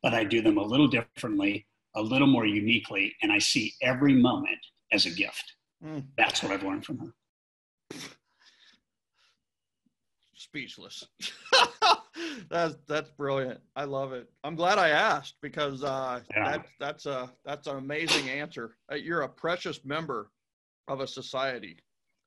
but 0.03 0.15
I 0.15 0.25
do 0.25 0.41
them 0.41 0.57
a 0.57 0.63
little 0.63 0.89
differently, 0.89 1.67
a 1.95 2.03
little 2.03 2.29
more 2.29 2.47
uniquely, 2.47 3.15
and 3.23 3.31
I 3.31 3.39
see 3.39 3.75
every 3.83 4.15
moment 4.15 4.59
as 4.93 5.07
a 5.07 5.11
gift? 5.11 5.55
Mm. 5.85 6.05
That's 6.17 6.43
what 6.43 6.53
I've 6.53 6.63
learned 6.63 6.87
from 6.87 6.99
her 6.99 7.13
speechless. 10.51 11.07
that's 12.51 12.75
that's 12.89 13.11
brilliant. 13.11 13.61
I 13.77 13.85
love 13.85 14.13
it. 14.13 14.29
I'm 14.43 14.57
glad 14.57 14.79
I 14.79 14.89
asked 14.89 15.37
because 15.41 15.85
uh, 15.85 16.21
yeah. 16.35 16.51
that, 16.51 16.67
that's 16.81 17.07
a 17.07 17.31
that's 17.45 17.67
an 17.69 17.77
amazing 17.77 18.29
answer. 18.29 18.77
Uh, 18.91 18.97
you're 18.97 19.23
a 19.23 19.29
precious 19.29 19.85
member 19.85 20.31
of 20.89 21.01
a 21.01 21.07
society. 21.07 21.79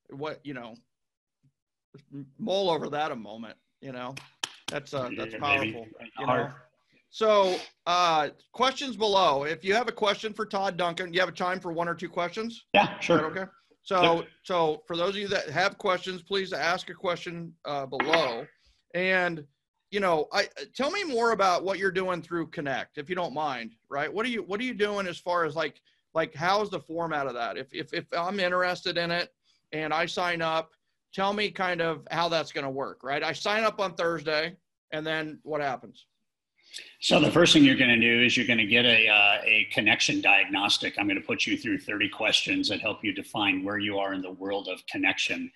What 0.10 0.40
you 0.44 0.54
know, 0.54 0.76
mull 2.40 2.70
over 2.70 2.90
that 2.90 3.12
a 3.12 3.16
moment. 3.16 3.56
You 3.82 3.92
know, 3.92 4.16
that's 4.70 4.94
uh, 4.94 5.10
that's 5.18 5.36
powerful. 5.36 5.88
You 6.20 6.28
know. 6.28 6.50
So, 7.10 7.58
uh, 7.86 8.30
questions 8.54 8.98
below. 8.98 9.44
If 9.44 9.64
you 9.64 9.76
have 9.76 9.88
a 9.88 9.92
question 9.92 10.34
for 10.34 10.48
Todd 10.48 10.78
Duncan, 10.78 11.14
you 11.14 11.20
have 11.20 11.30
a 11.30 11.34
time 11.34 11.60
for 11.60 11.72
one 11.72 11.88
or 11.88 11.94
two 11.94 12.10
questions. 12.10 12.66
Yeah, 12.74 13.00
sure. 13.00 13.26
okay. 13.26 13.46
So, 13.84 14.16
yep. 14.16 14.28
so 14.42 14.82
for 14.88 14.98
those 14.98 15.10
of 15.10 15.18
you 15.18 15.28
that 15.28 15.48
have 15.50 15.78
questions, 15.78 16.24
please 16.24 16.54
ask 16.54 16.90
a 16.90 16.94
question 16.96 17.54
uh, 17.66 17.86
below. 17.86 18.48
And 18.96 19.46
you 19.92 20.00
know, 20.00 20.28
I 20.34 20.48
tell 20.74 20.90
me 20.90 21.04
more 21.04 21.34
about 21.34 21.64
what 21.64 21.78
you're 21.78 21.92
doing 21.92 22.24
through 22.24 22.48
Connect, 22.48 22.98
if 22.98 23.10
you 23.10 23.16
don't 23.16 23.34
mind. 23.34 23.76
Right? 23.90 24.12
What 24.12 24.26
are 24.26 24.30
you 24.30 24.42
What 24.42 24.60
are 24.60 24.64
you 24.64 24.74
doing 24.74 25.06
as 25.06 25.20
far 25.20 25.46
as 25.46 25.56
like 25.56 25.80
like 26.16 26.34
how's 26.34 26.72
the 26.72 26.80
format 26.80 27.28
of 27.28 27.36
that? 27.36 27.58
If 27.58 27.68
if 27.74 27.94
if 27.94 28.06
I'm 28.12 28.40
interested 28.40 28.98
in 28.98 29.12
it 29.12 29.30
and 29.72 29.94
I 29.94 30.08
sign 30.08 30.42
up, 30.42 30.72
tell 31.14 31.34
me 31.34 31.52
kind 31.52 31.82
of 31.82 32.08
how 32.12 32.30
that's 32.30 32.52
going 32.52 32.66
to 32.66 32.70
work. 32.70 33.04
Right? 33.04 33.24
I 33.24 33.34
sign 33.34 33.64
up 33.64 33.80
on 33.80 33.94
Thursday, 33.96 34.56
and 34.92 35.06
then 35.06 35.40
what 35.44 35.62
happens? 35.62 36.06
So 37.00 37.20
the 37.20 37.32
first 37.32 37.54
thing 37.54 37.64
you're 37.64 37.76
going 37.76 37.90
to 37.90 38.00
do 38.00 38.24
is 38.24 38.38
you're 38.38 38.48
going 38.48 38.60
to 38.60 38.66
get 38.66 38.86
a, 38.86 39.08
uh, 39.10 39.42
a 39.44 39.68
connection 39.74 40.22
diagnostic. 40.22 40.96
I'm 40.98 41.06
going 41.06 41.20
to 41.20 41.26
put 41.26 41.46
you 41.46 41.58
through 41.58 41.80
30 41.80 42.10
questions 42.10 42.70
that 42.70 42.80
help 42.80 43.04
you 43.04 43.14
define 43.14 43.64
where 43.64 43.78
you 43.78 43.98
are 44.00 44.14
in 44.14 44.22
the 44.22 44.32
world 44.32 44.70
of 44.70 44.86
connection. 44.88 45.52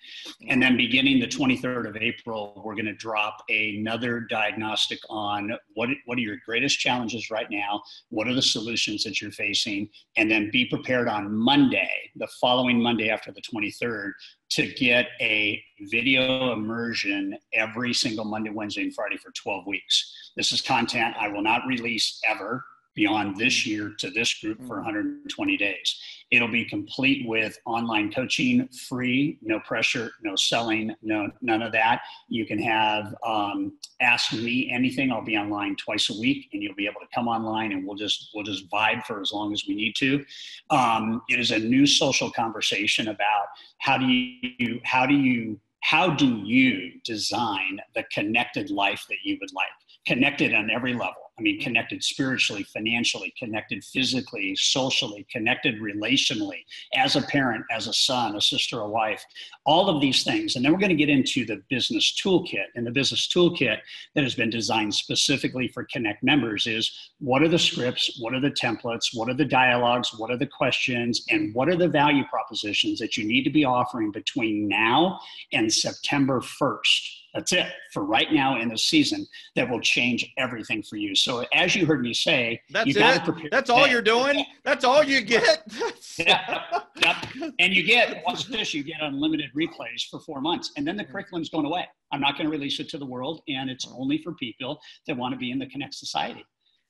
And 0.48 0.62
then 0.62 0.76
beginning 0.76 1.20
the 1.20 1.26
23rd 1.26 1.88
of 1.88 1.96
April, 1.96 2.60
we're 2.64 2.74
going 2.74 2.84
to 2.84 2.94
drop 2.94 3.42
another 3.48 4.20
diagnostic 4.20 4.98
on 5.08 5.52
what, 5.74 5.88
what 6.04 6.18
are 6.18 6.22
your 6.22 6.36
greatest 6.44 6.78
challenges 6.78 7.30
right 7.30 7.50
now? 7.50 7.82
What 8.10 8.28
are 8.28 8.34
the 8.34 8.42
solutions 8.42 9.02
that 9.04 9.20
you're 9.20 9.32
facing? 9.32 9.88
And 10.16 10.30
then 10.30 10.50
be 10.52 10.66
prepared 10.66 11.08
on 11.08 11.34
Monday, 11.34 11.90
the 12.16 12.28
following 12.40 12.80
Monday 12.82 13.08
after 13.08 13.32
the 13.32 13.42
23rd, 13.42 14.12
to 14.50 14.66
get 14.74 15.08
a 15.20 15.62
video 15.90 16.52
immersion 16.52 17.36
every 17.52 17.92
single 17.92 18.24
Monday, 18.24 18.50
Wednesday, 18.50 18.82
and 18.82 18.94
Friday 18.94 19.16
for 19.16 19.30
12 19.32 19.66
weeks. 19.66 20.27
This 20.38 20.52
is 20.52 20.62
content 20.62 21.16
I 21.18 21.26
will 21.26 21.42
not 21.42 21.66
release 21.66 22.20
ever 22.24 22.64
beyond 22.94 23.36
this 23.36 23.66
year 23.66 23.92
to 23.98 24.08
this 24.08 24.34
group 24.34 24.64
for 24.68 24.76
120 24.76 25.56
days. 25.56 26.00
It'll 26.30 26.46
be 26.46 26.64
complete 26.64 27.26
with 27.26 27.58
online 27.66 28.12
coaching, 28.12 28.68
free, 28.68 29.38
no 29.42 29.58
pressure, 29.58 30.12
no 30.22 30.36
selling, 30.36 30.94
no 31.02 31.28
none 31.42 31.60
of 31.60 31.72
that. 31.72 32.02
You 32.28 32.46
can 32.46 32.60
have 32.60 33.16
um, 33.26 33.72
ask 34.00 34.32
me 34.32 34.70
anything. 34.70 35.10
I'll 35.10 35.24
be 35.24 35.36
online 35.36 35.74
twice 35.74 36.08
a 36.08 36.20
week, 36.20 36.48
and 36.52 36.62
you'll 36.62 36.76
be 36.76 36.86
able 36.86 37.00
to 37.00 37.08
come 37.12 37.26
online, 37.26 37.72
and 37.72 37.84
we'll 37.84 37.96
just 37.96 38.30
we'll 38.32 38.44
just 38.44 38.70
vibe 38.70 39.02
for 39.06 39.20
as 39.20 39.32
long 39.32 39.52
as 39.52 39.64
we 39.66 39.74
need 39.74 39.96
to. 39.96 40.24
Um, 40.70 41.20
it 41.28 41.40
is 41.40 41.50
a 41.50 41.58
new 41.58 41.84
social 41.84 42.30
conversation 42.30 43.08
about 43.08 43.46
how 43.78 43.98
do 43.98 44.06
you 44.06 44.80
how 44.84 45.04
do 45.04 45.14
you 45.14 45.58
how 45.80 46.10
do 46.10 46.26
you 46.26 46.92
design 47.04 47.80
the 47.96 48.04
connected 48.12 48.70
life 48.70 49.04
that 49.08 49.18
you 49.24 49.36
would 49.40 49.52
like 49.52 49.66
connected 50.08 50.54
on 50.54 50.70
every 50.70 50.94
level. 50.94 51.28
I 51.38 51.42
mean, 51.42 51.60
connected 51.60 52.02
spiritually, 52.02 52.64
financially, 52.64 53.32
connected 53.38 53.84
physically, 53.84 54.56
socially, 54.56 55.24
connected 55.30 55.80
relationally, 55.80 56.64
as 56.96 57.14
a 57.14 57.22
parent, 57.22 57.64
as 57.70 57.86
a 57.86 57.92
son, 57.92 58.34
a 58.34 58.40
sister, 58.40 58.80
a 58.80 58.88
wife, 58.88 59.24
all 59.64 59.88
of 59.88 60.00
these 60.00 60.24
things. 60.24 60.56
And 60.56 60.64
then 60.64 60.72
we're 60.72 60.80
going 60.80 60.88
to 60.88 60.96
get 60.96 61.10
into 61.10 61.44
the 61.44 61.62
business 61.70 62.18
toolkit. 62.20 62.64
And 62.74 62.84
the 62.84 62.90
business 62.90 63.28
toolkit 63.28 63.78
that 64.16 64.24
has 64.24 64.34
been 64.34 64.50
designed 64.50 64.94
specifically 64.94 65.68
for 65.68 65.86
Connect 65.92 66.24
members 66.24 66.66
is 66.66 66.90
what 67.20 67.42
are 67.42 67.48
the 67.48 67.58
scripts, 67.58 68.18
what 68.20 68.34
are 68.34 68.40
the 68.40 68.50
templates, 68.50 69.14
what 69.14 69.28
are 69.28 69.34
the 69.34 69.44
dialogues, 69.44 70.12
what 70.18 70.32
are 70.32 70.38
the 70.38 70.46
questions, 70.46 71.24
and 71.30 71.54
what 71.54 71.68
are 71.68 71.76
the 71.76 71.86
value 71.86 72.24
propositions 72.24 72.98
that 72.98 73.16
you 73.16 73.24
need 73.24 73.44
to 73.44 73.50
be 73.50 73.64
offering 73.64 74.10
between 74.10 74.66
now 74.66 75.20
and 75.52 75.72
September 75.72 76.40
1st 76.40 77.18
that's 77.38 77.52
it 77.52 77.72
for 77.92 78.04
right 78.04 78.32
now 78.32 78.60
in 78.60 78.68
the 78.68 78.76
season 78.76 79.24
that 79.54 79.68
will 79.70 79.80
change 79.80 80.28
everything 80.38 80.82
for 80.82 80.96
you. 80.96 81.14
So 81.14 81.44
as 81.54 81.76
you 81.76 81.86
heard 81.86 82.00
me 82.00 82.12
say, 82.12 82.60
that's 82.70 82.96
it. 82.96 83.50
That's 83.52 83.70
all 83.70 83.86
you're 83.86 84.02
doing. 84.02 84.44
That's 84.64 84.84
all 84.84 85.04
you 85.04 85.20
get. 85.20 85.62
yeah. 86.18 86.64
Yep. 87.00 87.16
And 87.60 87.72
you 87.72 87.84
get 87.84 88.24
watch 88.26 88.46
this, 88.46 88.74
you 88.74 88.82
get 88.82 88.96
unlimited 89.00 89.50
replays 89.56 90.08
for 90.10 90.18
four 90.18 90.40
months. 90.40 90.72
And 90.76 90.86
then 90.86 90.96
the 90.96 91.04
curriculum's 91.04 91.48
going 91.48 91.64
away. 91.64 91.86
I'm 92.12 92.20
not 92.20 92.36
going 92.36 92.46
to 92.46 92.50
release 92.50 92.80
it 92.80 92.88
to 92.90 92.98
the 92.98 93.06
world, 93.06 93.42
and 93.48 93.70
it's 93.70 93.86
only 93.96 94.18
for 94.18 94.32
people 94.34 94.80
that 95.06 95.16
want 95.16 95.32
to 95.32 95.38
be 95.38 95.50
in 95.50 95.58
the 95.58 95.66
Connect 95.66 95.94
Society. 95.94 96.44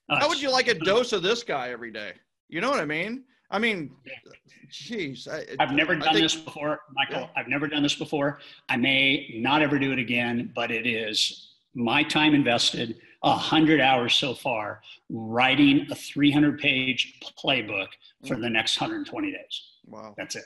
Uh, 0.09 0.19
How 0.19 0.29
would 0.29 0.41
you 0.41 0.51
like 0.51 0.69
a 0.69 0.75
dose 0.75 1.13
of 1.13 1.23
this 1.23 1.43
guy 1.43 1.71
every 1.71 1.91
day? 1.91 2.13
You 2.49 2.61
know 2.61 2.71
what 2.71 2.81
I 2.81 2.85
mean? 2.85 3.25
I 3.51 3.59
mean, 3.59 3.91
jeez. 4.71 5.27
I, 5.27 5.45
have 5.63 5.75
never 5.75 5.95
done 5.95 6.13
think, 6.13 6.23
this 6.23 6.35
before, 6.35 6.81
Michael. 6.93 7.23
Yeah. 7.23 7.29
I've 7.37 7.49
never 7.49 7.67
done 7.67 7.83
this 7.83 7.95
before. 7.95 8.41
I 8.69 8.77
may 8.77 9.35
not 9.35 9.63
ever 9.63 9.79
do 9.79 9.93
it 9.93 9.99
again, 9.99 10.53
but 10.55 10.71
it 10.71 10.87
is 10.87 11.55
my 11.75 12.03
time 12.03 12.35
invested, 12.35 12.99
a 13.23 13.33
hundred 13.33 13.81
hours 13.81 14.15
so 14.15 14.35
far, 14.35 14.83
writing 15.09 15.87
a 15.91 15.95
300 15.95 16.59
page 16.59 17.19
playbook 17.43 17.89
for 18.27 18.37
mm. 18.37 18.43
the 18.43 18.51
next 18.51 18.79
120 18.81 19.33
days. 19.33 19.63
Wow. 19.87 20.15
That's 20.19 20.37
it. 20.37 20.45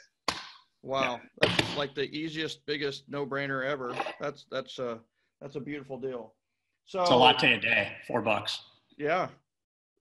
Wow. 0.83 1.21
Yeah. 1.43 1.49
That's 1.49 1.77
like 1.77 1.95
the 1.95 2.11
easiest, 2.15 2.65
biggest 2.67 3.05
no 3.09 3.27
brainer 3.27 3.65
ever. 3.65 3.95
That's, 4.21 4.47
that's 4.51 4.79
a, 4.79 5.01
that's 5.41 5.57
a 5.57 5.61
beautiful 5.61 5.99
deal. 5.99 6.35
So 6.85 7.01
it's 7.03 7.11
a 7.11 7.17
latte 7.17 7.55
a 7.55 7.61
day, 7.61 7.93
four 8.07 8.23
bucks. 8.23 8.61
Yeah. 8.99 9.29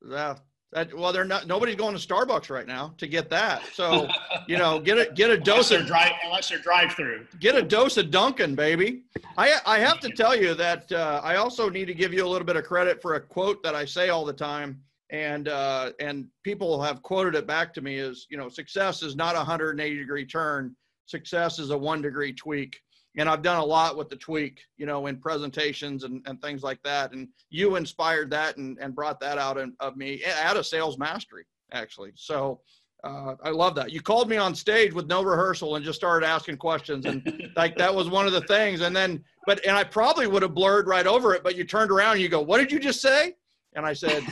Yeah. 0.07 0.35
That, 0.73 0.97
well, 0.97 1.11
they're 1.11 1.25
not. 1.25 1.47
Nobody's 1.47 1.75
going 1.75 1.97
to 1.97 2.07
Starbucks 2.07 2.49
right 2.49 2.65
now 2.65 2.93
to 2.97 3.05
get 3.05 3.29
that. 3.29 3.61
So, 3.73 4.07
you 4.47 4.57
know, 4.57 4.79
get 4.79 4.97
a 4.97 5.11
get 5.13 5.29
a 5.29 5.37
dose 5.37 5.71
unless 5.71 5.81
of 5.81 5.87
drive 5.87 6.11
unless 6.23 6.49
they're 6.49 6.59
drive 6.59 6.93
through. 6.93 7.27
Get 7.41 7.55
a 7.55 7.61
dose 7.61 7.97
of 7.97 8.09
Dunkin', 8.09 8.55
baby. 8.55 9.03
I 9.37 9.59
I 9.65 9.79
have 9.79 9.99
to 9.99 10.09
tell 10.09 10.33
you 10.33 10.53
that 10.53 10.89
uh, 10.93 11.19
I 11.23 11.35
also 11.35 11.69
need 11.69 11.85
to 11.85 11.93
give 11.93 12.13
you 12.13 12.25
a 12.25 12.29
little 12.29 12.45
bit 12.45 12.55
of 12.55 12.63
credit 12.63 13.01
for 13.01 13.15
a 13.15 13.19
quote 13.19 13.61
that 13.63 13.75
I 13.75 13.83
say 13.83 14.09
all 14.09 14.23
the 14.23 14.31
time, 14.31 14.81
and 15.09 15.49
uh, 15.49 15.91
and 15.99 16.27
people 16.43 16.81
have 16.81 17.01
quoted 17.03 17.35
it 17.35 17.45
back 17.45 17.73
to 17.73 17.81
me 17.81 17.99
as 17.99 18.25
you 18.29 18.37
know, 18.37 18.47
success 18.47 19.03
is 19.03 19.13
not 19.13 19.35
a 19.35 19.39
180 19.39 19.97
degree 19.97 20.25
turn. 20.25 20.73
Success 21.05 21.59
is 21.59 21.71
a 21.71 21.77
one 21.77 22.01
degree 22.01 22.31
tweak 22.31 22.79
and 23.17 23.27
I've 23.27 23.41
done 23.41 23.57
a 23.57 23.65
lot 23.65 23.97
with 23.97 24.09
the 24.09 24.15
tweak, 24.15 24.61
you 24.77 24.85
know, 24.85 25.07
in 25.07 25.17
presentations 25.17 26.03
and, 26.03 26.21
and 26.25 26.41
things 26.41 26.63
like 26.63 26.81
that. 26.83 27.11
And 27.11 27.27
you 27.49 27.75
inspired 27.75 28.29
that 28.31 28.57
and, 28.57 28.77
and 28.79 28.95
brought 28.95 29.19
that 29.19 29.37
out 29.37 29.57
in, 29.57 29.73
of 29.79 29.97
me 29.97 30.23
out 30.41 30.57
of 30.57 30.65
sales 30.65 30.97
mastery, 30.97 31.43
actually. 31.73 32.11
So 32.15 32.61
uh, 33.03 33.35
I 33.43 33.49
love 33.49 33.75
that. 33.75 33.91
You 33.91 34.01
called 34.01 34.29
me 34.29 34.37
on 34.37 34.55
stage 34.55 34.93
with 34.93 35.07
no 35.07 35.23
rehearsal 35.23 35.75
and 35.75 35.83
just 35.83 35.99
started 35.99 36.25
asking 36.25 36.57
questions. 36.57 37.05
And 37.05 37.51
like 37.57 37.75
that 37.77 37.93
was 37.93 38.09
one 38.09 38.27
of 38.27 38.31
the 38.31 38.41
things. 38.41 38.81
And 38.81 38.95
then, 38.95 39.23
but, 39.45 39.65
and 39.65 39.75
I 39.75 39.83
probably 39.83 40.27
would 40.27 40.43
have 40.43 40.53
blurred 40.53 40.87
right 40.87 41.07
over 41.07 41.33
it, 41.33 41.43
but 41.43 41.57
you 41.57 41.65
turned 41.65 41.91
around 41.91 42.13
and 42.13 42.21
you 42.21 42.29
go, 42.29 42.41
What 42.41 42.59
did 42.59 42.71
you 42.71 42.79
just 42.79 43.01
say? 43.01 43.35
And 43.73 43.85
I 43.85 43.93
said, 43.93 44.23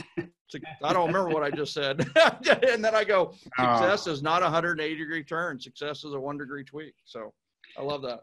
I 0.82 0.92
don't 0.92 1.06
remember 1.06 1.30
what 1.30 1.42
I 1.42 1.50
just 1.50 1.72
said. 1.72 2.00
and 2.68 2.84
then 2.84 2.94
I 2.94 3.04
go, 3.04 3.32
oh. 3.58 3.78
Success 3.78 4.06
is 4.06 4.22
not 4.22 4.42
a 4.42 4.44
180 4.44 4.96
degree 4.96 5.24
turn, 5.24 5.58
success 5.58 6.04
is 6.04 6.12
a 6.12 6.20
one 6.20 6.36
degree 6.36 6.64
tweak. 6.64 6.94
So 7.04 7.32
I 7.78 7.82
love 7.82 8.02
that 8.02 8.20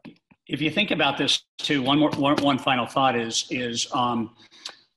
if 0.48 0.62
you 0.62 0.70
think 0.72 0.92
about 0.92 1.18
this 1.18 1.44
too, 1.58 1.82
one 1.82 2.00
more 2.00 2.12
one, 2.12 2.36
one 2.38 2.58
final 2.58 2.86
thought 2.86 3.16
is 3.18 3.48
is 3.50 3.88
um, 3.94 4.36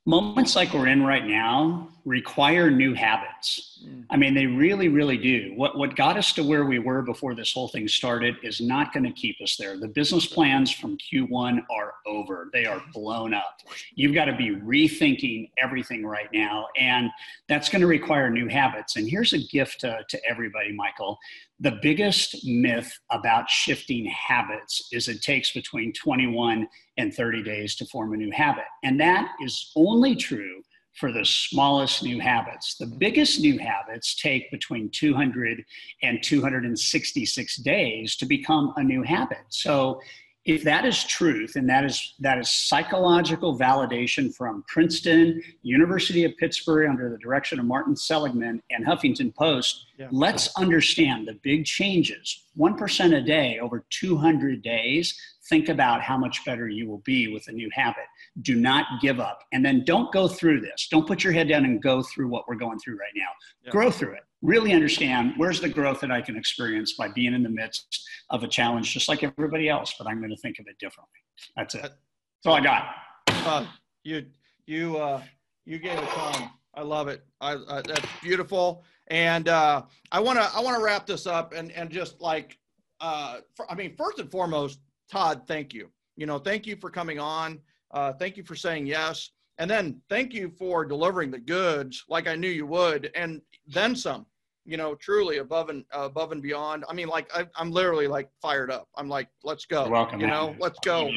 moments 0.06 0.56
like 0.56 0.72
we're 0.72 0.86
in 0.88 1.02
right 1.02 1.26
now 1.26 1.88
require 2.10 2.72
new 2.72 2.92
habits. 2.92 3.78
Mm. 3.86 4.04
I 4.10 4.16
mean, 4.16 4.34
they 4.34 4.46
really, 4.46 4.88
really 4.88 5.16
do. 5.16 5.52
What 5.54 5.78
what 5.78 5.94
got 5.94 6.16
us 6.16 6.32
to 6.32 6.42
where 6.42 6.64
we 6.64 6.80
were 6.80 7.02
before 7.02 7.36
this 7.36 7.52
whole 7.52 7.68
thing 7.68 7.86
started 7.86 8.34
is 8.42 8.60
not 8.60 8.92
going 8.92 9.04
to 9.04 9.12
keep 9.12 9.36
us 9.40 9.56
there. 9.56 9.78
The 9.78 9.86
business 9.86 10.26
plans 10.26 10.72
from 10.72 10.98
Q1 10.98 11.60
are 11.70 11.94
over. 12.06 12.50
They 12.52 12.66
are 12.66 12.82
blown 12.92 13.32
up. 13.32 13.60
You've 13.94 14.12
got 14.12 14.24
to 14.24 14.36
be 14.36 14.50
rethinking 14.50 15.50
everything 15.56 16.04
right 16.04 16.28
now, 16.32 16.66
and 16.76 17.10
that's 17.48 17.68
going 17.68 17.80
to 17.80 17.86
require 17.86 18.28
new 18.28 18.48
habits. 18.48 18.96
And 18.96 19.08
here's 19.08 19.32
a 19.32 19.38
gift 19.38 19.80
to, 19.80 20.00
to 20.08 20.20
everybody, 20.28 20.72
Michael. 20.72 21.16
The 21.60 21.78
biggest 21.80 22.44
myth 22.44 22.90
about 23.10 23.48
shifting 23.48 24.06
habits 24.06 24.88
is 24.92 25.06
it 25.06 25.22
takes 25.22 25.52
between 25.52 25.92
21 25.92 26.66
and 26.96 27.14
30 27.14 27.44
days 27.44 27.76
to 27.76 27.86
form 27.86 28.14
a 28.14 28.16
new 28.16 28.32
habit. 28.32 28.64
And 28.82 28.98
that 28.98 29.30
is 29.40 29.70
only 29.76 30.16
true 30.16 30.62
for 30.94 31.12
the 31.12 31.24
smallest 31.24 32.02
new 32.02 32.20
habits. 32.20 32.76
The 32.76 32.86
biggest 32.86 33.40
new 33.40 33.58
habits 33.58 34.14
take 34.14 34.50
between 34.50 34.90
200 34.90 35.64
and 36.02 36.22
266 36.22 37.56
days 37.58 38.16
to 38.16 38.26
become 38.26 38.72
a 38.76 38.82
new 38.82 39.02
habit. 39.02 39.44
So 39.48 40.00
if 40.46 40.64
that 40.64 40.86
is 40.86 41.04
truth 41.04 41.56
and 41.56 41.68
that 41.68 41.84
is 41.84 42.14
that 42.20 42.38
is 42.38 42.50
psychological 42.50 43.58
validation 43.58 44.34
from 44.34 44.64
Princeton, 44.66 45.42
University 45.62 46.24
of 46.24 46.36
Pittsburgh 46.38 46.88
under 46.88 47.10
the 47.10 47.18
direction 47.18 47.60
of 47.60 47.66
Martin 47.66 47.94
Seligman 47.94 48.62
and 48.70 48.86
Huffington 48.86 49.34
Post, 49.34 49.86
yeah. 49.98 50.08
let's 50.10 50.54
understand 50.56 51.28
the 51.28 51.38
big 51.42 51.66
changes. 51.66 52.46
1% 52.58 53.16
a 53.16 53.22
day 53.22 53.58
over 53.60 53.84
200 53.90 54.62
days. 54.62 55.14
Think 55.50 55.68
about 55.68 56.00
how 56.00 56.16
much 56.16 56.44
better 56.46 56.68
you 56.68 56.88
will 56.88 57.02
be 57.04 57.28
with 57.30 57.46
a 57.48 57.52
new 57.52 57.68
habit. 57.72 58.06
Do 58.40 58.54
not 58.54 58.86
give 59.02 59.20
up. 59.20 59.40
And 59.52 59.64
then 59.64 59.84
don't 59.84 60.10
go 60.12 60.26
through 60.26 60.60
this. 60.62 60.88
Don't 60.90 61.06
put 61.06 61.22
your 61.22 61.34
head 61.34 61.48
down 61.48 61.64
and 61.66 61.82
go 61.82 62.02
through 62.02 62.28
what 62.28 62.48
we're 62.48 62.54
going 62.54 62.78
through 62.78 62.94
right 62.94 63.12
now. 63.14 63.28
Yeah. 63.64 63.70
Grow 63.72 63.90
through 63.90 64.14
it 64.14 64.22
really 64.42 64.72
understand 64.72 65.34
where's 65.36 65.60
the 65.60 65.68
growth 65.68 66.00
that 66.00 66.10
I 66.10 66.20
can 66.20 66.36
experience 66.36 66.94
by 66.94 67.08
being 67.08 67.34
in 67.34 67.42
the 67.42 67.50
midst 67.50 68.08
of 68.30 68.42
a 68.42 68.48
challenge, 68.48 68.92
just 68.92 69.08
like 69.08 69.22
everybody 69.22 69.68
else, 69.68 69.94
but 69.98 70.06
I'm 70.06 70.18
going 70.18 70.30
to 70.30 70.36
think 70.36 70.58
of 70.58 70.66
it 70.66 70.78
differently. 70.78 71.18
That's 71.56 71.74
it. 71.74 71.82
That's 71.82 72.46
all 72.46 72.54
I 72.54 72.60
got. 72.60 72.94
Uh, 73.28 73.66
you, 74.02 74.26
you, 74.66 74.96
uh, 74.96 75.22
you 75.66 75.78
gave 75.78 75.98
a 75.98 76.06
ton. 76.06 76.50
I 76.74 76.82
love 76.82 77.08
it. 77.08 77.24
I, 77.40 77.52
I 77.52 77.82
that's 77.82 78.06
beautiful. 78.22 78.84
And 79.08 79.48
uh, 79.48 79.82
I 80.12 80.20
want 80.20 80.38
to, 80.38 80.50
I 80.54 80.60
want 80.60 80.78
to 80.78 80.82
wrap 80.82 81.06
this 81.06 81.26
up 81.26 81.52
and, 81.52 81.70
and 81.72 81.90
just 81.90 82.20
like, 82.20 82.58
uh, 83.00 83.38
for, 83.54 83.70
I 83.70 83.74
mean, 83.74 83.94
first 83.96 84.18
and 84.20 84.30
foremost, 84.30 84.78
Todd, 85.10 85.42
thank 85.46 85.74
you. 85.74 85.90
You 86.16 86.26
know, 86.26 86.38
thank 86.38 86.66
you 86.66 86.76
for 86.76 86.90
coming 86.90 87.18
on. 87.18 87.60
Uh, 87.90 88.12
thank 88.12 88.36
you 88.36 88.42
for 88.42 88.54
saying 88.54 88.86
yes. 88.86 89.30
And 89.58 89.70
then 89.70 90.00
thank 90.08 90.32
you 90.32 90.50
for 90.50 90.84
delivering 90.84 91.30
the 91.30 91.38
goods 91.38 92.04
like 92.08 92.26
I 92.26 92.34
knew 92.34 92.48
you 92.48 92.66
would, 92.66 93.10
and 93.14 93.42
then 93.66 93.94
some 93.94 94.26
you 94.64 94.76
know, 94.76 94.94
truly 94.94 95.38
above 95.38 95.68
and 95.68 95.84
uh, 95.94 96.02
above 96.02 96.32
and 96.32 96.42
beyond. 96.42 96.84
I 96.88 96.92
mean, 96.92 97.08
like 97.08 97.28
I, 97.34 97.46
am 97.60 97.70
literally 97.70 98.06
like 98.06 98.30
fired 98.40 98.70
up. 98.70 98.88
I'm 98.96 99.08
like, 99.08 99.28
let's 99.42 99.66
go. 99.66 99.82
You're 99.82 99.92
welcome. 99.92 100.20
You 100.20 100.28
know, 100.28 100.54
let's 100.58 100.78
go. 100.84 101.10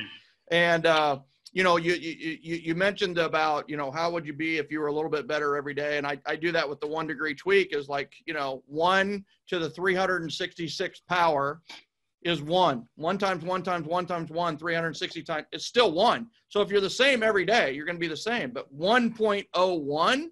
And 0.52 0.86
uh, 0.86 1.20
you 1.52 1.64
know, 1.64 1.78
you, 1.78 1.94
you 1.94 2.38
you 2.42 2.56
you 2.56 2.76
mentioned 2.76 3.18
about 3.18 3.70
you 3.70 3.78
know 3.78 3.92
how 3.92 4.10
would 4.12 4.26
you 4.26 4.34
be 4.34 4.58
if 4.58 4.72
you 4.72 4.80
were 4.80 4.88
a 4.88 4.94
little 4.94 5.10
bit 5.10 5.28
better 5.28 5.56
every 5.56 5.74
day, 5.74 5.98
and 5.98 6.08
I 6.08 6.18
I 6.26 6.36
do 6.36 6.52
that 6.52 6.68
with 6.68 6.80
the 6.80 6.88
one 6.88 7.06
degree 7.06 7.36
tweak 7.36 7.76
is 7.76 7.90
like 7.90 8.14
you 8.26 8.34
know 8.34 8.64
one 8.66 9.24
to 9.48 9.60
the 9.60 9.70
366 9.70 11.02
power 11.08 11.62
is 12.26 12.42
one. 12.42 12.88
One 12.96 13.18
times 13.18 13.44
one 13.44 13.64
times 13.64 13.88
one 13.88 14.06
times 14.06 14.30
one, 14.30 14.58
360 14.58 15.24
times, 15.24 15.46
it's 15.52 15.66
still 15.66 15.92
one. 15.92 16.28
So 16.50 16.62
if 16.62 16.70
you're 16.70 16.82
the 16.82 16.90
same 16.90 17.24
every 17.24 17.46
day, 17.46 17.74
you're 17.74 17.86
going 17.86 17.96
to 17.96 18.00
be 18.00 18.08
the 18.08 18.18
same. 18.18 18.52
But 18.52 18.74
1.01 18.76 20.26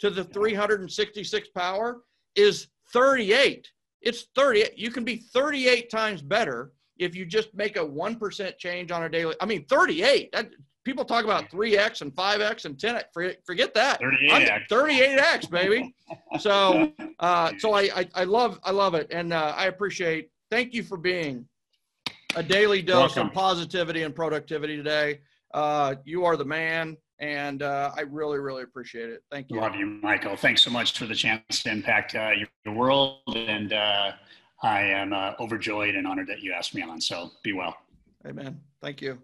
to 0.00 0.10
the 0.10 0.24
366 0.24 1.48
power 1.54 2.02
is 2.34 2.68
38. 2.92 3.68
It's 4.02 4.26
30. 4.34 4.70
You 4.76 4.90
can 4.90 5.04
be 5.04 5.16
38 5.16 5.90
times 5.90 6.22
better 6.22 6.72
if 6.98 7.14
you 7.14 7.24
just 7.26 7.54
make 7.54 7.76
a 7.76 7.84
1% 7.84 8.58
change 8.58 8.90
on 8.90 9.04
a 9.04 9.08
daily. 9.08 9.34
I 9.40 9.46
mean, 9.46 9.64
38. 9.66 10.32
That, 10.32 10.50
people 10.84 11.04
talk 11.04 11.24
about 11.24 11.50
3x 11.50 12.00
and 12.02 12.14
5x 12.14 12.64
and 12.64 12.76
10x. 12.76 13.04
Forget, 13.12 13.38
forget 13.44 13.74
that. 13.74 14.00
38x. 14.00 14.68
38x, 14.68 15.50
baby. 15.50 15.94
so, 16.40 16.92
uh, 17.18 17.52
so 17.58 17.74
I, 17.74 17.90
I, 17.94 18.08
I, 18.14 18.24
love, 18.24 18.58
I 18.64 18.70
love 18.70 18.94
it. 18.94 19.08
And 19.10 19.32
uh, 19.32 19.54
I 19.56 19.66
appreciate, 19.66 20.30
thank 20.50 20.74
you 20.74 20.82
for 20.82 20.96
being 20.96 21.46
a 22.36 22.42
daily 22.42 22.82
dose 22.82 23.16
Welcome. 23.16 23.28
of 23.28 23.34
positivity 23.34 24.02
and 24.02 24.14
productivity 24.14 24.76
today. 24.76 25.20
Uh, 25.52 25.96
you 26.04 26.24
are 26.24 26.36
the 26.36 26.44
man 26.44 26.96
and 27.20 27.62
uh, 27.62 27.90
I 27.96 28.02
really, 28.02 28.38
really 28.38 28.62
appreciate 28.62 29.10
it. 29.10 29.22
Thank 29.30 29.50
you. 29.50 29.60
Love 29.60 29.74
you, 29.74 29.86
Michael. 29.86 30.36
Thanks 30.36 30.62
so 30.62 30.70
much 30.70 30.96
for 30.96 31.06
the 31.06 31.14
chance 31.14 31.62
to 31.62 31.70
impact 31.70 32.14
uh, 32.14 32.30
your, 32.36 32.48
your, 32.64 32.74
world, 32.74 33.18
and 33.34 33.72
uh, 33.72 34.12
I 34.62 34.82
am 34.82 35.12
uh, 35.12 35.32
overjoyed 35.40 35.94
and 35.94 36.06
honored 36.06 36.28
that 36.28 36.40
you 36.40 36.52
asked 36.52 36.74
me 36.74 36.82
on. 36.82 37.00
So 37.00 37.32
be 37.42 37.52
well. 37.52 37.76
Amen. 38.26 38.60
Thank 38.80 39.00
you. 39.00 39.18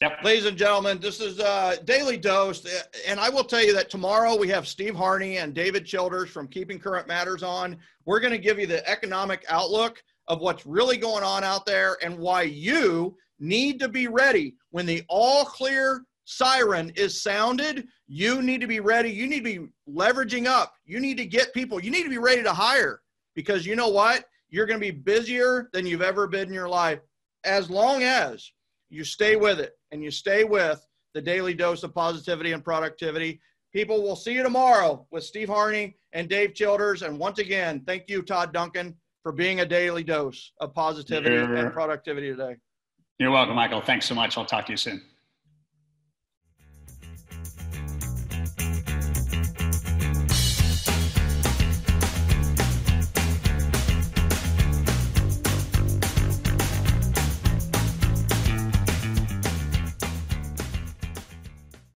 Yep. 0.00 0.24
Ladies 0.24 0.46
and 0.46 0.56
gentlemen, 0.56 0.98
this 0.98 1.20
is 1.20 1.40
uh, 1.40 1.76
Daily 1.84 2.16
Dose. 2.16 2.66
And 3.06 3.20
I 3.20 3.28
will 3.28 3.44
tell 3.44 3.62
you 3.62 3.74
that 3.74 3.90
tomorrow 3.90 4.34
we 4.34 4.48
have 4.48 4.66
Steve 4.66 4.94
Harney 4.94 5.38
and 5.38 5.52
David 5.52 5.84
Childers 5.84 6.30
from 6.30 6.48
Keeping 6.48 6.78
Current 6.78 7.06
Matters 7.06 7.42
on. 7.42 7.76
We're 8.06 8.20
going 8.20 8.32
to 8.32 8.38
give 8.38 8.58
you 8.58 8.66
the 8.66 8.88
economic 8.88 9.44
outlook 9.48 10.02
of 10.30 10.40
what's 10.40 10.64
really 10.64 10.96
going 10.96 11.24
on 11.24 11.42
out 11.42 11.66
there 11.66 11.98
and 12.02 12.16
why 12.16 12.42
you 12.42 13.16
need 13.40 13.80
to 13.80 13.88
be 13.88 14.06
ready 14.06 14.54
when 14.70 14.86
the 14.86 15.02
all 15.08 15.44
clear 15.44 16.04
siren 16.24 16.92
is 16.94 17.20
sounded. 17.20 17.88
You 18.06 18.40
need 18.40 18.60
to 18.60 18.68
be 18.68 18.78
ready. 18.78 19.10
You 19.10 19.26
need 19.26 19.44
to 19.44 19.58
be 19.58 19.66
leveraging 19.92 20.46
up. 20.46 20.72
You 20.84 21.00
need 21.00 21.16
to 21.16 21.26
get 21.26 21.52
people. 21.52 21.82
You 21.82 21.90
need 21.90 22.04
to 22.04 22.08
be 22.08 22.18
ready 22.18 22.44
to 22.44 22.52
hire 22.52 23.00
because 23.34 23.66
you 23.66 23.74
know 23.74 23.88
what? 23.88 24.24
You're 24.50 24.66
going 24.66 24.78
to 24.78 24.92
be 24.92 24.92
busier 24.92 25.68
than 25.72 25.84
you've 25.84 26.00
ever 26.00 26.28
been 26.28 26.46
in 26.46 26.54
your 26.54 26.68
life 26.68 27.00
as 27.42 27.68
long 27.68 28.04
as 28.04 28.52
you 28.88 29.02
stay 29.02 29.34
with 29.34 29.58
it 29.58 29.72
and 29.90 30.00
you 30.00 30.12
stay 30.12 30.44
with 30.44 30.86
the 31.12 31.20
daily 31.20 31.54
dose 31.54 31.82
of 31.82 31.92
positivity 31.92 32.52
and 32.52 32.62
productivity. 32.62 33.40
People 33.72 34.00
will 34.00 34.16
see 34.16 34.34
you 34.34 34.44
tomorrow 34.44 35.04
with 35.10 35.24
Steve 35.24 35.48
Harney 35.48 35.96
and 36.12 36.28
Dave 36.28 36.54
Childers. 36.54 37.02
And 37.02 37.18
once 37.18 37.40
again, 37.40 37.82
thank 37.84 38.08
you, 38.08 38.22
Todd 38.22 38.52
Duncan, 38.52 38.94
for 39.22 39.32
being 39.32 39.60
a 39.60 39.66
daily 39.66 40.02
dose 40.02 40.52
of 40.60 40.74
positivity 40.74 41.34
You're, 41.34 41.56
and 41.56 41.72
productivity 41.72 42.30
today. 42.30 42.56
You're 43.18 43.30
welcome, 43.30 43.54
Michael. 43.54 43.80
Thanks 43.80 44.06
so 44.06 44.14
much. 44.14 44.38
I'll 44.38 44.46
talk 44.46 44.66
to 44.66 44.72
you 44.72 44.76
soon. 44.76 45.02